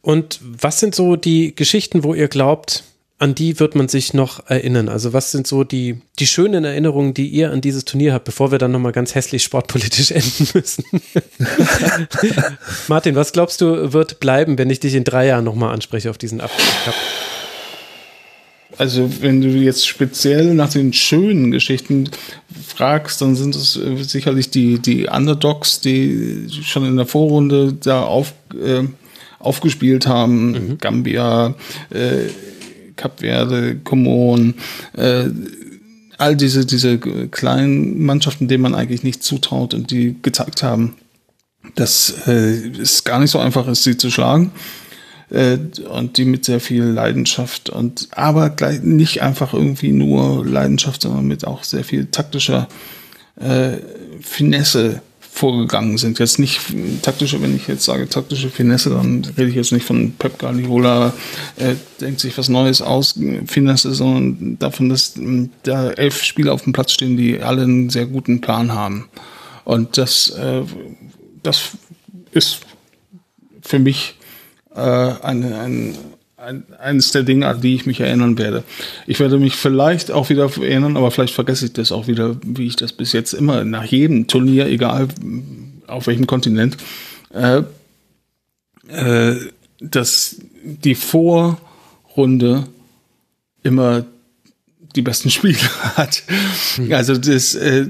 Und 0.01 0.39
was 0.41 0.79
sind 0.79 0.93
so 0.93 1.15
die 1.15 1.55
Geschichten, 1.55 2.03
wo 2.03 2.13
ihr 2.13 2.27
glaubt, 2.27 2.83
an 3.23 3.35
die 3.35 3.57
wird 3.57 3.73
man 3.73 3.87
sich 3.87 4.13
noch 4.13 4.49
erinnern? 4.49 4.89
Also 4.89 5.13
was 5.13 5.31
sind 5.31 5.47
so 5.47 5.63
die, 5.63 6.01
die 6.19 6.27
schönen 6.27 6.65
Erinnerungen, 6.65 7.13
die 7.13 7.29
ihr 7.29 7.51
an 7.51 7.61
dieses 7.61 7.85
Turnier 7.85 8.11
habt, 8.11 8.25
bevor 8.25 8.51
wir 8.51 8.59
dann 8.59 8.73
nochmal 8.73 8.91
ganz 8.91 9.15
hässlich 9.15 9.43
sportpolitisch 9.43 10.11
enden 10.11 10.49
müssen? 10.53 10.83
Martin, 12.89 13.15
was 13.15 13.31
glaubst 13.31 13.61
du, 13.61 13.93
wird 13.93 14.19
bleiben, 14.19 14.57
wenn 14.57 14.69
ich 14.69 14.81
dich 14.81 14.93
in 14.93 15.05
drei 15.05 15.27
Jahren 15.27 15.45
nochmal 15.45 15.73
anspreche 15.73 16.09
auf 16.09 16.17
diesen 16.17 16.41
Abschluss? 16.41 16.95
Also 18.77 19.09
wenn 19.21 19.39
du 19.39 19.47
jetzt 19.47 19.87
speziell 19.87 20.53
nach 20.53 20.71
den 20.71 20.91
schönen 20.91 21.51
Geschichten 21.51 22.09
fragst, 22.75 23.21
dann 23.21 23.37
sind 23.37 23.55
es 23.55 23.77
äh, 23.77 24.03
sicherlich 24.03 24.49
die, 24.49 24.79
die 24.79 25.05
Underdogs, 25.05 25.79
die 25.79 26.49
schon 26.49 26.83
in 26.83 26.97
der 26.97 27.05
Vorrunde 27.05 27.71
da 27.71 28.03
auf, 28.03 28.33
äh, 28.53 28.83
aufgespielt 29.39 30.07
haben. 30.07 30.51
Mhm. 30.51 30.77
Gambia, 30.79 31.55
äh, 31.89 32.27
Kap 32.95 33.19
Verde, 33.21 33.75
Comoren, 33.83 34.55
äh, 34.95 35.25
all 36.17 36.35
diese, 36.35 36.65
diese 36.65 36.97
kleinen 36.99 38.03
Mannschaften, 38.03 38.47
denen 38.47 38.63
man 38.63 38.75
eigentlich 38.75 39.03
nicht 39.03 39.23
zutraut 39.23 39.73
und 39.73 39.91
die 39.91 40.15
gezeigt 40.21 40.63
haben, 40.63 40.95
dass 41.75 42.27
äh, 42.27 42.69
es 42.79 43.03
gar 43.03 43.19
nicht 43.19 43.31
so 43.31 43.39
einfach 43.39 43.67
ist, 43.67 43.83
sie 43.83 43.97
zu 43.97 44.11
schlagen. 44.11 44.51
Äh, 45.29 45.57
und 45.89 46.17
die 46.17 46.25
mit 46.25 46.45
sehr 46.45 46.59
viel 46.59 46.83
Leidenschaft 46.83 47.69
und 47.69 48.09
aber 48.11 48.51
gleich 48.51 48.81
nicht 48.83 49.21
einfach 49.21 49.53
irgendwie 49.53 49.91
nur 49.91 50.45
Leidenschaft, 50.45 51.01
sondern 51.01 51.25
mit 51.25 51.47
auch 51.47 51.63
sehr 51.63 51.83
viel 51.83 52.05
taktischer 52.05 52.67
äh, 53.39 53.77
Finesse 54.21 55.01
vorgegangen 55.33 55.97
sind. 55.97 56.19
Jetzt 56.19 56.37
nicht 56.37 56.61
taktische, 57.01 57.41
wenn 57.41 57.55
ich 57.55 57.67
jetzt 57.67 57.85
sage 57.85 58.07
taktische 58.07 58.49
Finesse, 58.49 58.91
dann 58.91 59.25
rede 59.35 59.49
ich 59.49 59.55
jetzt 59.55 59.71
nicht 59.71 59.85
von 59.85 60.13
Pep 60.13 60.37
Guardiola, 60.37 61.11
äh, 61.57 61.73
denkt 61.99 62.19
sich 62.19 62.37
was 62.37 62.49
Neues 62.49 62.83
aus, 62.83 63.19
Finesse, 63.47 63.93
sondern 63.95 64.59
davon, 64.59 64.89
dass 64.89 65.17
äh, 65.17 65.49
da 65.63 65.89
elf 65.89 66.21
Spieler 66.21 66.53
auf 66.53 66.63
dem 66.63 66.73
Platz 66.73 66.91
stehen, 66.91 67.17
die 67.17 67.41
alle 67.41 67.63
einen 67.63 67.89
sehr 67.89 68.05
guten 68.05 68.41
Plan 68.41 68.73
haben. 68.73 69.09
Und 69.63 69.97
das, 69.97 70.29
äh, 70.29 70.61
das 71.41 71.71
ist 72.31 72.59
für 73.61 73.79
mich 73.79 74.15
äh, 74.75 74.79
eine, 74.79 75.59
ein, 75.59 75.97
ein, 76.43 76.65
eines 76.77 77.11
der 77.11 77.23
Dinge, 77.23 77.47
an 77.47 77.61
die 77.61 77.75
ich 77.75 77.85
mich 77.85 77.99
erinnern 77.99 78.37
werde. 78.37 78.63
Ich 79.07 79.19
werde 79.19 79.37
mich 79.37 79.55
vielleicht 79.55 80.11
auch 80.11 80.29
wieder 80.29 80.49
erinnern, 80.61 80.97
aber 80.97 81.09
vielleicht 81.11 81.33
vergesse 81.33 81.65
ich 81.65 81.73
das 81.73 81.91
auch 81.91 82.07
wieder, 82.07 82.35
wie 82.43 82.67
ich 82.67 82.75
das 82.75 82.93
bis 82.93 83.13
jetzt 83.13 83.33
immer 83.33 83.63
nach 83.63 83.85
jedem 83.85 84.27
Turnier, 84.27 84.67
egal 84.67 85.07
auf 85.87 86.07
welchem 86.07 86.27
Kontinent, 86.27 86.77
äh, 87.33 87.63
äh, 88.89 89.39
dass 89.79 90.37
die 90.63 90.95
Vorrunde 90.95 92.67
immer 93.63 94.05
die 94.95 95.01
besten 95.01 95.29
Spiele 95.29 95.57
hat. 95.95 96.23
Mhm. 96.77 96.93
Also 96.93 97.17
das 97.17 97.55
äh, 97.55 97.85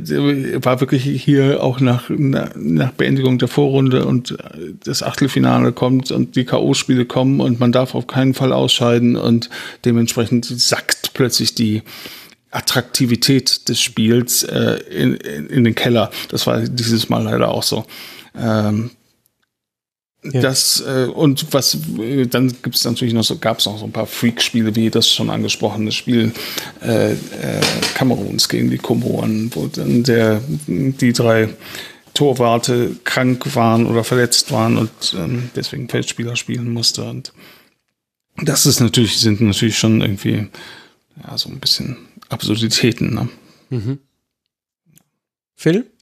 war 0.63 0.79
wirklich 0.79 1.03
hier 1.03 1.63
auch 1.63 1.79
nach, 1.79 2.09
nach 2.09 2.91
Beendigung 2.91 3.37
der 3.37 3.47
Vorrunde 3.47 4.05
und 4.05 4.31
äh, 4.31 4.73
das 4.83 5.03
Achtelfinale 5.03 5.71
kommt 5.71 6.11
und 6.11 6.35
die 6.35 6.45
K.O.-Spiele 6.45 7.05
kommen 7.05 7.39
und 7.39 7.59
man 7.59 7.71
darf 7.71 7.95
auf 7.95 8.07
keinen 8.07 8.33
Fall 8.33 8.53
ausscheiden 8.53 9.15
und 9.15 9.49
dementsprechend 9.85 10.45
sackt 10.45 11.13
plötzlich 11.13 11.55
die 11.55 11.83
Attraktivität 12.51 13.67
des 13.67 13.81
Spiels 13.81 14.43
äh, 14.43 14.79
in, 14.89 15.15
in, 15.15 15.47
in 15.47 15.63
den 15.63 15.75
Keller. 15.75 16.11
Das 16.29 16.45
war 16.47 16.59
dieses 16.61 17.09
Mal 17.09 17.23
leider 17.23 17.49
auch 17.49 17.63
so. 17.63 17.85
Ähm, 18.37 18.91
ja. 20.23 20.41
Das 20.41 20.81
äh, 20.87 21.05
und 21.05 21.53
was 21.53 21.77
äh, 21.99 22.25
dann 22.25 22.53
gibt 22.61 22.75
es 22.75 22.85
natürlich 22.85 23.13
noch 23.13 23.23
so 23.23 23.37
gab 23.37 23.59
es 23.59 23.65
noch 23.65 23.77
so 23.77 23.85
ein 23.85 23.91
paar 23.91 24.07
Freak-Spiele 24.07 24.75
wie 24.75 24.89
das 24.89 25.09
schon 25.09 25.29
angesprochene 25.29 25.91
Spiel 25.91 26.31
äh, 26.81 27.13
äh, 27.13 27.15
Kameruns 27.95 28.47
gegen 28.47 28.69
die 28.69 28.77
Komoren, 28.77 29.51
wo 29.53 29.67
dann 29.67 30.03
der 30.03 30.41
die 30.67 31.13
drei 31.13 31.49
Torwarte 32.13 32.95
krank 33.03 33.55
waren 33.55 33.85
oder 33.85 34.03
verletzt 34.03 34.51
waren 34.51 34.77
und 34.77 34.91
ähm, 35.17 35.49
deswegen 35.55 35.89
Feldspieler 35.89 36.35
spielen 36.35 36.71
musste 36.71 37.03
und 37.03 37.33
das 38.37 38.65
ist 38.65 38.79
natürlich 38.79 39.19
sind 39.19 39.41
natürlich 39.41 39.77
schon 39.77 40.01
irgendwie 40.01 40.47
ja 41.23 41.37
so 41.37 41.49
ein 41.49 41.59
bisschen 41.59 41.97
Absurditäten. 42.29 43.13
Ne? 43.13 43.29
Mhm. 43.69 43.99
Phil? 45.55 45.92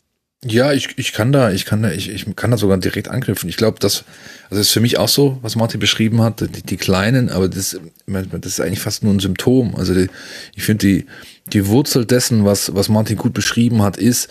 Ja, 0.43 0.73
ich, 0.73 0.97
ich 0.97 1.13
kann 1.13 1.31
da, 1.31 1.51
ich 1.51 1.65
kann 1.65 1.83
da, 1.83 1.91
ich, 1.91 2.09
ich 2.09 2.35
kann 2.35 2.49
da 2.49 2.57
sogar 2.57 2.77
direkt 2.79 3.09
anknüpfen. 3.09 3.47
Ich 3.47 3.57
glaube, 3.57 3.77
das, 3.79 4.05
also 4.45 4.57
das 4.57 4.67
ist 4.67 4.71
für 4.71 4.79
mich 4.79 4.97
auch 4.97 5.07
so, 5.07 5.37
was 5.43 5.55
Martin 5.55 5.79
beschrieben 5.79 6.21
hat, 6.21 6.41
die, 6.41 6.63
die 6.63 6.77
kleinen, 6.77 7.29
aber 7.29 7.47
das, 7.47 7.79
das 8.07 8.45
ist 8.45 8.59
eigentlich 8.59 8.79
fast 8.79 9.03
nur 9.03 9.13
ein 9.13 9.19
Symptom. 9.19 9.75
Also 9.75 9.93
die, 9.93 10.07
ich 10.55 10.63
finde 10.63 10.87
die, 10.87 11.05
die 11.53 11.67
Wurzel 11.67 12.05
dessen, 12.05 12.43
was, 12.43 12.73
was 12.73 12.89
Martin 12.89 13.17
gut 13.17 13.33
beschrieben 13.33 13.83
hat, 13.83 13.97
ist, 13.97 14.29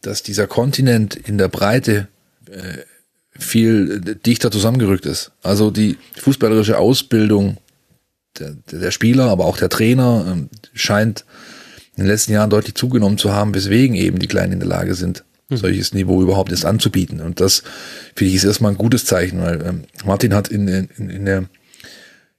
dass 0.00 0.24
dieser 0.24 0.48
Kontinent 0.48 1.14
in 1.14 1.38
der 1.38 1.48
Breite 1.48 2.08
äh, 2.50 2.78
viel 3.38 4.00
dichter 4.00 4.50
zusammengerückt 4.50 5.06
ist. 5.06 5.30
Also 5.42 5.70
die 5.70 5.98
fußballerische 6.16 6.78
Ausbildung 6.78 7.58
der, 8.40 8.56
der 8.70 8.90
Spieler, 8.90 9.28
aber 9.28 9.44
auch 9.44 9.56
der 9.56 9.68
Trainer 9.68 10.36
äh, 10.36 10.76
scheint 10.76 11.24
in 11.96 12.04
den 12.04 12.06
letzten 12.06 12.32
Jahren 12.32 12.50
deutlich 12.50 12.74
zugenommen 12.74 13.18
zu 13.18 13.32
haben, 13.32 13.54
weswegen 13.54 13.96
eben 13.96 14.18
die 14.18 14.28
Kleinen 14.28 14.54
in 14.54 14.60
der 14.60 14.68
Lage 14.68 14.94
sind, 14.94 15.24
mhm. 15.48 15.56
solches 15.56 15.92
Niveau 15.92 16.22
überhaupt 16.22 16.50
erst 16.50 16.64
anzubieten. 16.64 17.20
Und 17.20 17.40
das 17.40 17.62
finde 18.14 18.30
ich 18.30 18.36
ist 18.36 18.44
erstmal 18.44 18.72
ein 18.72 18.78
gutes 18.78 19.04
Zeichen, 19.04 19.40
weil 19.40 19.62
ähm, 19.62 19.84
Martin 20.04 20.34
hat 20.34 20.48
in, 20.48 20.68
in, 20.68 21.10
in 21.10 21.24
der 21.24 21.44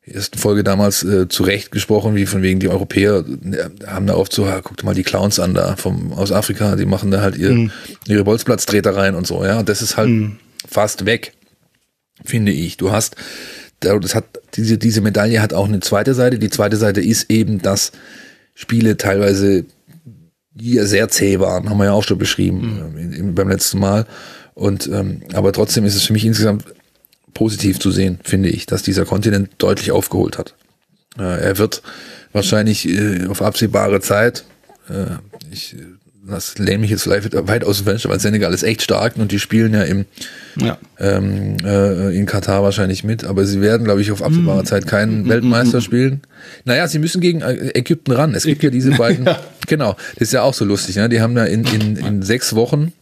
ersten 0.05 0.37
Folge 0.37 0.63
damals 0.63 1.03
äh, 1.03 1.27
zu 1.29 1.43
Recht 1.43 1.71
gesprochen, 1.71 2.15
wie 2.15 2.25
von 2.25 2.41
wegen 2.41 2.59
die 2.59 2.67
Europäer 2.67 3.23
äh, 3.45 3.87
haben 3.87 4.07
da 4.07 4.15
oft 4.15 4.33
so, 4.33 4.45
ja, 4.45 4.59
guckt 4.59 4.83
mal 4.83 4.95
die 4.95 5.03
Clowns 5.03 5.39
an 5.39 5.53
da 5.53 5.75
vom 5.75 6.11
aus 6.13 6.31
Afrika, 6.31 6.75
die 6.75 6.85
machen 6.85 7.11
da 7.11 7.21
halt 7.21 7.37
ihr, 7.37 7.51
mhm. 7.51 7.71
ihre 8.07 8.23
Bolzplatztreter 8.23 8.95
rein 8.95 9.15
und 9.15 9.27
so, 9.27 9.45
ja. 9.45 9.59
Und 9.59 9.69
das 9.69 9.81
ist 9.81 9.97
halt 9.97 10.09
mhm. 10.09 10.37
fast 10.67 11.05
weg, 11.05 11.33
finde 12.25 12.51
ich. 12.51 12.77
Du 12.77 12.91
hast, 12.91 13.15
das 13.79 14.15
hat, 14.15 14.25
diese, 14.55 14.77
diese 14.77 15.01
Medaille 15.01 15.41
hat 15.41 15.53
auch 15.53 15.67
eine 15.67 15.79
zweite 15.79 16.13
Seite. 16.13 16.39
Die 16.39 16.49
zweite 16.49 16.77
Seite 16.77 17.01
ist 17.01 17.29
eben, 17.29 17.61
dass 17.61 17.91
Spiele 18.53 18.97
teilweise 18.97 19.65
die 20.55 20.77
sehr 20.79 21.09
zäh 21.09 21.39
waren, 21.39 21.69
haben 21.69 21.77
wir 21.77 21.85
ja 21.85 21.93
auch 21.93 22.03
schon 22.03 22.19
beschrieben 22.19 22.93
mhm. 22.93 23.13
in, 23.13 23.35
beim 23.35 23.49
letzten 23.49 23.79
Mal. 23.79 24.05
Und 24.53 24.87
ähm, 24.87 25.23
aber 25.33 25.51
trotzdem 25.51 25.83
ist 25.83 25.95
es 25.95 26.03
für 26.03 26.13
mich 26.13 26.25
insgesamt 26.25 26.65
positiv 27.33 27.79
zu 27.79 27.89
sehen, 27.89 28.19
finde 28.23 28.49
ich, 28.49 28.67
dass 28.67 28.83
dieser 28.83 29.05
Kontinent 29.05 29.49
deutlich 29.57 29.91
aufgeholt 29.91 30.37
hat. 30.37 30.53
Äh, 31.17 31.23
er 31.23 31.57
wird 31.57 31.81
wahrscheinlich 32.31 32.87
äh, 32.87 33.25
auf 33.27 33.41
absehbare 33.41 33.99
Zeit, 34.01 34.45
äh, 34.89 35.15
ich 35.51 35.75
das 36.25 36.57
lehne 36.57 36.79
mich 36.79 36.89
jetzt 36.89 37.03
vielleicht 37.03 37.33
weit 37.47 37.63
aus 37.65 37.77
dem 37.77 37.85
Fenster, 37.85 38.09
weil 38.09 38.19
Senegal 38.19 38.53
ist 38.53 38.63
echt 38.63 38.81
stark 38.81 39.17
und 39.17 39.31
die 39.31 39.39
spielen 39.39 39.73
ja 39.73 39.83
im 39.83 40.05
ja. 40.55 40.77
Ähm, 40.99 41.57
äh, 41.65 42.15
in 42.15 42.25
Katar 42.25 42.63
wahrscheinlich 42.63 43.03
mit, 43.03 43.23
aber 43.23 43.45
sie 43.45 43.59
werden, 43.59 43.83
glaube 43.83 44.01
ich, 44.01 44.11
auf 44.11 44.21
absehbare 44.21 44.61
mm. 44.61 44.65
Zeit 44.65 44.87
keinen 44.87 45.23
mm. 45.23 45.29
Weltmeister 45.29 45.81
spielen. 45.81 46.21
Naja, 46.63 46.87
sie 46.87 46.99
müssen 46.99 47.21
gegen 47.21 47.41
äh, 47.41 47.71
Ägypten 47.73 48.11
ran. 48.11 48.35
Es 48.35 48.43
gibt 48.43 48.61
ja 48.61 48.69
diese 48.69 48.91
beiden, 48.97 49.25
ja. 49.25 49.39
genau, 49.67 49.95
das 50.13 50.27
ist 50.27 50.33
ja 50.33 50.43
auch 50.43 50.53
so 50.53 50.63
lustig, 50.63 50.95
ne? 50.95 51.09
Die 51.09 51.21
haben 51.21 51.35
ja 51.35 51.45
in, 51.45 51.65
in, 51.65 51.97
in 51.97 52.21
sechs 52.21 52.53
Wochen 52.53 52.93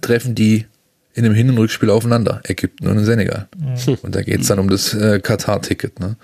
treffen 0.00 0.34
die 0.34 0.66
in 1.14 1.24
einem 1.24 1.34
Hin- 1.34 1.50
und 1.50 1.58
Rückspiel 1.58 1.90
aufeinander, 1.90 2.40
Ägypten 2.44 2.86
und 2.86 3.04
Senegal. 3.04 3.48
Mhm. 3.56 3.98
Und 4.02 4.14
da 4.14 4.22
geht's 4.22 4.46
dann 4.46 4.58
um 4.58 4.70
das 4.70 4.94
äh, 4.94 5.20
Katar-Ticket, 5.20 6.00
ne? 6.00 6.16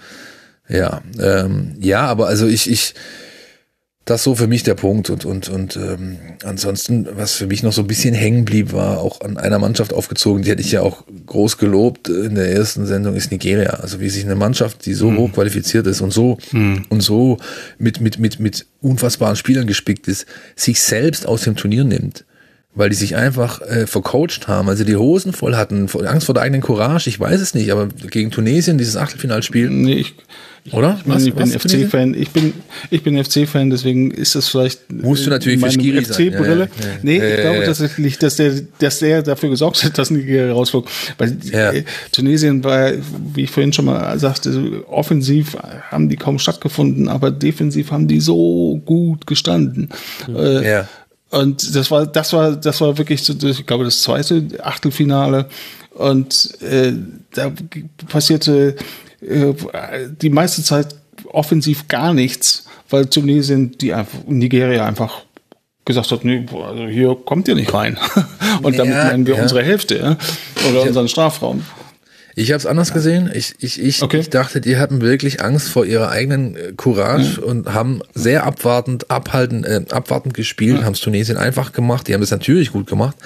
Ja, 0.69 1.03
ähm, 1.19 1.75
ja, 1.81 2.03
aber 2.03 2.29
also 2.29 2.47
ich, 2.47 2.71
ich, 2.71 2.95
das 4.09 4.23
so 4.25 4.35
für 4.35 4.47
mich 4.47 4.63
der 4.63 4.75
Punkt. 4.75 5.11
Und, 5.11 5.25
und, 5.25 5.49
und 5.49 5.77
ähm, 5.77 6.19
ansonsten, 6.43 7.07
was 7.15 7.35
für 7.35 7.47
mich 7.47 7.63
noch 7.63 7.73
so 7.73 7.83
ein 7.83 7.87
bisschen 7.87 8.15
hängen 8.15 8.45
blieb, 8.45 8.73
war 8.73 9.01
auch 9.01 9.21
an 9.21 9.37
einer 9.37 9.59
Mannschaft 9.59 9.93
aufgezogen, 9.93 10.43
die 10.43 10.51
hätte 10.51 10.63
ich 10.63 10.73
ja 10.73 10.81
auch 10.81 11.05
groß 11.27 11.59
gelobt 11.59 12.09
in 12.09 12.35
der 12.35 12.51
ersten 12.51 12.87
Sendung, 12.87 13.15
ist 13.15 13.31
Nigeria. 13.31 13.71
Also 13.71 14.01
wie 14.01 14.09
sich 14.09 14.25
eine 14.25 14.35
Mannschaft, 14.35 14.87
die 14.87 14.95
so 14.95 15.11
mhm. 15.11 15.19
hoch 15.19 15.33
qualifiziert 15.33 15.87
ist 15.87 16.01
und 16.01 16.13
so 16.13 16.39
mhm. 16.53 16.87
und 16.89 17.03
so 17.03 17.39
mit, 17.79 18.01
mit, 18.01 18.19
mit, 18.19 18.41
mit 18.41 18.67
unfassbaren 18.81 19.37
Spielern 19.37 19.67
gespickt 19.67 20.09
ist, 20.09 20.27
sich 20.57 20.81
selbst 20.81 21.27
aus 21.27 21.43
dem 21.43 21.57
Turnier 21.57 21.85
nimmt. 21.85 22.25
Weil 22.79 22.91
die 22.91 22.97
sich 22.97 23.17
einfach 23.17 23.61
äh, 23.61 23.89
vercoacht 23.89 24.47
haben, 24.47 24.69
also 24.69 24.85
die 24.85 24.95
Hosen 24.95 25.33
voll 25.33 25.57
hatten, 25.57 25.89
Angst 26.07 26.27
vor 26.27 26.35
der 26.35 26.45
eigenen 26.45 26.63
Courage, 26.63 27.11
ich 27.11 27.19
weiß 27.19 27.41
es 27.41 27.53
nicht, 27.53 27.73
aber 27.73 27.89
gegen 27.89 28.31
Tunesien, 28.31 28.79
dieses 28.79 28.97
Achtelfinalspiel. 28.97 29.69
Nee, 29.69 29.95
ich, 29.95 30.15
oder? 30.73 30.97
Ich, 31.01 31.07
meine, 31.07 31.27
ich 31.27 31.35
bin 31.35 31.49
FC-Fan. 31.49 32.15
Ich 32.15 32.31
bin, 32.31 32.53
ich 32.91 33.03
bin 33.03 33.25
FC-Fan, 33.25 33.71
deswegen 33.71 34.13
ist 34.13 34.37
das 34.37 34.49
vielleicht. 34.49 34.93
Musst 34.93 35.27
du 35.27 35.31
natürlich 35.31 35.59
meine 35.59 35.73
FC-Brille. 35.75 36.31
Ja, 36.31 36.55
ja, 36.55 36.61
ja. 36.61 36.99
Nee, 37.03 37.17
ich 37.17 37.41
glaube 37.41 37.65
tatsächlich, 37.65 38.19
dass 38.19 38.37
der, 38.37 38.53
dass 38.79 39.01
der 39.01 39.23
dafür 39.23 39.51
gesorgt 39.51 39.83
hat, 39.83 39.99
dass 39.99 40.11
Nigeria 40.11 40.53
rausflog. 40.53 40.89
Weil 41.17 41.37
äh, 41.51 41.83
Tunesien 42.13 42.63
war, 42.63 42.93
wie 43.35 43.45
ich 43.45 43.51
vorhin 43.51 43.73
schon 43.73 43.87
mal 43.87 44.17
sagte, 44.21 44.85
offensiv 44.89 45.57
haben 45.91 46.09
die 46.09 46.17
kaum 46.17 46.39
stattgefunden, 46.39 47.09
aber 47.09 47.33
defensiv 47.33 47.91
haben 47.91 48.07
die 48.07 48.21
so 48.21 48.81
gut 48.85 49.27
gestanden. 49.27 49.89
Äh, 50.29 50.71
ja. 50.71 50.89
Und 51.31 51.75
das 51.75 51.91
war, 51.91 52.07
das 52.07 52.33
war, 52.33 52.57
das 52.57 52.81
war 52.81 52.97
wirklich, 52.97 53.23
so, 53.23 53.35
ich 53.47 53.67
glaube, 53.67 53.85
das 53.85 54.03
zweite 54.03 54.47
Achtelfinale. 54.63 55.49
Und 55.91 56.61
äh, 56.63 56.93
da 57.35 57.53
passierte 58.09 58.77
äh, 59.21 59.53
die 60.23 60.31
meiste 60.31 60.63
Zeit 60.63 60.95
offensiv 61.27 61.89
gar 61.89 62.15
nichts, 62.15 62.67
weil 62.89 63.07
Tunesien, 63.07 63.77
die 63.79 63.95
Nigeria 64.27 64.87
einfach 64.87 65.23
gesagt 65.85 66.13
hat, 66.13 66.25
nee, 66.25 66.47
also 66.53 66.87
hier 66.87 67.17
kommt 67.25 67.49
ihr 67.49 67.55
nicht 67.55 67.75
rein. 67.75 67.99
Und 68.63 68.79
damit 68.79 68.95
ja, 68.95 69.05
meinen 69.05 69.27
wir 69.27 69.37
ja. 69.37 69.43
unsere 69.43 69.63
Hälfte 69.63 70.17
oder 70.71 70.83
unseren 70.83 71.09
Strafraum. 71.09 71.65
Ich 72.39 72.53
habe 72.53 72.59
es 72.59 72.67
anders 72.67 72.93
gesehen. 72.93 73.29
Ich, 73.35 73.57
ich, 73.59 73.83
ich, 73.83 74.01
okay. 74.01 74.19
ich 74.19 74.31
dachte, 74.31 74.61
die 74.61 74.77
hatten 74.77 75.01
wirklich 75.01 75.43
Angst 75.43 75.71
vor 75.71 75.85
ihrer 75.85 76.11
eigenen 76.11 76.57
äh, 76.57 76.73
Courage 76.77 77.41
ja. 77.41 77.43
und 77.43 77.75
haben 77.75 78.01
sehr 78.15 78.45
abwartend, 78.45 79.11
abhalten, 79.11 79.65
äh, 79.65 79.85
abwartend 79.91 80.35
gespielt, 80.35 80.79
ja. 80.79 80.85
haben 80.85 80.93
es 80.93 81.01
Tunesien 81.01 81.37
einfach 81.37 81.73
gemacht. 81.73 82.07
Die 82.07 82.15
haben 82.15 82.23
es 82.23 82.31
natürlich 82.31 82.71
gut 82.71 82.87
gemacht. 82.87 83.17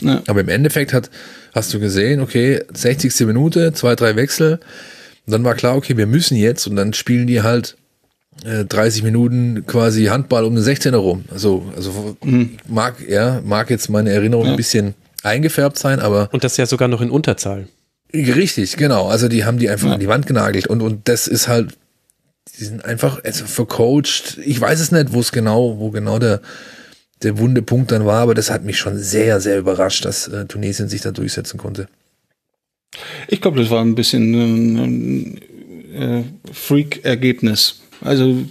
Ja. 0.00 0.22
Aber 0.26 0.40
im 0.40 0.48
Endeffekt 0.48 0.94
hat, 0.94 1.10
hast 1.54 1.74
du 1.74 1.80
gesehen, 1.80 2.20
okay, 2.20 2.62
60. 2.72 3.26
Minute, 3.26 3.74
zwei, 3.74 3.94
drei 3.94 4.16
Wechsel. 4.16 4.58
Und 5.26 5.32
dann 5.32 5.44
war 5.44 5.54
klar, 5.54 5.76
okay, 5.76 5.98
wir 5.98 6.06
müssen 6.06 6.36
jetzt 6.36 6.66
und 6.66 6.76
dann 6.76 6.94
spielen 6.94 7.26
die 7.26 7.42
halt 7.42 7.76
äh, 8.46 8.64
30 8.64 9.02
Minuten 9.02 9.66
quasi 9.66 10.06
Handball 10.06 10.44
um 10.44 10.54
den 10.54 10.64
16er 10.64 10.96
rum. 10.96 11.26
Also, 11.30 11.70
also 11.76 12.16
mhm. 12.24 12.56
mag, 12.66 13.06
ja, 13.06 13.42
mag 13.44 13.68
jetzt 13.68 13.90
meine 13.90 14.12
Erinnerung 14.12 14.46
ja. 14.46 14.52
ein 14.52 14.56
bisschen 14.56 14.94
eingefärbt 15.22 15.78
sein, 15.78 16.00
aber. 16.00 16.30
Und 16.32 16.42
das 16.42 16.56
ja 16.56 16.64
sogar 16.64 16.88
noch 16.88 17.02
in 17.02 17.10
Unterzahl. 17.10 17.68
Richtig, 18.14 18.76
genau. 18.76 19.08
Also 19.08 19.28
die 19.28 19.44
haben 19.44 19.58
die 19.58 19.68
einfach 19.68 19.88
ja. 19.88 19.94
an 19.94 20.00
die 20.00 20.08
Wand 20.08 20.26
genagelt 20.26 20.66
und, 20.66 20.80
und 20.80 21.08
das 21.08 21.26
ist 21.26 21.48
halt, 21.48 21.76
die 22.58 22.64
sind 22.64 22.84
einfach 22.84 23.22
also 23.24 23.44
vercoacht. 23.46 24.38
Ich 24.44 24.60
weiß 24.60 24.80
es 24.80 24.92
nicht, 24.92 25.12
wo 25.12 25.20
es 25.20 25.32
genau, 25.32 25.78
wo 25.78 25.90
genau 25.90 26.18
der, 26.18 26.40
der 27.22 27.38
wunde 27.38 27.62
Punkt 27.62 27.92
dann 27.92 28.06
war, 28.06 28.22
aber 28.22 28.34
das 28.34 28.50
hat 28.50 28.64
mich 28.64 28.78
schon 28.78 28.98
sehr, 28.98 29.40
sehr 29.40 29.58
überrascht, 29.58 30.04
dass 30.04 30.28
äh, 30.28 30.46
Tunesien 30.46 30.88
sich 30.88 31.00
da 31.00 31.10
durchsetzen 31.10 31.58
konnte. 31.58 31.88
Ich 33.28 33.40
glaube, 33.40 33.60
das 33.60 33.70
war 33.70 33.82
ein 33.82 33.94
bisschen 33.94 34.34
ein, 34.34 34.76
ein 34.76 35.40
äh, 35.94 36.52
Freak-Ergebnis. 36.52 37.80
Also 38.00 38.44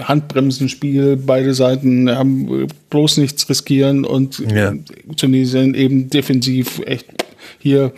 Handbremsenspiel, 0.00 1.16
beide 1.16 1.54
Seiten 1.54 2.10
haben 2.10 2.68
bloß 2.88 3.18
nichts 3.18 3.48
riskieren 3.48 4.04
und 4.04 4.38
ja. 4.38 4.74
Tunesien 5.16 5.74
eben 5.74 6.08
defensiv 6.08 6.80
echt 6.86 7.06
hier, 7.62 7.92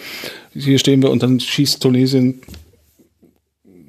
hier 0.55 0.79
stehen 0.79 1.03
wir 1.03 1.11
und 1.11 1.23
dann 1.23 1.41
schießt 1.41 1.83
Tunesien 1.83 2.41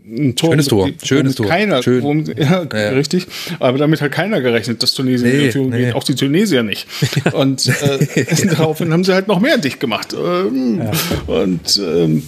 ein 0.07 0.36
Tor. 0.36 0.51
Schönes 0.51 0.67
Tor. 0.67 0.89
Schönes 1.03 1.36
Tor. 1.36 1.47
Keiner, 1.47 1.82
Schön. 1.82 2.03
Wo, 2.03 2.13
ja, 2.13 2.63
ja, 2.63 2.89
richtig. 2.89 3.26
Aber 3.59 3.78
damit 3.78 4.01
hat 4.01 4.11
keiner 4.11 4.39
gerechnet, 4.41 4.84
dass 4.84 4.93
Tunesien 4.93 5.32
nee, 5.32 5.45
in 5.45 5.51
Führung 5.51 5.69
nee. 5.71 5.86
geht. 5.86 5.95
Auch 5.95 6.03
die 6.03 6.15
Tunesier 6.15 6.63
nicht. 6.63 6.88
Und 7.34 7.67
äh, 7.67 8.26
daraufhin 8.55 8.93
haben 8.93 9.03
sie 9.03 9.13
halt 9.13 9.28
noch 9.28 9.39
mehr 9.39 9.57
dicht 9.57 9.80
gemacht. 9.80 10.13
Ähm. 10.13 10.82
Und 11.28 11.82
ähm, 11.84 12.23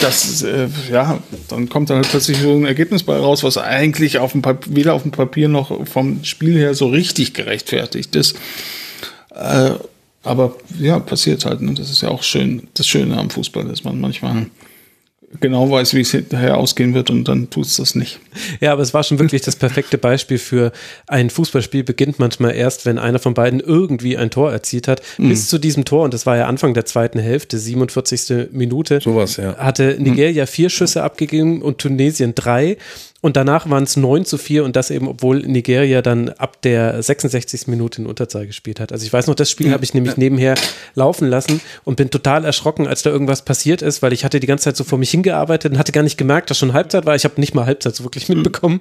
das, 0.00 0.42
äh, 0.42 0.68
ja, 0.90 1.20
dann 1.48 1.68
kommt 1.68 1.90
dann 1.90 1.98
halt 1.98 2.08
plötzlich 2.10 2.38
so 2.38 2.54
ein 2.54 2.66
Ergebnis 2.66 3.02
bei 3.02 3.16
raus, 3.16 3.42
was 3.42 3.56
eigentlich 3.56 4.18
auf 4.18 4.32
dem 4.32 4.42
Papier, 4.42 4.76
weder 4.76 4.94
auf 4.94 5.02
dem 5.02 5.10
Papier 5.10 5.48
noch 5.48 5.86
vom 5.86 6.24
Spiel 6.24 6.56
her 6.56 6.74
so 6.74 6.88
richtig 6.88 7.34
gerechtfertigt 7.34 8.14
ist. 8.16 8.36
Äh, 9.34 9.72
aber 10.22 10.56
ja, 10.78 10.98
passiert 10.98 11.44
halt. 11.44 11.60
Ne? 11.62 11.74
Das 11.74 11.90
ist 11.90 12.02
ja 12.02 12.08
auch 12.08 12.22
schön, 12.22 12.68
das 12.74 12.86
Schöne 12.86 13.16
am 13.16 13.30
Fußball, 13.30 13.64
dass 13.64 13.84
man 13.84 14.00
manchmal 14.00 14.46
genau 15.38 15.70
weiß, 15.70 15.94
wie 15.94 16.00
es 16.00 16.10
hinterher 16.10 16.56
ausgehen 16.56 16.92
wird 16.92 17.08
und 17.08 17.24
dann 17.24 17.50
tut 17.50 17.66
es 17.66 17.76
das 17.76 17.94
nicht. 17.94 18.18
Ja, 18.60 18.72
aber 18.72 18.82
es 18.82 18.92
war 18.92 19.04
schon 19.04 19.20
wirklich 19.20 19.42
das 19.42 19.54
perfekte 19.54 19.96
Beispiel 19.96 20.38
für 20.38 20.72
ein 21.06 21.30
Fußballspiel 21.30 21.84
beginnt 21.84 22.18
manchmal 22.18 22.54
erst, 22.54 22.84
wenn 22.84 22.98
einer 22.98 23.20
von 23.20 23.34
beiden 23.34 23.60
irgendwie 23.60 24.16
ein 24.16 24.30
Tor 24.30 24.50
erzielt 24.50 24.88
hat. 24.88 25.02
Mhm. 25.18 25.28
Bis 25.28 25.48
zu 25.48 25.58
diesem 25.58 25.84
Tor, 25.84 26.04
und 26.04 26.14
das 26.14 26.26
war 26.26 26.36
ja 26.36 26.46
Anfang 26.46 26.74
der 26.74 26.84
zweiten 26.84 27.20
Hälfte, 27.20 27.58
47. 27.58 28.48
Minute, 28.50 29.00
Sowas, 29.00 29.36
ja. 29.36 29.56
hatte 29.56 29.96
Nigeria 30.00 30.46
vier 30.46 30.68
Schüsse 30.68 31.04
abgegeben 31.04 31.62
und 31.62 31.78
Tunesien 31.78 32.34
drei. 32.34 32.76
Und 33.20 33.36
danach 33.36 33.68
waren 33.68 33.84
es 33.84 33.96
9 33.96 34.24
zu 34.24 34.38
4 34.38 34.64
und 34.64 34.76
das 34.76 34.90
eben, 34.90 35.06
obwohl 35.06 35.40
Nigeria 35.40 36.00
dann 36.00 36.30
ab 36.30 36.62
der 36.62 37.02
66. 37.02 37.66
Minute 37.66 38.00
in 38.00 38.06
Unterzahl 38.06 38.46
gespielt 38.46 38.80
hat. 38.80 38.92
Also 38.92 39.04
ich 39.04 39.12
weiß 39.12 39.26
noch, 39.26 39.34
das 39.34 39.50
Spiel 39.50 39.68
ja, 39.68 39.72
habe 39.72 39.84
ich 39.84 39.92
nämlich 39.92 40.16
nebenher 40.16 40.54
laufen 40.94 41.28
lassen 41.28 41.60
und 41.84 41.96
bin 41.96 42.10
total 42.10 42.44
erschrocken, 42.44 42.86
als 42.86 43.02
da 43.02 43.10
irgendwas 43.10 43.42
passiert 43.42 43.82
ist, 43.82 44.00
weil 44.00 44.14
ich 44.14 44.24
hatte 44.24 44.40
die 44.40 44.46
ganze 44.46 44.64
Zeit 44.64 44.76
so 44.76 44.84
vor 44.84 44.98
mich 44.98 45.10
hingearbeitet 45.10 45.72
und 45.72 45.78
hatte 45.78 45.92
gar 45.92 46.02
nicht 46.02 46.16
gemerkt, 46.16 46.50
dass 46.50 46.58
schon 46.58 46.72
Halbzeit 46.72 47.04
war. 47.04 47.14
Ich 47.14 47.24
habe 47.24 47.38
nicht 47.38 47.54
mal 47.54 47.66
Halbzeit 47.66 47.94
so 47.94 48.04
wirklich 48.04 48.28
mitbekommen. 48.28 48.80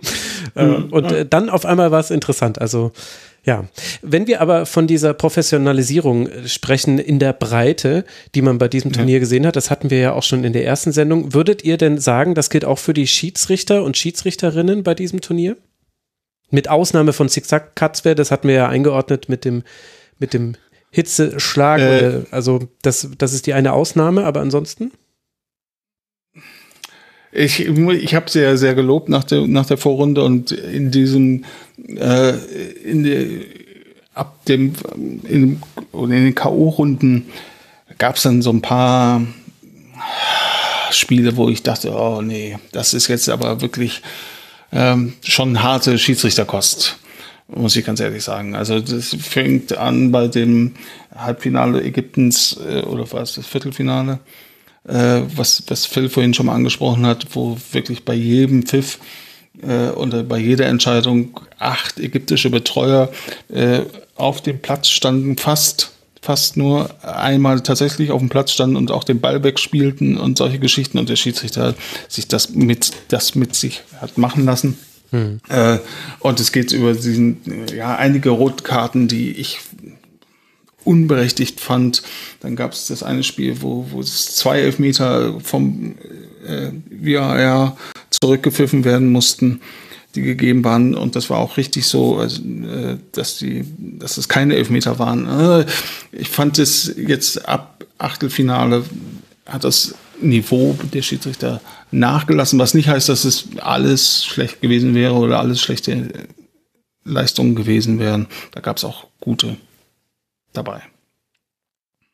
Mhm. 0.55 0.87
und 0.91 1.11
äh, 1.11 1.25
dann 1.25 1.49
auf 1.49 1.65
einmal 1.65 1.91
war 1.91 1.99
es 1.99 2.11
interessant. 2.11 2.61
Also 2.61 2.91
ja, 3.43 3.65
wenn 4.01 4.27
wir 4.27 4.41
aber 4.41 4.65
von 4.65 4.87
dieser 4.87 5.13
Professionalisierung 5.13 6.27
äh, 6.27 6.47
sprechen 6.47 6.99
in 6.99 7.19
der 7.19 7.33
Breite, 7.33 8.05
die 8.35 8.41
man 8.41 8.57
bei 8.57 8.67
diesem 8.67 8.91
Turnier 8.91 9.15
ja. 9.15 9.19
gesehen 9.19 9.45
hat, 9.45 9.55
das 9.55 9.71
hatten 9.71 9.89
wir 9.89 9.99
ja 9.99 10.13
auch 10.13 10.23
schon 10.23 10.43
in 10.43 10.53
der 10.53 10.65
ersten 10.65 10.91
Sendung, 10.91 11.33
würdet 11.33 11.63
ihr 11.63 11.77
denn 11.77 11.97
sagen, 11.97 12.35
das 12.35 12.49
gilt 12.49 12.65
auch 12.65 12.79
für 12.79 12.93
die 12.93 13.07
Schiedsrichter 13.07 13.83
und 13.83 13.97
Schiedsrichterinnen 13.97 14.83
bei 14.83 14.93
diesem 14.93 15.21
Turnier? 15.21 15.57
Mit 16.51 16.69
Ausnahme 16.69 17.13
von 17.13 17.29
Zigzag 17.29 17.75
Katzwer, 17.75 18.15
das 18.15 18.31
hatten 18.31 18.47
wir 18.47 18.55
ja 18.55 18.69
eingeordnet 18.69 19.29
mit 19.29 19.45
dem, 19.45 19.63
mit 20.17 20.33
dem 20.33 20.55
Hitzeschlag, 20.91 21.79
äh, 21.79 22.21
also 22.31 22.67
das, 22.81 23.09
das 23.17 23.33
ist 23.33 23.45
die 23.45 23.53
eine 23.53 23.73
Ausnahme, 23.73 24.25
aber 24.25 24.41
ansonsten? 24.41 24.91
Ich, 27.31 27.59
ich 27.59 28.15
habe 28.15 28.29
sehr, 28.29 28.57
sehr 28.57 28.73
gelobt 28.73 29.09
nach 29.09 29.23
der, 29.23 29.45
nach 29.47 29.65
der 29.65 29.77
Vorrunde 29.77 30.23
und 30.23 30.51
in 30.51 30.89
diesem, 30.89 31.45
äh, 31.87 32.33
in 32.83 33.03
der, 33.03 33.25
ab 34.15 34.43
dem, 34.45 34.73
in, 34.95 35.61
in 35.93 36.09
den 36.09 36.35
K.O.-Runden 36.35 37.23
gab 37.99 38.15
es 38.15 38.23
dann 38.23 38.41
so 38.41 38.49
ein 38.49 38.61
paar 38.61 39.21
Spiele, 40.91 41.37
wo 41.37 41.49
ich 41.49 41.61
dachte, 41.61 41.91
oh 41.91 42.21
nee, 42.21 42.57
das 42.71 42.95
ist 42.95 43.07
jetzt 43.07 43.29
aber 43.29 43.61
wirklich 43.61 44.01
ähm, 44.71 45.13
schon 45.23 45.61
harte 45.61 45.99
Schiedsrichterkost, 45.99 46.97
muss 47.47 47.75
ich 47.75 47.85
ganz 47.85 47.99
ehrlich 47.99 48.23
sagen. 48.23 48.55
Also 48.55 48.79
das 48.79 49.15
fängt 49.19 49.77
an 49.77 50.11
bei 50.11 50.27
dem 50.27 50.73
Halbfinale 51.15 51.83
Ägyptens 51.83 52.59
äh, 52.67 52.81
oder 52.81 53.05
was 53.11 53.35
das 53.35 53.45
Viertelfinale 53.45 54.19
äh, 54.87 55.21
was, 55.35 55.63
was 55.67 55.85
Phil 55.85 56.09
vorhin 56.09 56.33
schon 56.33 56.47
mal 56.47 56.55
angesprochen 56.55 57.05
hat, 57.05 57.27
wo 57.33 57.57
wirklich 57.71 58.05
bei 58.05 58.13
jedem 58.13 58.63
Pfiff 58.63 58.99
äh, 59.61 59.89
und 59.89 60.27
bei 60.27 60.37
jeder 60.37 60.67
Entscheidung 60.67 61.39
acht 61.57 61.99
ägyptische 61.99 62.49
Betreuer 62.49 63.11
äh, 63.49 63.81
auf 64.15 64.41
dem 64.41 64.59
Platz 64.59 64.89
standen, 64.89 65.37
fast 65.37 65.91
fast 66.21 66.57
nur 66.57 66.89
einmal 67.03 67.61
tatsächlich 67.61 68.11
auf 68.11 68.19
dem 68.19 68.29
Platz 68.29 68.51
standen 68.51 68.75
und 68.75 68.91
auch 68.91 69.03
den 69.03 69.21
Ball 69.21 69.43
wegspielten 69.43 70.17
und 70.17 70.37
solche 70.37 70.59
Geschichten 70.59 70.97
und 70.97 71.09
der 71.09 71.15
Schiedsrichter 71.15 71.75
sich 72.07 72.27
das 72.27 72.49
mit, 72.49 72.91
das 73.07 73.35
mit 73.35 73.55
sich 73.55 73.83
hat 74.01 74.17
machen 74.17 74.45
lassen. 74.45 74.77
Hm. 75.11 75.39
Äh, 75.49 75.79
und 76.19 76.39
es 76.39 76.51
geht 76.51 76.71
über 76.71 76.93
diesen, 76.93 77.37
ja, 77.75 77.95
einige 77.95 78.29
Rotkarten, 78.29 79.07
die 79.07 79.31
ich 79.31 79.59
unberechtigt 80.83 81.59
fand. 81.59 82.03
Dann 82.39 82.55
gab 82.55 82.73
es 82.73 82.87
das 82.87 83.03
eine 83.03 83.23
Spiel, 83.23 83.61
wo, 83.61 83.87
wo 83.91 83.99
es 83.99 84.35
zwei 84.35 84.59
Elfmeter 84.59 85.39
vom 85.41 85.95
äh, 86.45 86.71
VAR 86.89 87.77
zurückgepfiffen 88.09 88.85
werden 88.85 89.11
mussten, 89.11 89.61
die 90.15 90.21
gegeben 90.21 90.63
waren. 90.63 90.95
Und 90.95 91.15
das 91.15 91.29
war 91.29 91.37
auch 91.37 91.57
richtig 91.57 91.85
so, 91.85 92.17
also, 92.17 92.41
äh, 92.41 92.97
dass, 93.11 93.37
die, 93.37 93.65
dass 93.77 94.17
es 94.17 94.29
keine 94.29 94.55
Elfmeter 94.55 94.99
waren. 94.99 95.27
Äh, 95.27 95.65
ich 96.11 96.29
fand 96.29 96.59
es 96.59 96.93
jetzt 96.97 97.47
ab 97.47 97.85
Achtelfinale 97.97 98.85
hat 99.45 99.65
das 99.65 99.93
Niveau 100.21 100.77
der 100.93 101.01
Schiedsrichter 101.01 101.61
nachgelassen, 101.91 102.59
was 102.59 102.73
nicht 102.73 102.87
heißt, 102.87 103.09
dass 103.09 103.25
es 103.25 103.45
alles 103.59 104.25
schlecht 104.25 104.61
gewesen 104.61 104.95
wäre 104.95 105.13
oder 105.13 105.39
alles 105.39 105.61
schlechte 105.61 106.27
Leistungen 107.03 107.55
gewesen 107.55 107.99
wären. 107.99 108.27
Da 108.51 108.61
gab 108.61 108.77
es 108.77 108.83
auch 108.83 109.07
gute 109.19 109.57
dabei. 110.53 110.81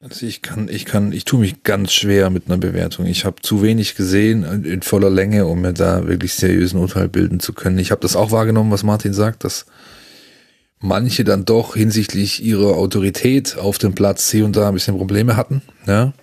Also 0.01 0.25
ich 0.25 0.41
kann, 0.41 0.67
ich 0.67 0.85
kann, 0.85 1.11
ich 1.11 1.25
tue 1.25 1.39
mich 1.39 1.63
ganz 1.63 1.93
schwer 1.93 2.29
mit 2.29 2.47
einer 2.47 2.57
Bewertung. 2.57 3.05
Ich 3.05 3.25
habe 3.25 3.41
zu 3.41 3.63
wenig 3.63 3.95
gesehen 3.95 4.63
in 4.63 4.81
voller 4.81 5.09
Länge, 5.09 5.45
um 5.47 5.61
mir 5.61 5.73
da 5.73 6.07
wirklich 6.07 6.35
seriösen 6.35 6.79
Urteil 6.79 7.07
bilden 7.07 7.39
zu 7.39 7.53
können. 7.53 7.79
Ich 7.79 7.91
habe 7.91 8.01
das 8.01 8.15
auch 8.15 8.31
wahrgenommen, 8.31 8.71
was 8.71 8.83
Martin 8.83 9.13
sagt, 9.13 9.43
dass 9.43 9.65
manche 10.79 11.23
dann 11.23 11.45
doch 11.45 11.75
hinsichtlich 11.75 12.43
ihrer 12.43 12.75
Autorität 12.75 13.57
auf 13.57 13.77
dem 13.77 13.95
Platz 13.95 14.29
hier 14.29 14.45
und 14.45 14.55
da 14.55 14.67
ein 14.67 14.73
bisschen 14.73 14.97
Probleme 14.97 15.37
hatten. 15.37 15.61
Ja. 15.87 16.13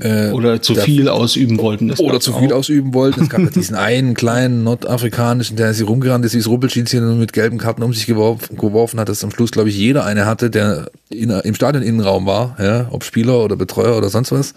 Äh, 0.00 0.30
oder 0.30 0.62
zu 0.62 0.74
viel 0.74 1.08
ausüben 1.08 1.58
wollten. 1.58 1.88
Das 1.88 2.00
oder 2.00 2.20
zu 2.20 2.32
viel 2.32 2.52
auch. 2.52 2.58
ausüben 2.58 2.94
wollten. 2.94 3.22
Es 3.22 3.28
gab 3.28 3.40
ja 3.40 3.50
diesen 3.50 3.76
einen 3.76 4.14
kleinen 4.14 4.64
nordafrikanischen, 4.64 5.56
der 5.56 5.74
sie 5.74 5.84
rumgerannt 5.84 6.24
ist, 6.24 6.32
dieses 6.32 6.48
Ruppelschinchen 6.48 7.18
mit 7.18 7.32
gelben 7.32 7.58
Karten 7.58 7.82
um 7.82 7.92
sich 7.92 8.06
geworfen, 8.06 8.56
geworfen 8.56 8.98
hat, 8.98 9.08
dass 9.08 9.24
am 9.24 9.30
Schluss, 9.30 9.50
glaube 9.50 9.68
ich, 9.68 9.76
jeder 9.76 10.04
eine 10.04 10.26
hatte, 10.26 10.50
der 10.50 10.90
in, 11.10 11.30
im 11.30 11.54
Stadioninnenraum 11.54 12.26
war, 12.26 12.56
ja, 12.58 12.88
ob 12.90 13.04
Spieler 13.04 13.44
oder 13.44 13.56
Betreuer 13.56 13.96
oder 13.96 14.08
sonst 14.08 14.32
was. 14.32 14.54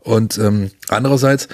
Und 0.00 0.38
ähm, 0.38 0.70
andererseits, 0.88 1.48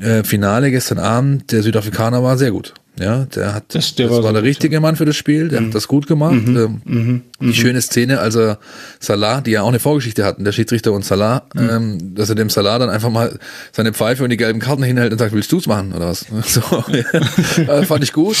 äh, 0.00 0.24
Finale 0.24 0.70
gestern 0.70 0.98
Abend, 0.98 1.52
der 1.52 1.62
Südafrikaner 1.62 2.22
war 2.22 2.38
sehr 2.38 2.50
gut. 2.50 2.74
Ja, 2.98 3.24
der 3.26 3.54
hat, 3.54 3.74
das, 3.74 3.94
der 3.94 4.08
das 4.08 4.16
war, 4.16 4.24
war 4.24 4.32
der 4.32 4.42
richtige 4.42 4.80
Mann 4.80 4.96
für 4.96 5.04
das 5.04 5.16
Spiel, 5.16 5.48
der 5.48 5.60
mhm. 5.60 5.66
hat 5.66 5.74
das 5.74 5.88
gut 5.88 6.06
gemacht. 6.06 6.46
Mhm. 6.46 6.56
Ähm, 6.56 6.82
mhm. 6.84 7.22
Die 7.40 7.46
mhm. 7.46 7.52
schöne 7.52 7.80
Szene, 7.80 8.18
als 8.20 8.34
er 8.34 8.58
Salah, 8.98 9.40
die 9.40 9.52
ja 9.52 9.62
auch 9.62 9.68
eine 9.68 9.78
Vorgeschichte 9.78 10.24
hatten, 10.24 10.44
der 10.44 10.52
Schiedsrichter 10.52 10.92
und 10.92 11.04
Salah, 11.04 11.42
mhm. 11.54 11.70
ähm, 11.70 12.14
dass 12.14 12.28
er 12.28 12.34
dem 12.34 12.50
Salah 12.50 12.78
dann 12.78 12.90
einfach 12.90 13.10
mal 13.10 13.38
seine 13.72 13.92
Pfeife 13.92 14.24
und 14.24 14.30
die 14.30 14.36
gelben 14.36 14.58
Karten 14.58 14.82
hinhält 14.82 15.12
und 15.12 15.18
sagt, 15.18 15.32
willst 15.32 15.52
du's 15.52 15.66
machen 15.66 15.92
oder 15.92 16.08
was? 16.08 16.26
So, 16.48 16.62
ja. 16.88 17.82
fand 17.84 18.02
ich 18.02 18.12
gut. 18.12 18.36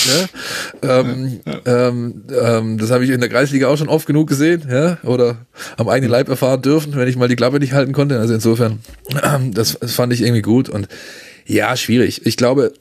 Ähm, 0.82 1.40
ähm, 1.66 2.22
ähm, 2.30 2.78
das 2.78 2.90
habe 2.90 3.04
ich 3.04 3.10
in 3.10 3.20
der 3.20 3.28
Kreisliga 3.28 3.68
auch 3.68 3.76
schon 3.76 3.88
oft 3.88 4.06
genug 4.06 4.28
gesehen, 4.28 4.62
ja, 4.70 4.98
oder 5.02 5.36
am 5.76 5.88
eigenen 5.88 6.10
Leib 6.10 6.28
erfahren 6.28 6.62
dürfen, 6.62 6.96
wenn 6.96 7.06
ich 7.06 7.16
mal 7.16 7.28
die 7.28 7.36
Klappe 7.36 7.58
nicht 7.58 7.74
halten 7.74 7.92
konnte. 7.92 8.18
Also 8.18 8.34
insofern, 8.34 8.80
das, 9.52 9.78
das 9.78 9.94
fand 9.94 10.12
ich 10.12 10.22
irgendwie 10.22 10.42
gut 10.42 10.68
und 10.68 10.88
ja, 11.46 11.76
schwierig. 11.76 12.26
Ich 12.26 12.36
glaube, 12.36 12.72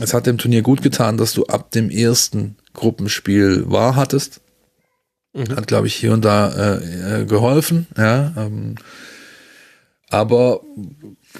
es 0.00 0.12
hat 0.12 0.26
dem 0.26 0.38
Turnier 0.38 0.62
gut 0.62 0.82
getan, 0.82 1.16
dass 1.16 1.32
du 1.32 1.44
ab 1.46 1.70
dem 1.70 1.90
ersten 1.90 2.56
Gruppenspiel 2.72 3.70
wahr 3.70 3.96
hattest. 3.96 4.40
Mhm. 5.32 5.56
Hat, 5.56 5.66
glaube 5.66 5.86
ich, 5.86 5.94
hier 5.94 6.12
und 6.12 6.24
da 6.24 6.78
äh, 6.78 7.22
äh, 7.22 7.24
geholfen. 7.26 7.86
Ja, 7.96 8.32
ähm, 8.36 8.76
aber 10.10 10.60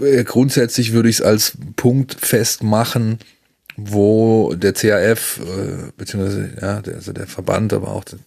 äh, 0.01 0.25
grundsätzlich 0.25 0.93
würde 0.93 1.09
ich 1.09 1.17
es 1.17 1.23
als 1.23 1.57
Punkt 1.77 2.15
festmachen, 2.15 3.19
wo 3.77 4.55
der 4.55 4.73
CAF, 4.73 5.41
äh, 5.41 5.93
beziehungsweise 5.97 6.51
ja, 6.61 6.81
der, 6.81 6.95
also 6.97 7.13
der 7.13 7.27
Verband, 7.27 7.73
aber 7.73 7.89
auch 7.89 8.05
der 8.05 8.19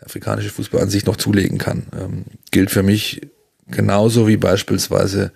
afrikanische 0.00 0.50
Fußball 0.50 0.82
an 0.82 0.90
sich 0.90 1.06
noch 1.06 1.16
zulegen 1.16 1.58
kann. 1.58 1.86
Ähm, 1.98 2.24
gilt 2.50 2.70
für 2.70 2.82
mich 2.82 3.20
genauso 3.68 4.28
wie 4.28 4.36
beispielsweise 4.36 5.32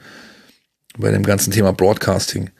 bei 0.98 1.10
dem 1.10 1.24
ganzen 1.24 1.52
Thema 1.52 1.72
Broadcasting. 1.72 2.50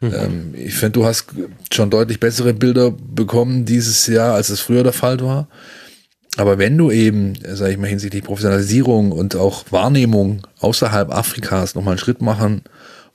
Mhm. 0.00 0.14
Ähm, 0.14 0.54
ich 0.54 0.74
finde, 0.74 1.00
du 1.00 1.04
hast 1.04 1.26
schon 1.72 1.90
deutlich 1.90 2.20
bessere 2.20 2.54
Bilder 2.54 2.90
bekommen 2.90 3.64
dieses 3.64 4.06
Jahr, 4.06 4.34
als 4.34 4.48
es 4.48 4.60
früher 4.60 4.82
der 4.82 4.92
Fall 4.92 5.20
war. 5.20 5.48
Aber 6.36 6.58
wenn 6.58 6.78
du 6.78 6.90
eben, 6.90 7.34
sage 7.44 7.72
ich 7.72 7.78
mal, 7.78 7.88
hinsichtlich 7.88 8.22
Professionalisierung 8.22 9.10
und 9.10 9.34
auch 9.34 9.64
Wahrnehmung 9.70 10.46
außerhalb 10.60 11.12
Afrikas 11.12 11.74
nochmal 11.74 11.92
einen 11.92 11.98
Schritt 11.98 12.22
machen 12.22 12.62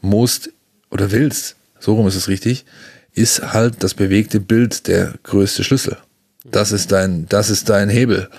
musst 0.02 0.50
oder 0.92 1.12
willst, 1.12 1.56
so 1.80 1.96
rum 1.96 2.08
ist 2.08 2.16
es 2.16 2.28
richtig, 2.28 2.66
ist 3.14 3.54
halt 3.54 3.84
das 3.84 3.94
bewegte 3.94 4.40
Bild 4.40 4.88
der 4.88 5.14
größte 5.24 5.64
Schlüssel. 5.64 5.98
Das 6.44 6.72
ist 6.74 6.92
dein, 6.92 7.28
das 7.30 7.50
ist 7.50 7.70
dein 7.70 7.90
Hebel. 7.90 8.30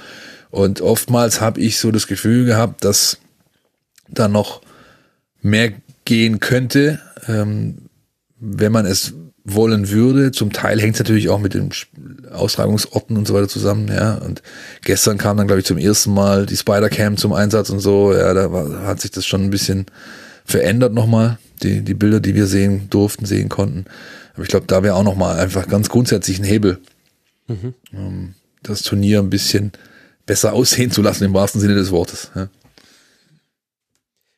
Und 0.51 0.83
oftmals 0.83 1.41
habe 1.41 1.61
ich 1.61 1.79
so 1.79 1.91
das 1.91 2.07
Gefühl 2.07 2.45
gehabt, 2.45 2.85
dass 2.85 3.19
da 4.09 4.29
noch 4.29 4.61
mehr 5.41 5.73
gehen 6.05 6.41
könnte, 6.41 7.01
ähm, 7.27 7.89
wenn 8.45 8.73
man 8.73 8.87
es 8.87 9.15
wollen 9.45 9.91
würde. 9.91 10.33
Zum 10.33 10.53
Teil 10.53 10.81
hängt 10.81 10.95
es 10.95 11.01
natürlich 11.01 11.29
auch 11.29 11.39
mit 11.39 11.55
den 11.55 11.71
Austragungsorten 12.33 13.17
und 13.17 13.27
so 13.27 13.35
weiter 13.35 13.49
zusammen, 13.49 13.89
ja. 13.89 14.15
Und 14.15 14.43
gestern 14.83 15.19
kam 15.19 15.37
dann, 15.37 15.47
glaube 15.47 15.61
ich, 15.61 15.67
zum 15.67 15.79
ersten 15.79 16.13
Mal 16.13 16.47
die 16.47 16.57
Spider-Cam 16.57 17.17
zum 17.17 17.33
Einsatz 17.33 17.71
und 17.71 17.81
so. 17.81 18.13
Ja, 18.15 18.33
da 18.33 18.51
war, 18.53 18.87
hat 18.87 19.01
sich 19.01 19.11
das 19.11 19.27
schon 19.27 19.43
ein 19.43 19.51
bisschen 19.51 19.87
verändert 20.45 20.95
nochmal. 20.95 21.39
Die, 21.63 21.83
die 21.83 21.95
Bilder, 21.95 22.21
die 22.21 22.35
wir 22.35 22.47
sehen 22.47 22.89
durften, 22.91 23.27
sehen 23.27 23.49
konnten. 23.49 23.85
Aber 24.35 24.43
ich 24.43 24.49
glaube, 24.49 24.67
da 24.67 24.83
wäre 24.83 24.95
auch 24.95 25.05
nochmal 25.05 25.39
einfach 25.39 25.69
ganz 25.69 25.89
grundsätzlich 25.89 26.39
ein 26.39 26.45
Hebel, 26.45 26.79
mhm. 27.47 27.75
um 27.93 28.35
das 28.63 28.83
Turnier 28.83 29.21
ein 29.21 29.31
bisschen 29.31 29.73
besser 30.27 30.53
aussehen 30.53 30.91
zu 30.91 31.03
lassen, 31.03 31.25
im 31.25 31.35
wahrsten 31.35 31.61
Sinne 31.61 31.75
des 31.75 31.91
Wortes. 31.91 32.31
Ja. 32.35 32.49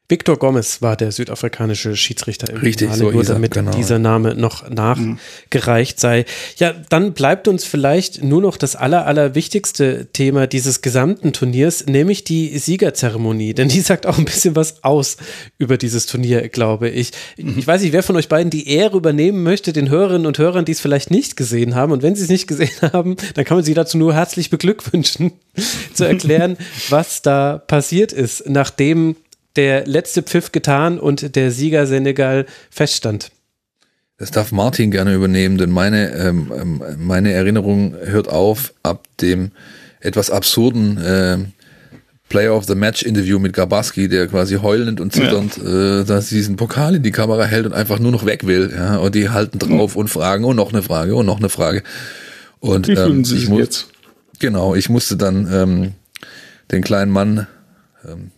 Victor 0.09 0.37
Gomez 0.37 0.83
war 0.83 0.97
der 0.97 1.11
südafrikanische 1.11 1.97
Schiedsrichter 1.97 2.49
im 2.53 2.59
Richtig, 2.59 2.91
Finale, 2.91 2.99
so 2.99 3.11
nur 3.11 3.25
damit 3.25 3.55
genau. 3.55 3.73
dieser 3.73 3.99
Name 3.99 4.37
noch 4.37 4.69
nachgereicht 4.71 5.99
sei. 5.99 6.27
Ja, 6.59 6.75
dann 6.89 7.13
bleibt 7.13 7.49
uns 7.49 7.65
vielleicht 7.65 8.23
nur 8.23 8.41
noch 8.41 8.57
das 8.57 8.77
aller, 8.77 9.07
aller 9.07 9.35
wichtigste 9.35 10.07
Thema 10.13 10.47
dieses 10.47 10.81
gesamten 10.81 11.33
Turniers, 11.33 11.87
nämlich 11.87 12.23
die 12.23 12.57
Siegerzeremonie. 12.57 13.53
Denn 13.55 13.69
die 13.69 13.81
sagt 13.81 14.07
auch 14.07 14.17
ein 14.17 14.25
bisschen 14.25 14.55
was 14.55 14.85
aus 14.85 15.17
über 15.59 15.77
dieses 15.77 16.07
Turnier, 16.07 16.49
glaube 16.51 16.89
ich. 16.89 17.11
Mhm. 17.37 17.59
Ich 17.59 17.67
weiß 17.67 17.83
nicht, 17.83 17.93
wer 17.93 18.05
von 18.05 18.15
euch 18.15 18.29
beiden 18.29 18.51
die 18.51 18.69
Ehre 18.69 18.97
übernehmen 18.97 19.43
möchte, 19.43 19.73
den 19.73 19.91
Hörerinnen 19.91 20.27
und 20.27 20.39
Hörern, 20.39 20.65
die 20.65 20.73
es 20.73 20.81
vielleicht 20.81 21.11
nicht 21.11 21.37
gesehen 21.37 21.75
haben. 21.75 21.91
Und 21.91 22.05
wenn 22.05 22.15
sie 22.15 22.23
es 22.23 22.29
nicht 22.29 22.47
gesehen 22.47 22.71
haben, 22.93 23.17
dann 23.35 23.45
kann 23.45 23.57
man 23.57 23.65
sie 23.65 23.75
dazu 23.75 23.99
nur 23.99 24.15
herzlich 24.15 24.51
beglückwünschen, 24.51 25.33
zu 25.95 26.05
erklären, 26.05 26.57
was 26.91 27.23
da 27.23 27.59
passiert 27.59 28.13
ist, 28.13 28.49
nachdem 28.49 29.17
der 29.57 29.87
letzte 29.87 30.23
Pfiff 30.23 30.53
getan 30.53 30.99
und 30.99 31.37
der 31.37 31.51
Sieger 31.51 31.87
Senegal 31.87 32.47
feststand. 32.71 33.31
Das 34.19 34.31
darf 34.31 34.51
Martin 34.51 34.91
gerne 34.91 35.15
übernehmen, 35.15 35.59
denn 35.59 35.71
meine, 35.71 36.11
ähm, 36.15 36.51
ähm, 36.59 36.83
meine 36.99 37.33
Erinnerung 37.33 37.95
hört 38.03 38.29
auf 38.29 38.73
ab 38.83 39.07
dem 39.21 39.51
etwas 40.01 40.31
absurden 40.31 40.97
äh, 40.99 41.39
Player 42.29 42.55
of 42.55 42.65
the 42.65 42.75
Match 42.75 43.03
Interview 43.03 43.39
mit 43.39 43.53
Gabaski, 43.53 44.09
der 44.09 44.27
quasi 44.27 44.57
heulend 44.57 45.01
und 45.01 45.13
zitternd 45.13 45.59
ja. 45.59 46.01
äh, 46.01 46.05
dass 46.05 46.29
diesen 46.29 46.57
Pokal 46.57 46.97
in 46.97 47.03
die 47.03 47.13
Kamera 47.13 47.45
hält 47.45 47.67
und 47.67 47.73
einfach 47.73 47.99
nur 47.99 48.11
noch 48.11 48.25
weg 48.25 48.47
will. 48.47 48.73
Ja, 48.75 48.97
und 48.97 49.15
die 49.15 49.29
halten 49.29 49.59
drauf 49.59 49.95
mhm. 49.95 50.01
und 50.01 50.09
fragen 50.09 50.45
und 50.45 50.57
noch 50.57 50.73
eine 50.73 50.83
Frage 50.83 51.15
und 51.15 51.27
noch 51.27 51.39
eine 51.39 51.51
Frage. 51.51 51.83
Und 52.59 52.89
Wie 52.89 52.93
ähm, 52.93 53.25
Sie 53.25 53.37
ich 53.37 53.49
muss, 53.49 53.61
jetzt? 53.61 53.87
Genau, 54.39 54.75
ich 54.75 54.89
musste 54.89 55.17
dann 55.17 55.49
ähm, 55.53 55.93
den 56.73 56.83
kleinen 56.83 57.13
Mann 57.13 57.47
ähm, 58.07 58.33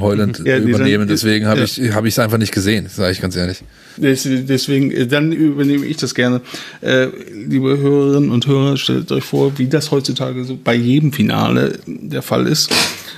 heulend 0.00 0.42
ja, 0.44 0.58
übernehmen. 0.58 1.08
Deswegen 1.08 1.46
habe 1.46 1.60
ja. 1.60 1.64
ich 1.64 1.92
habe 1.92 2.08
ich 2.08 2.14
es 2.14 2.18
einfach 2.18 2.38
nicht 2.38 2.52
gesehen, 2.52 2.88
sage 2.88 3.12
ich 3.12 3.20
ganz 3.20 3.36
ehrlich. 3.36 3.62
Deswegen, 3.96 4.90
äh, 4.90 5.06
dann 5.06 5.32
übernehme 5.32 5.86
ich 5.86 5.96
das 5.96 6.14
gerne. 6.14 6.40
Äh, 6.80 7.08
liebe 7.32 7.78
Hörerinnen 7.78 8.30
und 8.30 8.46
Hörer, 8.46 8.76
stellt 8.76 9.12
euch 9.12 9.24
vor, 9.24 9.58
wie 9.58 9.68
das 9.68 9.90
heutzutage 9.90 10.44
so 10.44 10.58
bei 10.62 10.74
jedem 10.74 11.12
Finale 11.12 11.78
der 11.86 12.22
Fall 12.22 12.46
ist. 12.46 12.70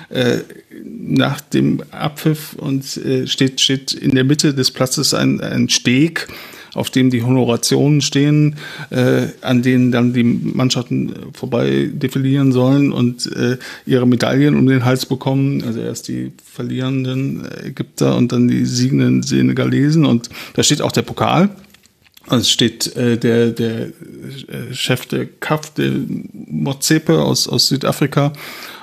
Äh, 0.08 0.38
nach 0.84 1.40
dem 1.40 1.82
Abpfiff 1.90 2.54
und 2.54 2.96
äh, 2.98 3.26
steht, 3.26 3.60
steht 3.60 3.92
in 3.92 4.14
der 4.14 4.24
Mitte 4.24 4.54
des 4.54 4.70
Platzes 4.70 5.14
ein, 5.14 5.40
ein 5.40 5.68
Steg 5.68 6.28
auf 6.76 6.90
dem 6.90 7.10
die 7.10 7.22
Honorationen 7.22 8.02
stehen, 8.02 8.56
äh, 8.90 9.28
an 9.40 9.62
denen 9.62 9.90
dann 9.90 10.12
die 10.12 10.24
Mannschaften 10.24 11.14
vorbei 11.32 11.88
defilieren 11.90 12.52
sollen 12.52 12.92
und 12.92 13.26
äh, 13.34 13.56
ihre 13.86 14.06
Medaillen 14.06 14.56
um 14.56 14.66
den 14.66 14.84
Hals 14.84 15.06
bekommen. 15.06 15.64
Also 15.64 15.80
erst 15.80 16.08
die 16.08 16.32
verlierenden 16.44 17.46
Ägypter 17.64 18.16
und 18.16 18.32
dann 18.32 18.46
die 18.46 18.66
siegenden 18.66 19.22
Senegalesen. 19.22 20.04
Und 20.04 20.28
da 20.54 20.62
steht 20.62 20.82
auch 20.82 20.92
der 20.92 21.02
Pokal. 21.02 21.48
Also 22.28 22.42
es 22.42 22.50
steht 22.50 22.94
äh, 22.96 23.16
der, 23.16 23.50
der 23.50 23.86
äh, 23.86 24.72
Chef 24.72 25.06
der 25.06 25.26
CAF, 25.26 25.72
der 25.74 25.92
Motsepe 26.32 27.22
aus, 27.22 27.48
aus 27.48 27.68
Südafrika 27.68 28.32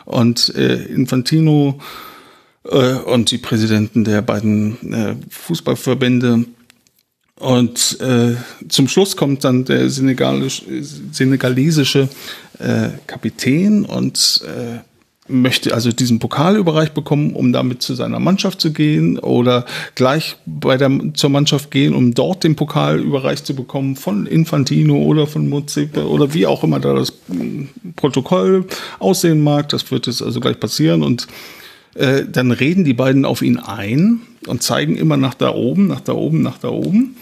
und 0.06 0.54
äh, 0.56 0.84
Infantino 0.86 1.80
äh, 2.64 2.94
und 2.94 3.32
die 3.32 3.38
Präsidenten 3.38 4.04
der 4.04 4.22
beiden 4.22 4.94
äh, 4.94 5.16
Fußballverbände 5.30 6.46
und 7.44 8.00
äh, 8.00 8.36
zum 8.70 8.88
Schluss 8.88 9.18
kommt 9.18 9.44
dann 9.44 9.66
der 9.66 9.90
senegalesische 9.90 12.08
äh, 12.60 12.90
Kapitän 13.06 13.84
und 13.84 14.46
äh, 14.46 14.78
möchte 15.28 15.74
also 15.74 15.92
diesen 15.92 16.20
Pokal 16.20 16.56
überreicht 16.56 16.94
bekommen, 16.94 17.34
um 17.34 17.52
damit 17.52 17.82
zu 17.82 17.96
seiner 17.96 18.22
Mannschaft 18.22 18.62
zu 18.62 18.72
gehen 18.72 19.20
oder 19.20 19.66
gleich 19.96 20.38
bei 20.46 20.78
der, 20.78 20.90
zur 21.16 21.32
Mannschaft 21.32 21.70
gehen, 21.70 21.94
um 21.94 22.14
dort 22.14 22.46
den 22.46 22.56
Pokal 22.56 23.02
überreicht 23.02 23.46
zu 23.46 23.54
bekommen 23.54 23.98
von 23.98 24.26
Infantino 24.26 25.04
oder 25.04 25.28
von 25.28 25.50
Muzipe 25.50 26.08
oder 26.08 26.34
wie 26.34 26.46
auch 26.46 26.64
immer 26.64 26.80
da 26.80 26.94
das 26.94 27.12
Protokoll 27.98 28.68
aussehen 29.00 29.44
mag. 29.44 29.68
Das 29.68 29.92
wird 29.92 30.08
jetzt 30.08 30.22
also 30.22 30.40
gleich 30.40 30.62
passieren 30.62 31.04
und 31.04 31.28
äh, 31.96 32.24
dann 32.24 32.52
reden 32.52 32.86
die 32.86 32.94
beiden 32.94 33.26
auf 33.26 33.42
ihn 33.42 33.58
ein 33.58 34.22
und 34.48 34.64
zeigen 34.64 34.96
immer 34.96 35.18
nach 35.18 35.34
da 35.34 35.54
oben, 35.54 35.88
nach 35.88 36.00
da 36.00 36.14
oben, 36.14 36.42
nach 36.42 36.58
da 36.58 36.70
oben. 36.70 37.18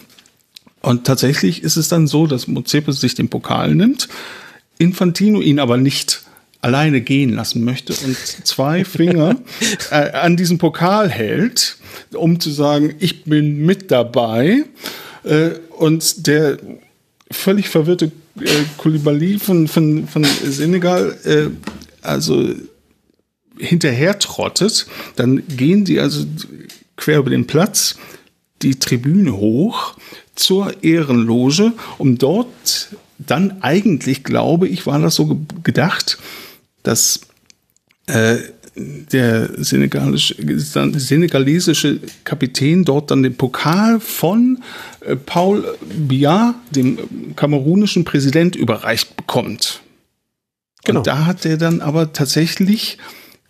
Und 0.82 1.06
tatsächlich 1.06 1.64
ist 1.64 1.78
es 1.78 1.90
dann 1.90 2.08
so, 2.08 2.28
dass 2.28 2.48
Mozepe 2.48 2.92
sich 2.94 3.16
den 3.16 3.30
Pokal 3.30 3.76
nimmt, 3.76 4.08
Infantino 4.78 5.42
ihn 5.42 5.60
aber 5.60 5.78
nicht 5.78 6.24
alleine 6.62 7.02
gehen 7.02 7.34
lassen 7.34 7.64
möchte 7.64 7.94
und 8.06 8.18
zwei 8.18 8.86
Finger 8.86 9.36
äh, 9.90 10.12
an 10.12 10.38
diesem 10.38 10.58
Pokal 10.58 11.10
hält, 11.10 11.78
um 12.14 12.40
zu 12.40 12.52
sagen, 12.52 12.96
ich 13.00 13.24
bin 13.24 13.66
mit 13.66 13.92
dabei. 13.92 14.64
Äh, 15.24 15.52
und 15.78 16.28
der 16.28 16.58
völlig 17.30 17.70
verwirrte 17.70 18.12
äh, 18.40 18.50
Koulibaly 18.78 19.40
von, 19.40 19.68
von, 19.68 20.08
von 20.08 20.24
Senegal, 20.24 21.18
äh, 21.24 21.50
also 22.02 22.50
hinterher 23.58 24.18
trottet, 24.20 24.88
dann 25.16 25.44
gehen 25.48 25.86
die 25.86 26.00
also 26.00 26.26
quer 26.96 27.20
über 27.20 27.30
den 27.30 27.48
Platz 27.48 27.98
die 28.62 28.80
Tribüne 28.80 29.36
hoch 29.38 29.96
zur 30.42 30.84
Ehrenloge, 30.84 31.74
um 31.98 32.18
dort 32.18 32.90
dann 33.18 33.62
eigentlich, 33.62 34.24
glaube 34.24 34.68
ich, 34.68 34.86
war 34.86 35.00
das 35.00 35.16
so 35.16 35.40
gedacht, 35.64 36.18
dass 36.84 37.22
äh, 38.08 38.38
der 38.76 39.64
senegalische, 39.64 40.36
senegalesische 40.98 42.00
Kapitän 42.24 42.86
dort 42.86 43.12
dann 43.12 43.22
den 43.22 43.36
Pokal 43.36 44.00
von 44.00 44.64
äh, 45.02 45.16
Paul 45.16 45.78
Biya, 45.82 46.56
dem 46.72 47.36
kamerunischen 47.36 48.06
Präsident, 48.06 48.56
überreicht 48.56 49.16
bekommt. 49.18 49.82
Genau. 50.84 51.00
Und 51.00 51.08
da 51.08 51.26
hat 51.26 51.46
er 51.46 51.58
dann 51.58 51.82
aber 51.82 52.14
tatsächlich 52.14 52.98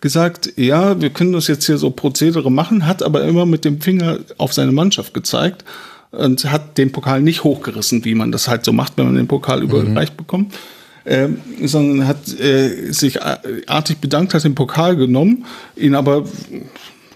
gesagt, 0.01 0.53
ja, 0.57 0.99
wir 0.99 1.11
können 1.11 1.31
das 1.31 1.47
jetzt 1.47 1.67
hier 1.67 1.77
so 1.77 1.91
Prozedere 1.91 2.51
machen, 2.51 2.87
hat 2.87 3.03
aber 3.03 3.23
immer 3.23 3.45
mit 3.45 3.63
dem 3.63 3.79
Finger 3.79 4.19
auf 4.37 4.51
seine 4.51 4.71
Mannschaft 4.71 5.13
gezeigt 5.13 5.63
und 6.11 6.51
hat 6.51 6.77
den 6.77 6.91
Pokal 6.91 7.21
nicht 7.21 7.43
hochgerissen, 7.43 8.05
wie 8.05 8.15
man 8.15 8.31
das 8.31 8.47
halt 8.47 8.65
so 8.65 8.73
macht, 8.73 8.97
wenn 8.97 9.05
man 9.05 9.15
den 9.15 9.27
Pokal 9.27 9.59
mhm. 9.59 9.69
überreicht 9.69 10.17
bekommt. 10.17 10.53
Ähm, 11.03 11.39
sondern 11.63 12.07
hat 12.07 12.27
äh, 12.39 12.91
sich 12.91 13.23
artig 13.23 13.97
bedankt, 13.97 14.35
hat 14.35 14.43
den 14.43 14.53
Pokal 14.53 14.95
genommen, 14.95 15.45
ihn 15.75 15.95
aber 15.95 16.25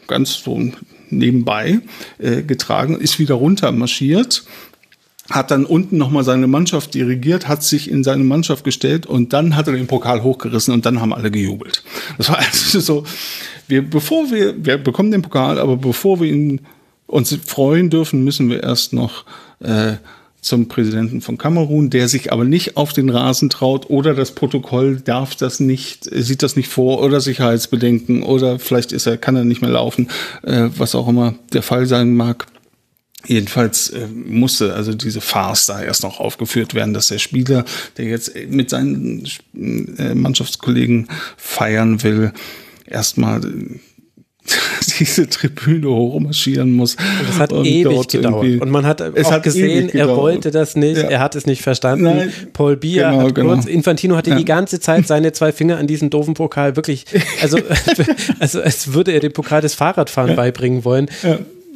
ganz 0.08 0.34
so 0.44 0.60
nebenbei 1.12 1.82
äh, 2.18 2.42
getragen, 2.42 3.00
ist 3.00 3.20
wieder 3.20 3.36
runter 3.36 3.72
marschiert, 3.72 4.44
hat 5.30 5.52
dann 5.52 5.66
unten 5.66 5.98
nochmal 5.98 6.24
seine 6.24 6.48
Mannschaft 6.48 6.96
dirigiert, 6.96 7.48
hat 7.48 7.62
sich 7.62 7.90
in 7.90 8.04
seine 8.04 8.24
Mannschaft 8.24 8.64
gestellt 8.64 9.06
und 9.06 9.34
dann 9.34 9.56
hat 9.56 9.68
er 9.68 9.74
den 9.74 9.86
Pokal 9.86 10.24
hochgerissen 10.24 10.74
und 10.74 10.86
dann 10.88 11.00
haben 11.00 11.14
alle 11.14 11.30
gejubelt. 11.30 11.84
Das 12.18 12.30
war 12.30 12.38
also 12.54 12.80
so, 12.80 13.04
wir, 13.68 13.88
bevor 13.88 14.32
wir, 14.32 14.66
wir 14.66 14.78
bekommen 14.78 15.12
den 15.12 15.22
Pokal, 15.22 15.60
aber 15.60 15.78
bevor 15.78 16.20
wir 16.20 16.28
ihn 16.28 16.62
uns 17.08 17.38
freuen 17.46 17.90
dürfen, 17.90 18.24
müssen 18.24 18.50
wir 18.50 18.64
erst 18.64 18.94
noch 18.94 19.26
äh, 19.60 19.94
zum 20.46 20.68
Präsidenten 20.68 21.22
von 21.22 21.38
Kamerun, 21.38 21.90
der 21.90 22.08
sich 22.08 22.32
aber 22.32 22.44
nicht 22.44 22.78
auf 22.78 22.94
den 22.94 23.10
Rasen 23.10 23.50
traut 23.50 23.90
oder 23.90 24.14
das 24.14 24.32
Protokoll 24.32 25.02
darf 25.02 25.36
das 25.36 25.60
nicht, 25.60 26.08
sieht 26.12 26.44
das 26.44 26.56
nicht 26.56 26.70
vor 26.70 27.02
oder 27.02 27.20
Sicherheitsbedenken 27.20 28.22
oder 28.22 28.60
vielleicht 28.60 28.92
ist 28.92 29.08
er, 29.08 29.18
kann 29.18 29.36
er 29.36 29.44
nicht 29.44 29.62
mehr 29.62 29.72
laufen, 29.72 30.10
äh, 30.44 30.70
was 30.78 30.94
auch 30.94 31.08
immer 31.08 31.34
der 31.52 31.64
Fall 31.64 31.88
sein 31.88 32.14
mag. 32.14 32.46
Jedenfalls 33.26 33.90
äh, 33.90 34.08
musste 34.08 34.76
also 34.76 34.94
diese 34.94 35.20
Farce 35.20 35.66
da 35.66 35.82
erst 35.82 36.04
noch 36.04 36.20
aufgeführt 36.20 36.76
werden, 36.76 36.94
dass 36.94 37.08
der 37.08 37.18
Spieler, 37.18 37.66
der 37.98 38.06
jetzt 38.06 38.34
mit 38.48 38.70
seinen 38.70 39.28
äh, 39.98 40.14
Mannschaftskollegen 40.14 41.08
feiern 41.38 42.04
will, 42.04 42.34
erstmal 42.86 43.42
diese 45.00 45.30
Tribüne 45.30 45.90
hochmarschieren 45.90 46.72
muss. 46.72 46.96
Und 46.96 47.30
das 47.30 47.40
hat 47.40 47.52
ewig 47.52 48.08
gedauert. 48.08 48.62
Und 48.62 48.70
man 48.70 48.86
hat 48.86 49.02
es 49.02 49.28
auch 49.28 49.32
hat 49.32 49.44
gesehen, 49.44 49.90
er 49.90 50.08
wollte 50.16 50.52
das 50.52 50.76
nicht, 50.76 50.98
ja. 50.98 51.10
er 51.10 51.20
hat 51.20 51.36
es 51.36 51.46
nicht 51.46 51.62
verstanden. 51.62 52.04
Nein. 52.06 52.34
Paul 52.54 52.78
Bier 52.78 53.04
genau, 53.04 53.18
hat 53.24 53.36
kurz, 53.36 53.66
genau. 53.66 53.76
Infantino 53.76 54.16
hatte 54.16 54.32
ja. 54.32 54.38
die 54.38 54.46
ganze 54.46 54.80
Zeit 54.80 55.08
seine 55.08 55.32
zwei 55.32 55.52
Finger 55.52 55.78
an 55.78 55.88
diesem 55.88 56.10
doofen 56.10 56.34
Pokal 56.34 56.76
wirklich, 56.76 57.06
also, 57.42 57.58
also 58.40 58.62
als 58.62 58.94
würde 58.94 59.12
er 59.12 59.20
den 59.20 59.34
Pokal 59.34 59.62
des 59.62 59.76
Fahrradfahren 59.76 60.36
beibringen 60.36 60.84
wollen. 60.86 61.10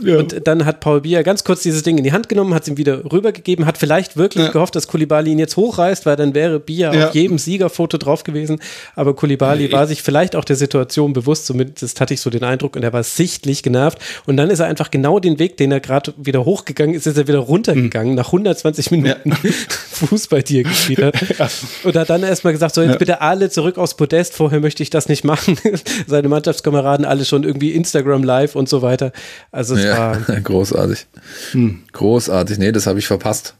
Ja. 0.04 0.18
Und 0.18 0.48
dann 0.48 0.66
hat 0.66 0.80
Paul 0.80 1.02
Bier 1.02 1.24
ganz 1.24 1.44
kurz 1.44 1.62
dieses 1.62 1.84
Ding 1.84 1.98
in 1.98 2.04
die 2.04 2.14
Hand 2.14 2.30
genommen, 2.30 2.54
hat 2.54 2.64
es 2.64 2.70
ihm 2.70 2.78
wieder 2.78 3.12
rübergegeben, 3.12 3.66
hat 3.66 3.78
vielleicht 3.78 4.18
wirklich 4.18 4.46
ja. 4.46 4.52
gehofft, 4.52 4.76
dass 4.76 4.88
Kulibali 4.88 5.32
ihn 5.32 5.40
jetzt 5.40 5.58
hochreißt, 5.58 6.06
weil 6.06 6.16
dann 6.16 6.34
wäre 6.34 6.60
Bier 6.60 6.94
ja. 6.94 7.08
auf 7.08 7.16
jedem 7.16 7.38
Siegerfoto 7.38 7.98
drauf 7.98 8.24
gewesen. 8.24 8.60
Aber 8.96 9.16
Kulibali 9.16 9.72
war 9.72 9.88
sich 9.88 10.02
vielleicht 10.02 10.36
auch 10.36 10.46
der 10.46 10.56
Situation 10.56 11.14
bewusst, 11.14 11.46
zumindest 11.46 12.00
hatte 12.00 12.14
ich 12.14 12.22
so 12.22 12.30
den 12.30 12.44
Eindruck, 12.44 12.76
und 12.76 12.84
er 12.84 12.94
war 12.94 13.04
sichtlich 13.04 13.64
genervt. 13.64 14.00
Und 14.26 14.38
dann 14.38 14.50
ist 14.50 14.60
er 14.60 14.68
einfach 14.68 14.92
genau 14.92 15.20
den 15.20 15.40
Weg, 15.40 15.58
den 15.58 15.72
er 15.72 15.80
gerade 15.80 16.14
wieder 16.18 16.46
hochgegangen 16.46 16.96
ist, 16.96 17.06
ist 17.06 17.18
er 17.18 17.28
wieder 17.28 17.40
runtergegangen, 17.40 18.12
mhm. 18.12 18.16
nach 18.16 18.28
120 18.28 18.92
Minuten 18.92 19.34
Fußball 19.92 20.44
dir 20.44 20.64
gespielt 20.64 21.02
hat. 21.02 21.52
Und 21.84 21.96
hat 21.96 22.10
dann 22.10 22.24
erstmal 22.24 22.54
gesagt, 22.54 22.76
so 22.76 22.82
jetzt 22.82 23.00
bitte 23.00 23.22
alle 23.22 23.50
zurück 23.50 23.78
aufs 23.78 23.96
Podest, 23.96 24.34
vorher 24.34 24.60
möchte 24.60 24.84
ich 24.84 24.90
das 24.90 25.10
nicht 25.10 25.24
machen. 25.24 25.58
Seine 26.08 26.30
Mannschaftskameraden 26.30 27.06
alle 27.06 27.26
schon 27.26 27.44
irgendwie 27.44 27.72
Instagram 27.72 28.24
live 28.24 28.56
und 28.56 28.70
so 28.70 28.82
weiter. 28.82 29.12
Also 29.52 29.76
es 29.76 29.89
ja, 29.90 30.40
großartig. 30.44 31.08
Hm. 31.52 31.84
Großartig. 31.92 32.58
Nee, 32.58 32.72
das 32.72 32.88
habe 32.88 33.00
ich 33.00 33.08
verpasst. 33.08 33.56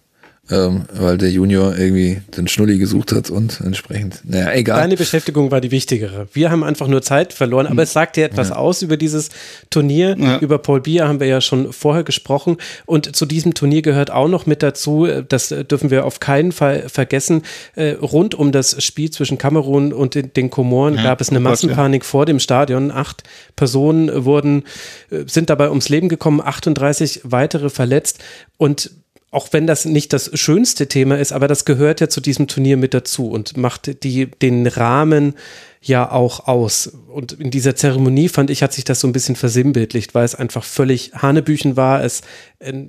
Ähm, 0.52 0.86
weil 0.94 1.18
der 1.20 1.30
Junior 1.30 1.78
irgendwie 1.78 2.22
den 2.36 2.48
Schnulli 2.48 2.80
gesucht 2.80 3.12
hat 3.12 3.30
und 3.30 3.62
entsprechend, 3.62 4.22
naja, 4.24 4.52
egal. 4.54 4.80
Deine 4.80 4.96
Beschäftigung 4.96 5.52
war 5.52 5.62
die 5.62 5.70
wichtigere. 5.70 6.28
Wir 6.34 6.50
haben 6.50 6.64
einfach 6.64 6.88
nur 6.88 7.04
Zeit 7.04 7.34
verloren, 7.34 7.68
aber 7.68 7.84
es 7.84 7.94
sagt 7.94 8.16
dir 8.16 8.26
etwas 8.26 8.50
ja. 8.50 8.56
aus 8.56 8.82
über 8.82 8.98
dieses 8.98 9.30
Turnier. 9.70 10.18
Ja. 10.18 10.40
Über 10.40 10.58
Paul 10.58 10.82
Bier 10.82 11.08
haben 11.08 11.20
wir 11.20 11.28
ja 11.28 11.40
schon 11.40 11.72
vorher 11.72 12.04
gesprochen 12.04 12.58
und 12.88 13.16
zu 13.16 13.28
diesem 13.28 13.54
Turnier 13.54 13.84
gehört 13.84 14.10
auch 14.10 14.28
noch 14.28 14.48
mit 14.48 14.64
dazu, 14.64 15.08
das 15.28 15.50
dürfen 15.50 15.92
wir 15.92 16.06
auf 16.06 16.20
keinen 16.20 16.52
Fall 16.52 16.90
vergessen, 16.90 17.44
äh, 17.76 17.92
rund 17.92 18.34
um 18.34 18.52
das 18.52 18.84
Spiel 18.84 19.12
zwischen 19.12 19.38
Kamerun 19.38 19.94
und 19.94 20.16
den, 20.16 20.34
den 20.34 20.50
Komoren 20.50 20.96
ja, 20.96 21.04
gab 21.04 21.22
es 21.22 21.30
eine 21.30 21.40
Massenpanik 21.40 22.04
vor 22.04 22.26
dem 22.26 22.40
Stadion. 22.40 22.92
Acht 22.92 23.24
Personen 23.56 24.26
wurden, 24.26 24.64
äh, 25.12 25.26
sind 25.28 25.50
dabei 25.50 25.70
ums 25.70 25.90
Leben 25.90 26.10
gekommen, 26.10 26.42
38 26.42 27.22
weitere 27.24 27.70
verletzt 27.70 28.20
und 28.58 28.92
auch 29.32 29.50
wenn 29.52 29.68
das 29.68 29.86
nicht 29.86 30.12
das 30.14 30.32
schönste 30.34 30.88
Thema 30.88 31.18
ist, 31.20 31.32
aber 31.32 31.48
das 31.48 31.66
gehört 31.66 32.02
ja 32.02 32.10
zu 32.10 32.20
diesem 32.20 32.48
Turnier 32.48 32.78
mit 32.78 32.94
dazu 32.94 33.30
und 33.30 33.58
macht 33.58 34.04
die, 34.04 34.26
den 34.26 34.66
Rahmen 34.66 35.36
ja 35.82 36.12
auch 36.12 36.48
aus. 36.48 36.88
Und 37.08 37.34
in 37.34 37.52
dieser 37.52 37.76
Zeremonie 37.76 38.30
fand 38.30 38.50
ich, 38.50 38.64
hat 38.64 38.74
sich 38.74 38.86
das 38.86 39.00
so 39.00 39.08
ein 39.08 39.14
bisschen 39.14 39.36
versinnbildlicht, 39.36 40.16
weil 40.16 40.26
es 40.26 40.36
einfach 40.36 40.64
völlig 40.64 41.14
Hanebüchen 41.14 41.78
war. 41.78 42.04
Es, 42.04 42.22
äh, 42.58 42.86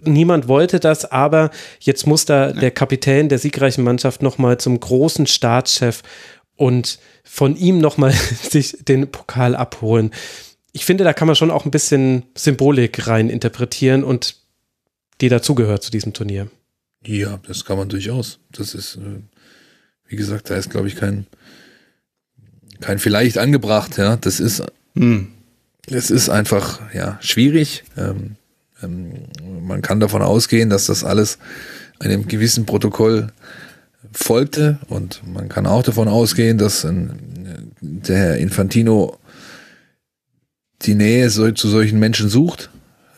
niemand 0.00 0.48
wollte 0.48 0.80
das, 0.80 1.10
aber 1.10 1.50
jetzt 1.80 2.06
muss 2.06 2.24
da 2.24 2.52
der 2.52 2.70
Kapitän 2.70 3.28
der 3.28 3.38
siegreichen 3.38 3.84
Mannschaft 3.84 4.22
nochmal 4.22 4.58
zum 4.58 4.80
großen 4.80 5.26
Staatschef 5.26 6.02
und 6.56 6.98
von 7.22 7.54
ihm 7.54 7.78
nochmal 7.78 8.12
sich 8.50 8.78
den 8.80 9.10
Pokal 9.10 9.54
abholen. 9.54 10.10
Ich 10.72 10.86
finde, 10.86 11.04
da 11.04 11.12
kann 11.12 11.26
man 11.26 11.36
schon 11.36 11.50
auch 11.50 11.66
ein 11.66 11.70
bisschen 11.70 12.24
Symbolik 12.34 13.06
rein 13.06 13.28
interpretieren 13.28 14.04
und 14.04 14.41
die 15.22 15.28
dazugehört 15.28 15.82
zu 15.82 15.90
diesem 15.90 16.12
Turnier. 16.12 16.48
Ja, 17.06 17.38
das 17.46 17.64
kann 17.64 17.78
man 17.78 17.88
durchaus. 17.88 18.40
Das 18.50 18.74
ist, 18.74 18.96
äh, 18.96 19.20
wie 20.08 20.16
gesagt, 20.16 20.50
da 20.50 20.56
ist, 20.56 20.68
glaube 20.68 20.88
ich, 20.88 20.96
kein, 20.96 21.26
kein 22.80 22.98
vielleicht 22.98 23.38
angebracht, 23.38 23.96
ja. 23.98 24.16
Das 24.16 24.40
ist, 24.40 24.62
hm. 24.94 25.28
es 25.88 26.10
ist 26.10 26.28
einfach, 26.28 26.80
ja, 26.92 27.18
schwierig. 27.22 27.84
Ähm, 27.96 28.36
ähm, 28.82 29.12
man 29.62 29.80
kann 29.80 30.00
davon 30.00 30.22
ausgehen, 30.22 30.70
dass 30.70 30.86
das 30.86 31.04
alles 31.04 31.38
einem 32.00 32.26
gewissen 32.26 32.66
Protokoll 32.66 33.28
folgte 34.12 34.78
und 34.88 35.22
man 35.24 35.48
kann 35.48 35.66
auch 35.66 35.84
davon 35.84 36.08
ausgehen, 36.08 36.58
dass 36.58 36.82
äh, 36.84 36.92
der 37.80 38.16
Herr 38.16 38.36
Infantino 38.38 39.18
die 40.82 40.96
Nähe 40.96 41.30
so, 41.30 41.50
zu 41.52 41.68
solchen 41.68 42.00
Menschen 42.00 42.28
sucht 42.28 42.71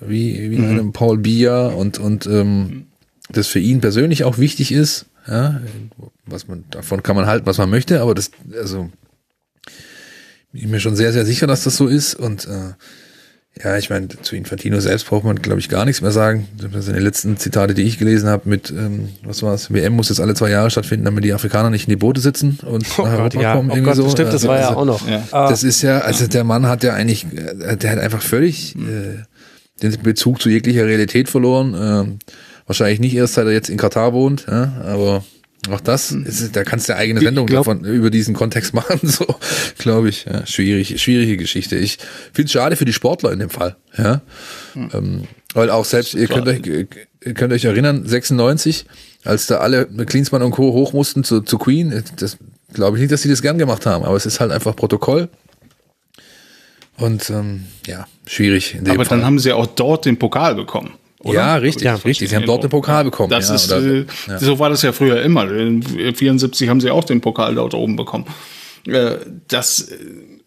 wie, 0.06 0.50
wie 0.50 0.58
mhm. 0.58 0.70
einem 0.70 0.92
Paul 0.92 1.18
Biya 1.18 1.68
und, 1.68 1.98
und 1.98 2.26
ähm, 2.26 2.86
das 3.30 3.48
für 3.48 3.58
ihn 3.58 3.80
persönlich 3.80 4.24
auch 4.24 4.38
wichtig 4.38 4.72
ist. 4.72 5.06
Ja, 5.26 5.60
was 6.26 6.48
man, 6.48 6.64
davon 6.70 7.02
kann 7.02 7.16
man 7.16 7.26
halten, 7.26 7.46
was 7.46 7.56
man 7.56 7.70
möchte, 7.70 8.02
aber 8.02 8.14
das, 8.14 8.30
also, 8.58 8.90
bin 10.52 10.62
ich 10.62 10.68
mir 10.68 10.80
schon 10.80 10.96
sehr, 10.96 11.14
sehr 11.14 11.24
sicher, 11.24 11.46
dass 11.46 11.64
das 11.64 11.76
so 11.76 11.86
ist 11.86 12.14
und 12.14 12.46
äh, 12.46 12.74
ja, 13.62 13.76
ich 13.76 13.88
meine, 13.88 14.08
zu 14.08 14.34
Infantino 14.34 14.80
selbst 14.80 15.06
braucht 15.06 15.24
man, 15.24 15.40
glaube 15.40 15.60
ich, 15.60 15.68
gar 15.68 15.84
nichts 15.84 16.02
mehr 16.02 16.10
sagen. 16.10 16.48
Das 16.56 16.86
sind 16.86 16.96
die 16.96 17.02
letzten 17.02 17.36
Zitate, 17.36 17.72
die 17.72 17.84
ich 17.84 17.98
gelesen 17.98 18.28
habe 18.28 18.48
mit, 18.48 18.70
ähm, 18.70 19.10
was 19.22 19.44
war 19.44 19.54
es, 19.54 19.72
WM 19.72 19.92
muss 19.92 20.08
jetzt 20.08 20.20
alle 20.20 20.34
zwei 20.34 20.50
Jahre 20.50 20.70
stattfinden, 20.70 21.04
damit 21.04 21.22
die 21.22 21.32
Afrikaner 21.32 21.70
nicht 21.70 21.86
in 21.86 21.90
die 21.90 21.96
Boote 21.96 22.20
sitzen 22.20 22.58
und 22.66 22.84
oh 22.98 23.02
nach 23.02 23.16
Gott, 23.16 23.34
ja. 23.34 23.54
kommen. 23.54 23.70
Oh 23.70 23.74
irgendwie 23.74 23.90
Gott, 23.90 23.96
so. 23.96 24.10
Stimmt, 24.10 24.32
das 24.32 24.44
war 24.48 24.56
also, 24.56 24.70
ja 24.70 24.76
auch 24.76 24.84
noch. 24.84 25.08
Ja. 25.08 25.22
Das 25.30 25.62
ist 25.62 25.82
ja, 25.82 26.00
also 26.00 26.26
der 26.26 26.42
Mann 26.42 26.66
hat 26.66 26.82
ja 26.82 26.94
eigentlich, 26.94 27.26
äh, 27.32 27.76
der 27.76 27.92
hat 27.92 27.98
einfach 28.00 28.22
völlig 28.22 28.74
äh, 28.74 29.22
den 29.82 30.02
Bezug 30.02 30.40
zu 30.40 30.48
jeglicher 30.48 30.86
Realität 30.86 31.28
verloren. 31.28 31.74
Ähm, 31.78 32.18
wahrscheinlich 32.66 33.00
nicht 33.00 33.14
erst, 33.14 33.34
seit 33.34 33.46
er 33.46 33.52
jetzt 33.52 33.68
in 33.68 33.76
Katar 33.76 34.12
wohnt, 34.12 34.46
ja, 34.48 34.72
aber 34.84 35.24
auch 35.70 35.80
das, 35.80 36.12
ist, 36.12 36.56
da 36.56 36.62
kannst 36.62 36.88
du 36.88 36.92
eine 36.92 37.00
eigene 37.00 37.20
Sendung 37.20 37.46
glaub, 37.46 37.64
davon 37.64 37.84
über 37.84 38.10
diesen 38.10 38.34
Kontext 38.34 38.74
machen, 38.74 39.00
so 39.02 39.26
glaube 39.78 40.08
ich. 40.08 40.26
Ja, 40.26 40.46
schwierig, 40.46 41.00
schwierige 41.00 41.36
Geschichte. 41.36 41.76
Ich 41.76 41.98
finde 42.32 42.46
es 42.46 42.52
schade 42.52 42.76
für 42.76 42.84
die 42.84 42.92
Sportler 42.92 43.32
in 43.32 43.38
dem 43.38 43.50
Fall, 43.50 43.76
ja, 43.96 44.22
hm. 44.74 44.90
ähm, 44.92 45.22
weil 45.54 45.70
auch 45.70 45.84
selbst 45.84 46.14
ihr 46.14 46.26
könnt 46.26 46.48
euch, 46.48 46.66
ihr 46.66 47.34
könnt 47.34 47.52
euch 47.52 47.64
erinnern, 47.64 48.06
96, 48.06 48.86
als 49.24 49.46
da 49.46 49.58
alle 49.58 49.86
Klinsmann 49.86 50.42
und 50.42 50.50
Co. 50.50 50.72
hoch 50.72 50.92
mussten 50.92 51.24
zu, 51.24 51.40
zu 51.40 51.58
Queen, 51.58 52.02
das 52.16 52.36
glaube 52.72 52.96
ich 52.96 53.02
nicht, 53.02 53.12
dass 53.12 53.22
sie 53.22 53.28
das 53.28 53.40
gern 53.40 53.56
gemacht 53.56 53.86
haben, 53.86 54.04
aber 54.04 54.16
es 54.16 54.26
ist 54.26 54.40
halt 54.40 54.50
einfach 54.50 54.74
Protokoll. 54.76 55.28
Und 56.96 57.28
ähm, 57.30 57.64
ja, 57.86 58.06
schwierig. 58.26 58.76
Aber 58.80 59.04
Fall. 59.04 59.18
dann 59.18 59.26
haben 59.26 59.38
sie 59.38 59.52
auch 59.52 59.66
dort 59.66 60.04
den 60.04 60.18
Pokal 60.18 60.54
bekommen. 60.54 60.92
Oder? 61.20 61.38
Ja, 61.38 61.54
richtig, 61.56 61.84
Ja, 61.84 61.94
richtig. 61.94 62.28
Sie 62.28 62.36
haben 62.36 62.44
dort 62.46 62.62
den 62.62 62.70
Pokal 62.70 63.04
bekommen. 63.04 63.30
Das 63.30 63.48
ja, 63.48 63.54
ist, 63.54 63.72
oder- 63.72 63.82
äh, 63.82 64.04
ja. 64.28 64.38
So 64.38 64.58
war 64.58 64.68
das 64.70 64.82
ja 64.82 64.92
früher 64.92 65.22
immer. 65.22 65.50
In 65.50 65.82
74 65.82 66.68
haben 66.68 66.80
sie 66.80 66.90
auch 66.90 67.04
den 67.04 67.20
Pokal 67.20 67.54
dort 67.54 67.74
oben 67.74 67.96
bekommen. 67.96 68.26
Äh, 68.86 69.16
Das 69.48 69.80
äh, 69.88 69.96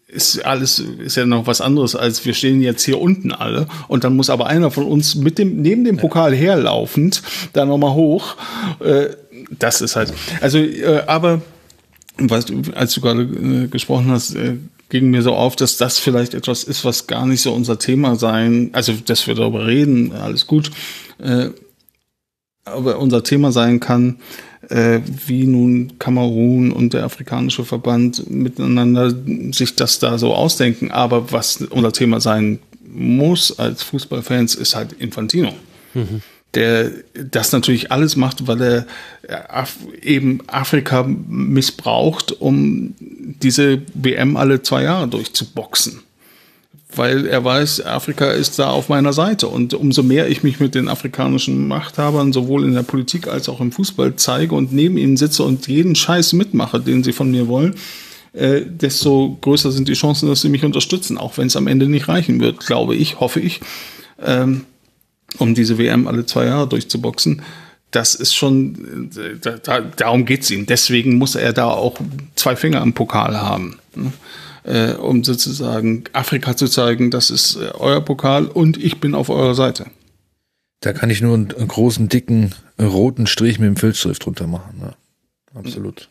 ist 0.06 0.38
alles, 0.46 0.78
ist 0.78 1.16
ja 1.16 1.26
noch 1.26 1.46
was 1.46 1.60
anderes, 1.60 1.94
als 1.94 2.24
wir 2.24 2.32
stehen 2.32 2.62
jetzt 2.62 2.82
hier 2.84 2.98
unten 2.98 3.30
alle 3.32 3.66
und 3.88 4.04
dann 4.04 4.16
muss 4.16 4.30
aber 4.30 4.46
einer 4.46 4.70
von 4.70 4.84
uns 4.86 5.16
mit 5.16 5.36
dem, 5.38 5.60
neben 5.60 5.84
dem 5.84 5.98
Pokal 5.98 6.34
herlaufend 6.34 7.22
da 7.52 7.66
nochmal 7.66 7.92
hoch. 7.92 8.36
Das 9.50 9.82
ist 9.82 9.96
halt, 9.96 10.14
also, 10.40 10.64
aber, 11.06 11.42
weißt 12.16 12.48
du, 12.48 12.62
als 12.74 12.94
du 12.94 13.02
gerade 13.02 13.68
gesprochen 13.68 14.10
hast, 14.10 14.34
ging 14.88 15.10
mir 15.10 15.22
so 15.22 15.34
auf, 15.34 15.56
dass 15.56 15.76
das 15.76 15.98
vielleicht 15.98 16.34
etwas 16.34 16.64
ist, 16.64 16.84
was 16.84 17.06
gar 17.06 17.26
nicht 17.26 17.42
so 17.42 17.52
unser 17.52 17.78
Thema 17.78 18.16
sein, 18.16 18.70
also 18.72 18.92
dass 18.92 19.26
wir 19.26 19.34
darüber 19.34 19.66
reden, 19.66 20.12
alles 20.12 20.46
gut, 20.46 20.70
äh, 21.18 21.50
aber 22.64 22.98
unser 22.98 23.22
Thema 23.22 23.52
sein 23.52 23.80
kann, 23.80 24.18
äh, 24.68 25.00
wie 25.26 25.44
nun 25.44 25.98
Kamerun 25.98 26.72
und 26.72 26.92
der 26.92 27.04
afrikanische 27.04 27.64
Verband 27.64 28.28
miteinander 28.30 29.14
sich 29.52 29.74
das 29.76 29.98
da 29.98 30.18
so 30.18 30.34
ausdenken. 30.34 30.90
Aber 30.90 31.32
was 31.32 31.62
unser 31.70 31.92
Thema 31.92 32.20
sein 32.20 32.58
muss 32.84 33.58
als 33.58 33.82
Fußballfans, 33.82 34.54
ist 34.54 34.74
halt 34.74 34.92
Infantino. 34.94 35.54
Der 36.54 36.90
das 37.14 37.52
natürlich 37.52 37.92
alles 37.92 38.16
macht, 38.16 38.46
weil 38.46 38.62
er 38.62 38.86
äh, 39.22 39.34
Af 39.48 39.76
eben 40.02 40.40
Afrika 40.46 41.02
missbraucht, 41.02 42.32
um 42.40 42.94
diese 42.98 43.82
WM 43.94 44.36
alle 44.36 44.62
zwei 44.62 44.84
Jahre 44.84 45.08
durchzuboxen 45.08 46.00
weil 46.94 47.26
er 47.26 47.44
weiß, 47.44 47.84
Afrika 47.84 48.30
ist 48.30 48.58
da 48.58 48.70
auf 48.70 48.88
meiner 48.88 49.12
Seite. 49.12 49.48
Und 49.48 49.74
umso 49.74 50.02
mehr 50.02 50.28
ich 50.28 50.42
mich 50.42 50.58
mit 50.58 50.74
den 50.74 50.88
afrikanischen 50.88 51.68
Machthabern 51.68 52.32
sowohl 52.32 52.64
in 52.64 52.74
der 52.74 52.82
Politik 52.82 53.28
als 53.28 53.48
auch 53.48 53.60
im 53.60 53.72
Fußball 53.72 54.16
zeige 54.16 54.54
und 54.54 54.72
neben 54.72 54.96
ihnen 54.96 55.16
sitze 55.16 55.42
und 55.42 55.68
jeden 55.68 55.94
Scheiß 55.94 56.32
mitmache, 56.32 56.80
den 56.80 57.04
sie 57.04 57.12
von 57.12 57.30
mir 57.30 57.48
wollen, 57.48 57.74
äh, 58.32 58.62
desto 58.64 59.36
größer 59.40 59.70
sind 59.70 59.88
die 59.88 59.94
Chancen, 59.94 60.28
dass 60.28 60.40
sie 60.40 60.48
mich 60.48 60.64
unterstützen, 60.64 61.18
auch 61.18 61.36
wenn 61.36 61.48
es 61.48 61.56
am 61.56 61.66
Ende 61.66 61.88
nicht 61.88 62.08
reichen 62.08 62.40
wird, 62.40 62.66
glaube 62.66 62.94
ich, 62.94 63.20
hoffe 63.20 63.40
ich, 63.40 63.60
ähm, 64.24 64.64
um 65.36 65.54
diese 65.54 65.78
WM 65.78 66.06
alle 66.06 66.24
zwei 66.26 66.46
Jahre 66.46 66.68
durchzuboxen. 66.68 67.42
Das 67.90 68.14
ist 68.14 68.34
schon, 68.34 69.10
da, 69.42 69.52
da, 69.52 69.80
darum 69.80 70.24
geht's 70.24 70.50
ihm. 70.50 70.66
Deswegen 70.66 71.16
muss 71.16 71.34
er 71.34 71.52
da 71.52 71.68
auch 71.68 71.98
zwei 72.36 72.54
Finger 72.56 72.82
am 72.82 72.92
Pokal 72.92 73.40
haben. 73.40 73.78
Ne? 73.94 74.12
äh, 74.68 74.92
um 74.92 75.24
sozusagen 75.24 76.04
Afrika 76.12 76.56
zu 76.56 76.68
zeigen, 76.68 77.10
das 77.10 77.30
ist 77.30 77.56
äh, 77.56 77.70
euer 77.74 78.00
Pokal 78.00 78.46
und 78.46 78.76
ich 78.76 79.00
bin 79.00 79.14
auf 79.14 79.30
eurer 79.30 79.54
Seite. 79.54 79.86
Da 80.80 80.92
kann 80.92 81.10
ich 81.10 81.22
nur 81.22 81.34
einen, 81.34 81.52
einen 81.52 81.68
großen, 81.68 82.08
dicken, 82.08 82.54
roten 82.80 83.26
Strich 83.26 83.58
mit 83.58 83.66
dem 83.66 83.76
Filzstift 83.76 84.24
drunter 84.24 84.46
machen. 84.46 84.80
Ja. 84.80 84.94
Absolut. 85.54 86.08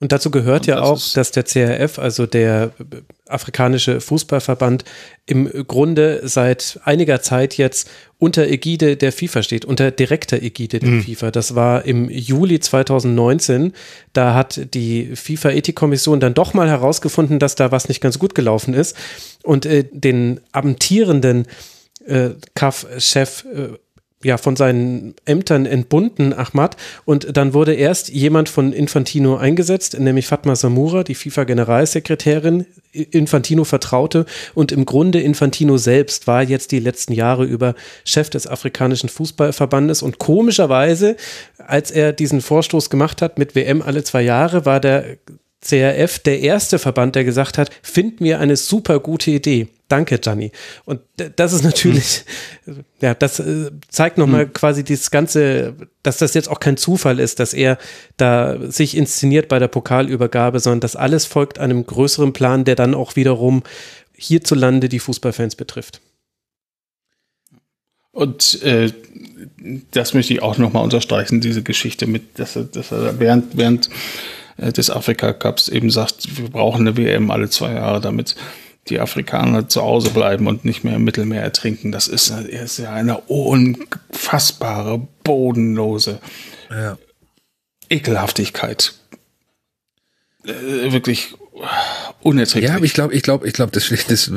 Und 0.00 0.12
dazu 0.12 0.30
gehört 0.30 0.62
Und 0.62 0.68
ja 0.68 0.76
das 0.76 0.88
auch, 0.88 1.14
dass 1.14 1.30
der 1.30 1.44
CRF, 1.44 1.98
also 1.98 2.24
der 2.24 2.72
äh, 2.78 2.96
afrikanische 3.26 4.00
Fußballverband, 4.00 4.84
im 5.26 5.46
Grunde 5.68 6.22
seit 6.24 6.80
einiger 6.84 7.20
Zeit 7.20 7.58
jetzt 7.58 7.88
unter 8.18 8.48
Ägide 8.48 8.96
der 8.96 9.12
FIFA 9.12 9.42
steht, 9.42 9.64
unter 9.66 9.90
direkter 9.90 10.42
Ägide 10.42 10.80
der 10.80 11.02
FIFA. 11.02 11.30
Das 11.30 11.54
war 11.54 11.84
im 11.84 12.08
Juli 12.08 12.60
2019. 12.60 13.74
Da 14.14 14.34
hat 14.34 14.74
die 14.74 15.14
FIFA-Ethikkommission 15.14 16.18
dann 16.18 16.34
doch 16.34 16.54
mal 16.54 16.68
herausgefunden, 16.68 17.38
dass 17.38 17.54
da 17.54 17.70
was 17.70 17.88
nicht 17.88 18.00
ganz 18.00 18.18
gut 18.18 18.34
gelaufen 18.34 18.72
ist 18.72 18.96
und 19.42 19.66
äh, 19.66 19.84
den 19.92 20.40
amtierenden 20.52 21.46
äh, 22.06 22.30
CAF-Chef 22.54 23.44
äh, 23.44 23.68
ja, 24.22 24.36
von 24.36 24.54
seinen 24.54 25.14
Ämtern 25.24 25.64
entbunden, 25.64 26.34
Ahmad. 26.34 26.76
Und 27.06 27.36
dann 27.36 27.54
wurde 27.54 27.72
erst 27.74 28.10
jemand 28.10 28.50
von 28.50 28.72
Infantino 28.72 29.36
eingesetzt, 29.36 29.98
nämlich 29.98 30.26
Fatma 30.26 30.56
Samura, 30.56 31.04
die 31.04 31.14
FIFA-Generalsekretärin. 31.14 32.66
Infantino 32.92 33.64
vertraute 33.64 34.26
und 34.54 34.72
im 34.72 34.84
Grunde 34.84 35.20
Infantino 35.20 35.76
selbst 35.76 36.26
war 36.26 36.42
jetzt 36.42 36.72
die 36.72 36.80
letzten 36.80 37.12
Jahre 37.12 37.44
über 37.44 37.76
Chef 38.04 38.30
des 38.30 38.48
afrikanischen 38.48 39.08
Fußballverbandes 39.08 40.02
und 40.02 40.18
komischerweise, 40.18 41.16
als 41.58 41.92
er 41.92 42.12
diesen 42.12 42.40
Vorstoß 42.40 42.90
gemacht 42.90 43.22
hat 43.22 43.38
mit 43.38 43.54
WM 43.54 43.80
alle 43.80 44.02
zwei 44.02 44.22
Jahre, 44.22 44.66
war 44.66 44.80
der 44.80 45.18
CRF 45.62 46.18
der 46.20 46.40
erste 46.40 46.78
Verband, 46.78 47.14
der 47.14 47.24
gesagt 47.24 47.58
hat, 47.58 47.70
find 47.82 48.20
mir 48.20 48.40
eine 48.40 48.56
super 48.56 48.98
gute 49.00 49.30
Idee. 49.30 49.68
Danke, 49.88 50.18
Gianni. 50.18 50.52
Und 50.84 51.00
das 51.36 51.52
ist 51.52 51.64
natürlich, 51.64 52.24
ja, 53.00 53.12
das 53.12 53.40
äh, 53.40 53.70
zeigt 53.88 54.18
nochmal 54.18 54.46
quasi 54.46 54.84
dieses 54.84 55.10
Ganze, 55.10 55.74
dass 56.02 56.18
das 56.18 56.32
jetzt 56.34 56.48
auch 56.48 56.60
kein 56.60 56.76
Zufall 56.76 57.18
ist, 57.18 57.40
dass 57.40 57.52
er 57.52 57.76
da 58.16 58.56
sich 58.70 58.96
inszeniert 58.96 59.48
bei 59.48 59.58
der 59.58 59.68
Pokalübergabe, 59.68 60.60
sondern 60.60 60.80
das 60.80 60.96
alles 60.96 61.26
folgt 61.26 61.58
einem 61.58 61.84
größeren 61.84 62.32
Plan, 62.32 62.64
der 62.64 62.76
dann 62.76 62.94
auch 62.94 63.16
wiederum 63.16 63.64
hierzulande 64.16 64.88
die 64.88 65.00
Fußballfans 65.00 65.56
betrifft. 65.56 66.00
Und 68.12 68.62
äh, 68.62 68.92
das 69.90 70.14
möchte 70.14 70.32
ich 70.32 70.42
auch 70.42 70.56
nochmal 70.58 70.84
unterstreichen, 70.84 71.40
diese 71.40 71.62
Geschichte 71.62 72.06
mit, 72.06 72.38
dass 72.38 72.56
er, 72.56 72.64
dass 72.64 72.92
er 72.92 73.18
während, 73.18 73.56
während 73.56 73.88
äh, 73.88 73.90
des 74.58 74.90
Afrika 74.90 75.32
Cups 75.32 75.68
eben 75.68 75.90
sagt, 75.90 76.36
wir 76.36 76.50
brauchen 76.50 76.86
eine 76.86 76.96
WM 76.96 77.30
alle 77.30 77.50
zwei 77.50 77.72
Jahre, 77.72 78.00
damit 78.00 78.36
die 78.88 78.98
Afrikaner 78.98 79.68
zu 79.68 79.82
Hause 79.82 80.10
bleiben 80.10 80.46
und 80.46 80.64
nicht 80.64 80.84
mehr 80.84 80.96
im 80.96 81.04
Mittelmeer 81.04 81.42
ertrinken. 81.42 81.92
Das 81.92 82.08
ist, 82.08 82.30
ist 82.30 82.78
ja 82.78 82.92
eine 82.92 83.18
unfassbare, 83.18 85.06
bodenlose 85.22 86.18
Ja. 86.70 86.98
Ekelhaftigkeit. 87.88 88.94
Äh, 90.44 90.92
wirklich 90.92 91.34
unerträglich. 92.20 92.70
Ja, 92.70 92.76
aber 92.76 92.84
ich 92.84 92.94
glaube, 92.94 93.14
ich 93.14 93.22
glaube, 93.22 93.46
ich 93.46 93.52
glaube, 93.52 93.72
das, 93.72 93.88
das, 93.88 94.30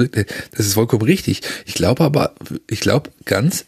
das 0.51 0.65
ist 0.65 0.73
vollkommen 0.73 1.03
richtig. 1.03 1.41
Ich 1.65 1.73
glaube 1.73 2.03
aber, 2.03 2.33
ich 2.69 2.79
glaube 2.81 3.11
ganz, 3.25 3.65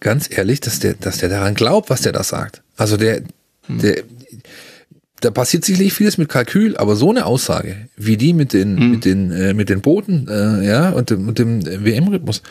ganz 0.00 0.28
ehrlich, 0.30 0.60
dass 0.60 0.80
der, 0.80 0.94
dass 0.94 1.18
der 1.18 1.28
daran 1.28 1.54
glaubt, 1.54 1.90
was 1.90 2.02
der 2.02 2.12
da 2.12 2.22
sagt. 2.22 2.62
Also 2.76 2.96
der, 2.96 3.22
der, 3.68 4.02
da 5.20 5.30
passiert 5.30 5.64
sicherlich 5.64 5.92
vieles 5.94 6.16
mit 6.18 6.28
Kalkül, 6.28 6.76
aber 6.76 6.94
so 6.96 7.10
eine 7.10 7.26
Aussage, 7.26 7.88
wie 7.96 8.16
die 8.16 8.32
mit 8.32 8.52
den, 8.52 8.90
mit 8.92 9.04
den, 9.04 9.32
äh, 9.32 9.52
mit 9.54 9.68
den 9.68 9.80
Booten, 9.80 10.28
äh, 10.28 10.66
ja, 10.66 10.90
und 10.90 11.10
dem, 11.10 11.28
und 11.28 11.38
dem 11.38 11.64
WM-Rhythmus. 11.66 12.42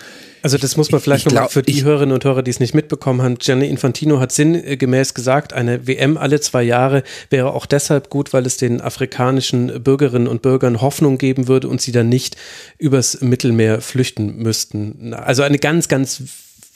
Also 0.43 0.57
das 0.57 0.77
muss 0.77 0.91
man 0.91 1.01
vielleicht 1.01 1.21
ich 1.21 1.25
nochmal 1.25 1.43
glaub, 1.43 1.51
für 1.51 1.61
die 1.63 1.71
ich- 1.71 1.83
Hörerinnen 1.83 2.13
und 2.13 2.23
Hörer, 2.23 2.43
die 2.43 2.51
es 2.51 2.59
nicht 2.59 2.73
mitbekommen 2.73 3.21
haben. 3.21 3.37
Gianni 3.37 3.67
Infantino 3.69 4.19
hat 4.19 4.31
sinngemäß 4.31 5.13
gesagt, 5.13 5.53
eine 5.53 5.87
WM 5.87 6.17
alle 6.17 6.39
zwei 6.41 6.61
Jahre 6.63 7.03
wäre 7.29 7.53
auch 7.53 7.65
deshalb 7.65 8.09
gut, 8.09 8.33
weil 8.33 8.45
es 8.45 8.57
den 8.57 8.79
afrikanischen 8.81 9.83
Bürgerinnen 9.83 10.27
und 10.27 10.41
Bürgern 10.41 10.81
Hoffnung 10.81 11.17
geben 11.17 11.47
würde 11.47 11.67
und 11.69 11.81
sie 11.81 11.91
dann 11.91 12.09
nicht 12.09 12.35
übers 12.77 13.21
Mittelmeer 13.21 13.81
flüchten 13.81 14.37
müssten. 14.37 15.13
Also 15.13 15.43
eine 15.43 15.57
ganz, 15.57 15.87
ganz 15.87 16.21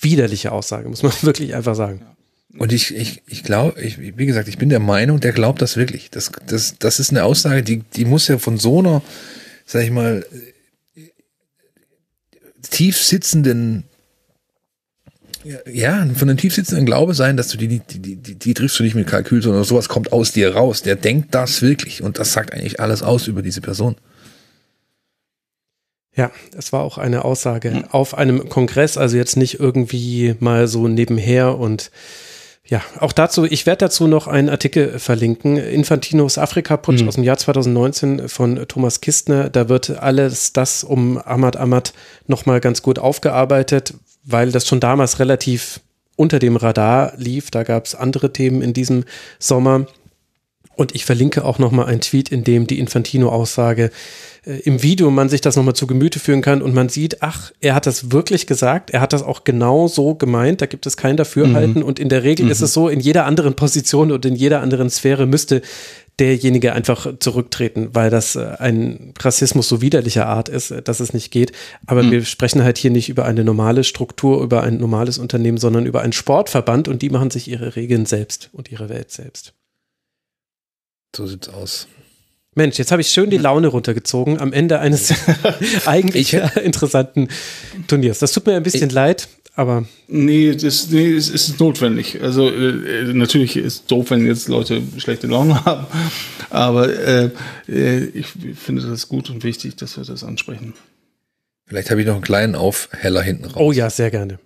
widerliche 0.01 0.51
Aussage, 0.51 0.89
muss 0.89 1.03
man 1.03 1.11
wirklich 1.21 1.53
einfach 1.53 1.75
sagen. 1.75 2.01
Und 2.57 2.73
ich, 2.73 2.95
ich, 2.95 3.21
ich 3.27 3.43
glaube, 3.43 3.81
ich, 3.81 3.97
wie 3.99 4.25
gesagt, 4.25 4.47
ich 4.47 4.57
bin 4.57 4.69
der 4.69 4.79
Meinung, 4.79 5.19
der 5.19 5.31
glaubt 5.31 5.61
das 5.61 5.77
wirklich. 5.77 6.09
Das, 6.09 6.31
das, 6.47 6.77
das 6.79 6.99
ist 6.99 7.11
eine 7.11 7.23
Aussage, 7.23 7.63
die, 7.63 7.79
die 7.95 8.05
muss 8.05 8.27
ja 8.27 8.37
von 8.37 8.57
so 8.57 8.79
einer, 8.79 9.01
sag 9.65 9.83
ich 9.83 9.91
mal, 9.91 10.25
tief 12.69 12.97
sitzenden, 13.01 13.85
ja, 15.65 16.05
von 16.13 16.29
einem 16.29 16.37
tief 16.37 16.53
sitzenden 16.53 16.85
Glaube 16.85 17.13
sein, 17.13 17.37
dass 17.37 17.47
du 17.47 17.57
die, 17.57 17.79
die, 17.79 17.99
die, 17.99 18.35
die, 18.35 18.53
triffst 18.53 18.77
du 18.79 18.83
nicht 18.83 18.95
mit 18.95 19.07
Kalkül, 19.07 19.41
sondern 19.41 19.63
sowas 19.63 19.89
kommt 19.89 20.11
aus 20.11 20.33
dir 20.33 20.53
raus. 20.53 20.81
Der 20.81 20.95
denkt 20.95 21.33
das 21.33 21.61
wirklich 21.61 22.03
und 22.03 22.19
das 22.19 22.33
sagt 22.33 22.53
eigentlich 22.53 22.79
alles 22.79 23.01
aus 23.01 23.27
über 23.27 23.41
diese 23.41 23.61
Person. 23.61 23.95
Ja, 26.13 26.31
es 26.57 26.73
war 26.73 26.81
auch 26.81 26.97
eine 26.97 27.23
Aussage 27.23 27.85
auf 27.91 28.17
einem 28.17 28.49
Kongress, 28.49 28.97
also 28.97 29.15
jetzt 29.15 29.37
nicht 29.37 29.59
irgendwie 29.59 30.35
mal 30.39 30.67
so 30.67 30.89
nebenher 30.89 31.57
und 31.57 31.89
ja, 32.71 32.81
auch 33.01 33.11
dazu, 33.11 33.43
ich 33.43 33.65
werde 33.65 33.79
dazu 33.79 34.07
noch 34.07 34.27
einen 34.27 34.47
Artikel 34.47 34.97
verlinken. 34.97 35.57
Infantinos 35.57 36.37
Afrika-Putsch 36.37 37.05
aus 37.05 37.15
dem 37.15 37.25
Jahr 37.25 37.35
2019 37.35 38.29
von 38.29 38.65
Thomas 38.65 39.01
Kistner. 39.01 39.49
Da 39.49 39.67
wird 39.67 39.99
alles 39.99 40.53
das 40.53 40.85
um 40.85 41.17
Ahmad 41.17 41.57
Ahmad 41.57 41.91
nochmal 42.27 42.61
ganz 42.61 42.81
gut 42.81 42.97
aufgearbeitet, 42.97 43.93
weil 44.23 44.53
das 44.53 44.65
schon 44.65 44.79
damals 44.79 45.19
relativ 45.19 45.81
unter 46.15 46.39
dem 46.39 46.55
Radar 46.55 47.11
lief. 47.17 47.51
Da 47.51 47.63
gab 47.63 47.87
es 47.87 47.93
andere 47.93 48.31
Themen 48.31 48.61
in 48.61 48.71
diesem 48.71 49.03
Sommer. 49.37 49.85
Und 50.75 50.95
ich 50.95 51.05
verlinke 51.05 51.43
auch 51.45 51.59
nochmal 51.59 51.85
einen 51.87 52.01
Tweet, 52.01 52.29
in 52.29 52.43
dem 52.43 52.65
die 52.65 52.79
Infantino-Aussage 52.79 53.91
äh, 54.45 54.53
im 54.61 54.81
Video 54.81 55.11
man 55.11 55.29
sich 55.29 55.41
das 55.41 55.55
nochmal 55.55 55.75
zu 55.75 55.85
Gemüte 55.85 56.19
führen 56.19 56.41
kann 56.41 56.61
und 56.61 56.73
man 56.73 56.89
sieht, 56.89 57.21
ach, 57.21 57.51
er 57.59 57.75
hat 57.75 57.85
das 57.85 58.11
wirklich 58.11 58.47
gesagt, 58.47 58.89
er 58.89 59.01
hat 59.01 59.13
das 59.13 59.21
auch 59.21 59.43
genau 59.43 59.87
so 59.87 60.15
gemeint, 60.15 60.61
da 60.61 60.65
gibt 60.65 60.85
es 60.85 60.97
kein 60.97 61.17
Dafürhalten 61.17 61.83
und 61.83 61.99
in 61.99 62.09
der 62.09 62.23
Regel 62.23 62.49
ist 62.49 62.61
es 62.61 62.73
so, 62.73 62.89
in 62.89 62.99
jeder 62.99 63.25
anderen 63.25 63.55
Position 63.55 64.11
und 64.11 64.25
in 64.25 64.35
jeder 64.35 64.61
anderen 64.61 64.89
Sphäre 64.89 65.27
müsste 65.27 65.61
derjenige 66.19 66.73
einfach 66.73 67.17
zurücktreten, 67.19 67.89
weil 67.93 68.09
das 68.09 68.35
äh, 68.35 68.55
ein 68.59 69.13
Rassismus 69.19 69.67
so 69.67 69.81
widerlicher 69.81 70.27
Art 70.27 70.49
ist, 70.49 70.71
äh, 70.71 70.81
dass 70.81 70.99
es 70.99 71.13
nicht 71.13 71.31
geht. 71.31 71.51
Aber 71.87 72.03
mhm. 72.03 72.11
wir 72.11 72.25
sprechen 72.25 72.63
halt 72.63 72.77
hier 72.77 72.91
nicht 72.91 73.09
über 73.09 73.25
eine 73.25 73.43
normale 73.43 73.83
Struktur, 73.83 74.43
über 74.43 74.61
ein 74.61 74.77
normales 74.77 75.17
Unternehmen, 75.17 75.57
sondern 75.57 75.85
über 75.85 76.01
einen 76.01 76.13
Sportverband 76.13 76.87
und 76.87 77.01
die 77.01 77.09
machen 77.09 77.31
sich 77.31 77.47
ihre 77.47 77.75
Regeln 77.75 78.05
selbst 78.05 78.49
und 78.53 78.71
ihre 78.71 78.89
Welt 78.89 79.11
selbst. 79.11 79.53
So 81.15 81.27
sieht's 81.27 81.49
aus. 81.49 81.87
Mensch, 82.53 82.77
jetzt 82.77 82.91
habe 82.91 83.01
ich 83.01 83.09
schön 83.09 83.29
die 83.29 83.37
Laune 83.37 83.67
runtergezogen 83.67 84.39
am 84.39 84.51
Ende 84.51 84.79
eines 84.79 85.13
eigentlich 85.85 86.33
interessanten 86.33 87.29
Turniers. 87.87 88.19
Das 88.19 88.33
tut 88.33 88.45
mir 88.45 88.55
ein 88.55 88.63
bisschen 88.63 88.89
ja. 88.89 88.95
leid, 88.95 89.29
aber. 89.55 89.85
Nee, 90.09 90.53
das, 90.55 90.89
nee, 90.89 91.13
es 91.13 91.29
ist 91.29 91.61
notwendig. 91.61 92.21
Also 92.21 92.49
äh, 92.49 93.13
natürlich 93.13 93.55
ist 93.55 93.65
es 93.65 93.85
doof, 93.85 94.09
wenn 94.09 94.25
jetzt 94.25 94.49
Leute 94.49 94.81
schlechte 94.97 95.27
Laune 95.27 95.63
haben, 95.65 95.87
aber 96.49 96.93
äh, 96.93 97.29
äh, 97.69 98.03
ich 98.13 98.27
finde 98.27 98.81
das 98.81 99.07
gut 99.07 99.29
und 99.29 99.45
wichtig, 99.45 99.77
dass 99.77 99.95
wir 99.95 100.03
das 100.03 100.25
ansprechen. 100.25 100.73
Vielleicht 101.67 101.89
habe 101.89 102.01
ich 102.01 102.07
noch 102.07 102.15
einen 102.15 102.23
kleinen 102.23 102.55
Aufheller 102.55 103.21
hinten 103.21 103.45
raus. 103.45 103.55
Oh 103.55 103.71
ja, 103.71 103.89
sehr 103.89 104.11
gerne. 104.11 104.39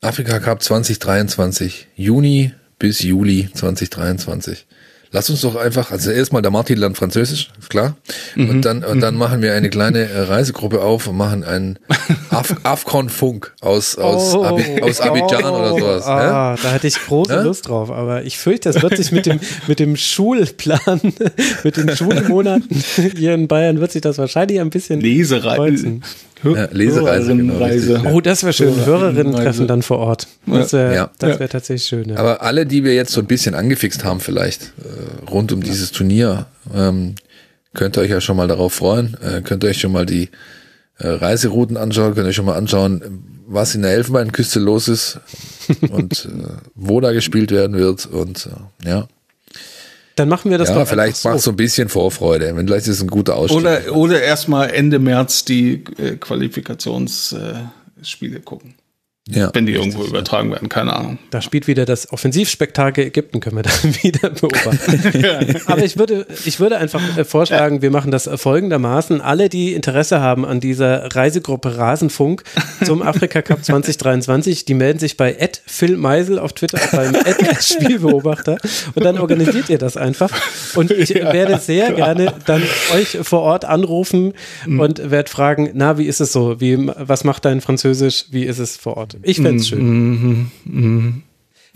Afrika 0.00 0.40
Cup 0.40 0.62
2023, 0.62 1.88
Juni 1.94 2.52
bis 2.78 3.02
Juli 3.02 3.50
2023. 3.52 4.66
Lass 5.14 5.28
uns 5.28 5.42
doch 5.42 5.56
einfach, 5.56 5.90
also 5.90 6.10
erstmal 6.10 6.40
der 6.40 6.50
Martin 6.50 6.78
lernt 6.78 6.96
Französisch, 6.96 7.50
ist 7.60 7.68
klar. 7.68 7.96
Mhm. 8.34 8.48
Und 8.48 8.64
dann, 8.64 8.82
und 8.82 9.00
dann 9.00 9.12
mhm. 9.12 9.20
machen 9.20 9.42
wir 9.42 9.52
eine 9.52 9.68
kleine 9.68 10.08
äh, 10.08 10.20
Reisegruppe 10.20 10.80
auf 10.80 11.06
und 11.06 11.18
machen 11.18 11.44
einen 11.44 11.78
Af 12.30 12.56
Afcon 12.62 13.10
Funk 13.10 13.52
aus, 13.60 13.98
aus, 13.98 14.34
oh, 14.34 14.42
Abi 14.42 14.80
aus 14.80 15.02
Abidjan 15.02 15.44
oh, 15.44 15.58
oder 15.58 15.68
sowas. 15.68 16.06
Ah, 16.06 16.56
Da 16.62 16.72
hätte 16.72 16.86
ich 16.86 16.94
große 16.94 17.30
ja? 17.30 17.42
Lust 17.42 17.68
drauf, 17.68 17.90
aber 17.90 18.24
ich 18.24 18.38
fürchte, 18.38 18.72
das 18.72 18.82
wird 18.82 18.96
sich 18.96 19.12
mit 19.12 19.26
dem, 19.26 19.38
mit 19.66 19.80
dem 19.80 19.96
Schulplan, 19.96 20.80
mit 21.62 21.76
den 21.76 21.94
Schulmonaten 21.94 22.82
hier 23.14 23.34
in 23.34 23.48
Bayern 23.48 23.80
wird 23.80 23.92
sich 23.92 24.00
das 24.00 24.16
wahrscheinlich 24.16 24.60
ein 24.60 24.70
bisschen 24.70 25.00
Ja, 26.44 26.68
Lesereise. 26.70 27.36
Genau, 27.36 28.12
oh, 28.12 28.20
das 28.20 28.42
wäre 28.42 28.52
schön. 28.52 28.84
Hörerinnen 28.84 29.34
treffen 29.34 29.66
dann 29.66 29.82
vor 29.82 29.98
Ort. 29.98 30.26
Das 30.46 30.72
wäre 30.72 30.94
ja. 30.94 31.10
wär 31.20 31.48
tatsächlich 31.48 31.88
schön. 31.88 32.10
Ja. 32.10 32.16
Aber 32.16 32.42
alle, 32.42 32.66
die 32.66 32.84
wir 32.84 32.94
jetzt 32.94 33.12
so 33.12 33.20
ein 33.20 33.26
bisschen 33.26 33.54
angefixt 33.54 34.04
haben, 34.04 34.20
vielleicht 34.20 34.72
äh, 34.84 35.30
rund 35.30 35.52
um 35.52 35.62
dieses 35.62 35.92
Turnier, 35.92 36.46
ähm, 36.74 37.14
könnt 37.74 37.96
ihr 37.96 38.02
euch 38.02 38.10
ja 38.10 38.20
schon 38.20 38.36
mal 38.36 38.48
darauf 38.48 38.74
freuen. 38.74 39.16
Äh, 39.22 39.42
könnt 39.42 39.64
ihr 39.64 39.70
euch 39.70 39.80
schon 39.80 39.92
mal 39.92 40.06
die 40.06 40.30
äh, 40.98 41.08
Reiserouten 41.08 41.76
anschauen, 41.76 42.14
könnt 42.14 42.26
ihr 42.26 42.30
euch 42.30 42.36
schon 42.36 42.46
mal 42.46 42.56
anschauen, 42.56 43.24
was 43.46 43.74
in 43.74 43.82
der 43.82 43.92
Elfenbeinküste 43.92 44.60
los 44.60 44.88
ist 44.88 45.20
und 45.90 46.26
äh, 46.26 46.48
wo 46.74 47.00
da 47.00 47.12
gespielt 47.12 47.50
werden 47.50 47.76
wird. 47.76 48.06
Und 48.06 48.48
äh, 48.84 48.88
ja. 48.88 49.08
Dann 50.16 50.28
machen 50.28 50.50
wir 50.50 50.58
das 50.58 50.68
ja, 50.68 50.74
doch. 50.74 50.86
Vielleicht 50.86 51.24
macht 51.24 51.40
so 51.40 51.52
ein 51.52 51.56
bisschen 51.56 51.88
Vorfreude. 51.88 52.54
Vielleicht 52.54 52.86
ist 52.86 52.96
es 52.96 53.02
ein 53.02 53.08
guter 53.08 53.36
Ausstieg. 53.36 53.60
Oder, 53.60 53.94
oder 53.94 54.22
erstmal 54.22 54.70
Ende 54.70 54.98
März 54.98 55.44
die 55.44 55.84
äh, 55.98 56.16
Qualifikationsspiele 56.16 58.36
äh, 58.36 58.40
gucken. 58.44 58.74
Ja, 59.28 59.50
Wenn 59.54 59.66
die 59.66 59.72
irgendwo 59.72 60.02
übertragen 60.02 60.50
werden, 60.50 60.68
keine 60.68 60.94
Ahnung. 60.94 61.18
Da 61.30 61.40
spielt 61.40 61.68
wieder 61.68 61.84
das 61.84 62.12
Offensivspektakel 62.12 63.06
Ägypten, 63.06 63.38
können 63.38 63.54
wir 63.54 63.62
dann 63.62 63.94
wieder 64.02 64.30
beobachten. 64.30 65.60
Aber 65.66 65.84
ich 65.84 65.96
würde, 65.96 66.26
ich 66.44 66.58
würde 66.58 66.78
einfach 66.78 67.00
äh, 67.16 67.24
vorschlagen, 67.24 67.82
wir 67.82 67.92
machen 67.92 68.10
das 68.10 68.28
folgendermaßen. 68.34 69.20
Alle, 69.20 69.48
die 69.48 69.74
Interesse 69.74 70.20
haben 70.20 70.44
an 70.44 70.58
dieser 70.58 71.14
Reisegruppe 71.14 71.78
Rasenfunk 71.78 72.42
zum 72.84 73.00
Afrika 73.00 73.42
Cup 73.42 73.64
2023, 73.64 74.64
die 74.64 74.74
melden 74.74 74.98
sich 74.98 75.16
bei 75.16 75.34
Ed 75.34 75.62
Phil 75.66 75.96
Meisel 75.96 76.40
auf 76.40 76.52
Twitter 76.52 76.80
beim 76.90 77.14
Ed 77.14 77.62
Spielbeobachter 77.62 78.58
und 78.96 79.04
dann 79.04 79.20
organisiert 79.20 79.70
ihr 79.70 79.78
das 79.78 79.96
einfach. 79.96 80.30
Und 80.74 80.90
ich 80.90 81.10
ja, 81.10 81.32
werde 81.32 81.58
sehr 81.60 81.92
klar. 81.92 82.14
gerne 82.16 82.34
dann 82.46 82.62
euch 82.92 83.18
vor 83.22 83.42
Ort 83.42 83.66
anrufen 83.66 84.34
mhm. 84.66 84.80
und 84.80 85.10
werde 85.12 85.30
fragen, 85.30 85.70
na, 85.74 85.96
wie 85.96 86.06
ist 86.06 86.20
es 86.20 86.32
so? 86.32 86.60
Wie, 86.60 86.90
was 86.96 87.22
macht 87.22 87.44
dein 87.44 87.60
Französisch? 87.60 88.24
Wie 88.30 88.42
ist 88.42 88.58
es 88.58 88.76
vor 88.76 88.96
Ort? 88.96 89.11
Ich 89.22 89.36
fände 89.36 89.56
es 89.56 89.68
schön. 89.68 90.50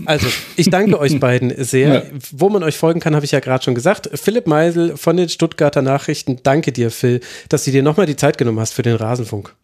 Also, 0.05 0.27
ich 0.57 0.69
danke 0.69 0.99
euch 0.99 1.19
beiden 1.19 1.53
sehr. 1.65 1.95
Ja. 1.95 2.03
Wo 2.33 2.51
man 2.51 2.63
euch 2.63 2.77
folgen 2.77 3.01
kann, 3.01 3.15
habe 3.15 3.25
ich 3.25 3.33
ja 3.33 3.41
gerade 3.41 3.65
schon 3.65 3.75
gesagt. 3.75 4.11
Philipp 4.13 4.47
Meisel 4.47 4.97
von 4.97 5.17
den 5.17 5.29
Stuttgarter 5.29 5.81
Nachrichten. 5.81 6.41
Danke 6.43 6.73
dir, 6.73 6.91
Phil, 6.91 7.21
dass 7.49 7.65
du 7.65 7.71
dir 7.71 7.83
nochmal 7.83 8.07
die 8.07 8.17
Zeit 8.17 8.37
genommen 8.37 8.61
hast 8.61 8.75
für 8.75 8.83
den 8.83 8.97
Rasenfunk. 8.97 9.55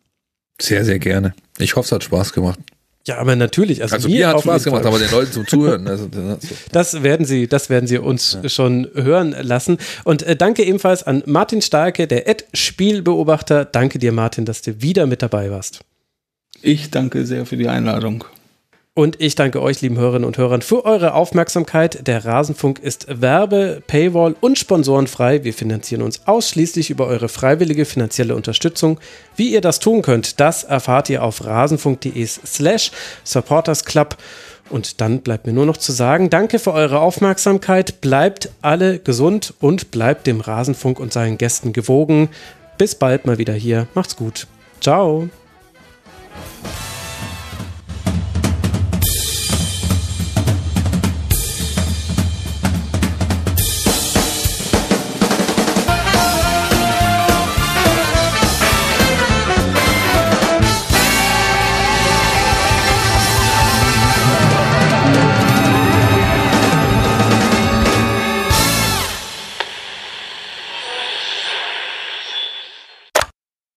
Sehr, 0.61 0.85
sehr 0.85 0.99
gerne. 0.99 1.35
Ich 1.59 1.77
hoffe, 1.77 1.87
es 1.87 1.93
hat 1.93 2.05
Spaß 2.05 2.33
gemacht. 2.33 2.59
Ja, 3.07 3.19
aber 3.19 3.35
natürlich. 3.35 3.83
Also, 3.83 3.97
also 3.97 4.09
mir, 4.09 4.19
mir 4.19 4.29
hat 4.29 4.41
Spaß 4.43 4.65
gemacht, 4.65 4.87
aber 4.87 4.99
den 4.99 5.11
Leuten 5.11 5.33
zum 5.33 5.47
Zuhören. 5.47 5.89
Also, 5.89 6.09
das 6.71 7.03
werden 7.03 7.27
sie, 7.27 7.49
das 7.49 7.69
werden 7.69 7.87
sie 7.87 7.99
uns 7.99 8.39
ja. 8.41 8.49
schon 8.49 8.89
hören 8.95 9.35
lassen. 9.41 9.79
Und 10.05 10.23
äh, 10.23 10.37
danke 10.37 10.63
ebenfalls 10.63 11.03
an 11.03 11.23
Martin 11.27 11.63
Starke, 11.63 12.07
der 12.07 12.29
Ad-Spielbeobachter. 12.29 13.65
Danke 13.65 13.99
dir, 13.99 14.13
Martin, 14.13 14.45
dass 14.45 14.63
du 14.63 14.81
wieder 14.81 15.07
mit 15.07 15.21
dabei 15.21 15.51
warst. 15.51 15.81
Ich 16.61 16.91
danke 16.91 17.25
sehr 17.27 17.47
für 17.47 17.57
die 17.57 17.69
Einladung. 17.69 18.25
Und 18.95 19.23
ich 19.23 19.35
danke 19.37 19.63
euch, 19.63 19.81
lieben 19.81 19.97
Hörerinnen 19.97 20.27
und 20.27 20.37
Hörern, 20.37 20.61
für 20.61 20.85
eure 20.85 21.15
Aufmerksamkeit. 21.15 22.07
Der 22.07 22.27
Rasenfunk 22.27 22.79
ist 22.79 23.07
Werbe-, 23.09 23.83
Paywall- 23.87 24.37
und 24.39 24.59
sponsorenfrei. 24.59 25.45
Wir 25.45 25.55
finanzieren 25.55 26.03
uns 26.03 26.27
ausschließlich 26.27 26.91
über 26.91 27.07
eure 27.07 27.31
freiwillige 27.31 27.87
finanzielle 27.87 28.37
Unterstützung. 28.37 29.01
Wie 29.35 29.51
ihr 29.51 29.63
das 29.63 29.81
tun 29.81 30.03
könnt, 30.03 30.41
das 30.41 30.63
erfahrt 30.63 31.09
ihr 31.09 31.23
auf 31.23 31.43
rasenfunk.de 31.43 32.27
slash 32.27 32.91
supportersclub. 33.25 34.19
Und 34.69 35.01
dann 35.01 35.21
bleibt 35.21 35.47
mir 35.47 35.55
nur 35.55 35.67
noch 35.67 35.79
zu 35.79 35.93
sagen, 35.93 36.29
danke 36.29 36.59
für 36.59 36.75
eure 36.75 37.01
Aufmerksamkeit. 37.01 38.03
Bleibt 38.03 38.51
alle 38.61 38.99
gesund 38.99 39.55
und 39.61 39.91
bleibt 39.91 40.27
dem 40.27 40.43
Rasenfunk 40.43 41.01
und 41.01 41.15
seinen 41.15 41.39
Gästen 41.39 41.73
gewogen. 41.73 42.29
Bis 42.77 42.95
bald 42.95 43.25
mal 43.25 43.39
wieder 43.39 43.55
hier. 43.55 43.87
Macht's 43.95 44.17
gut. 44.17 44.47
Ciao. 44.83 45.31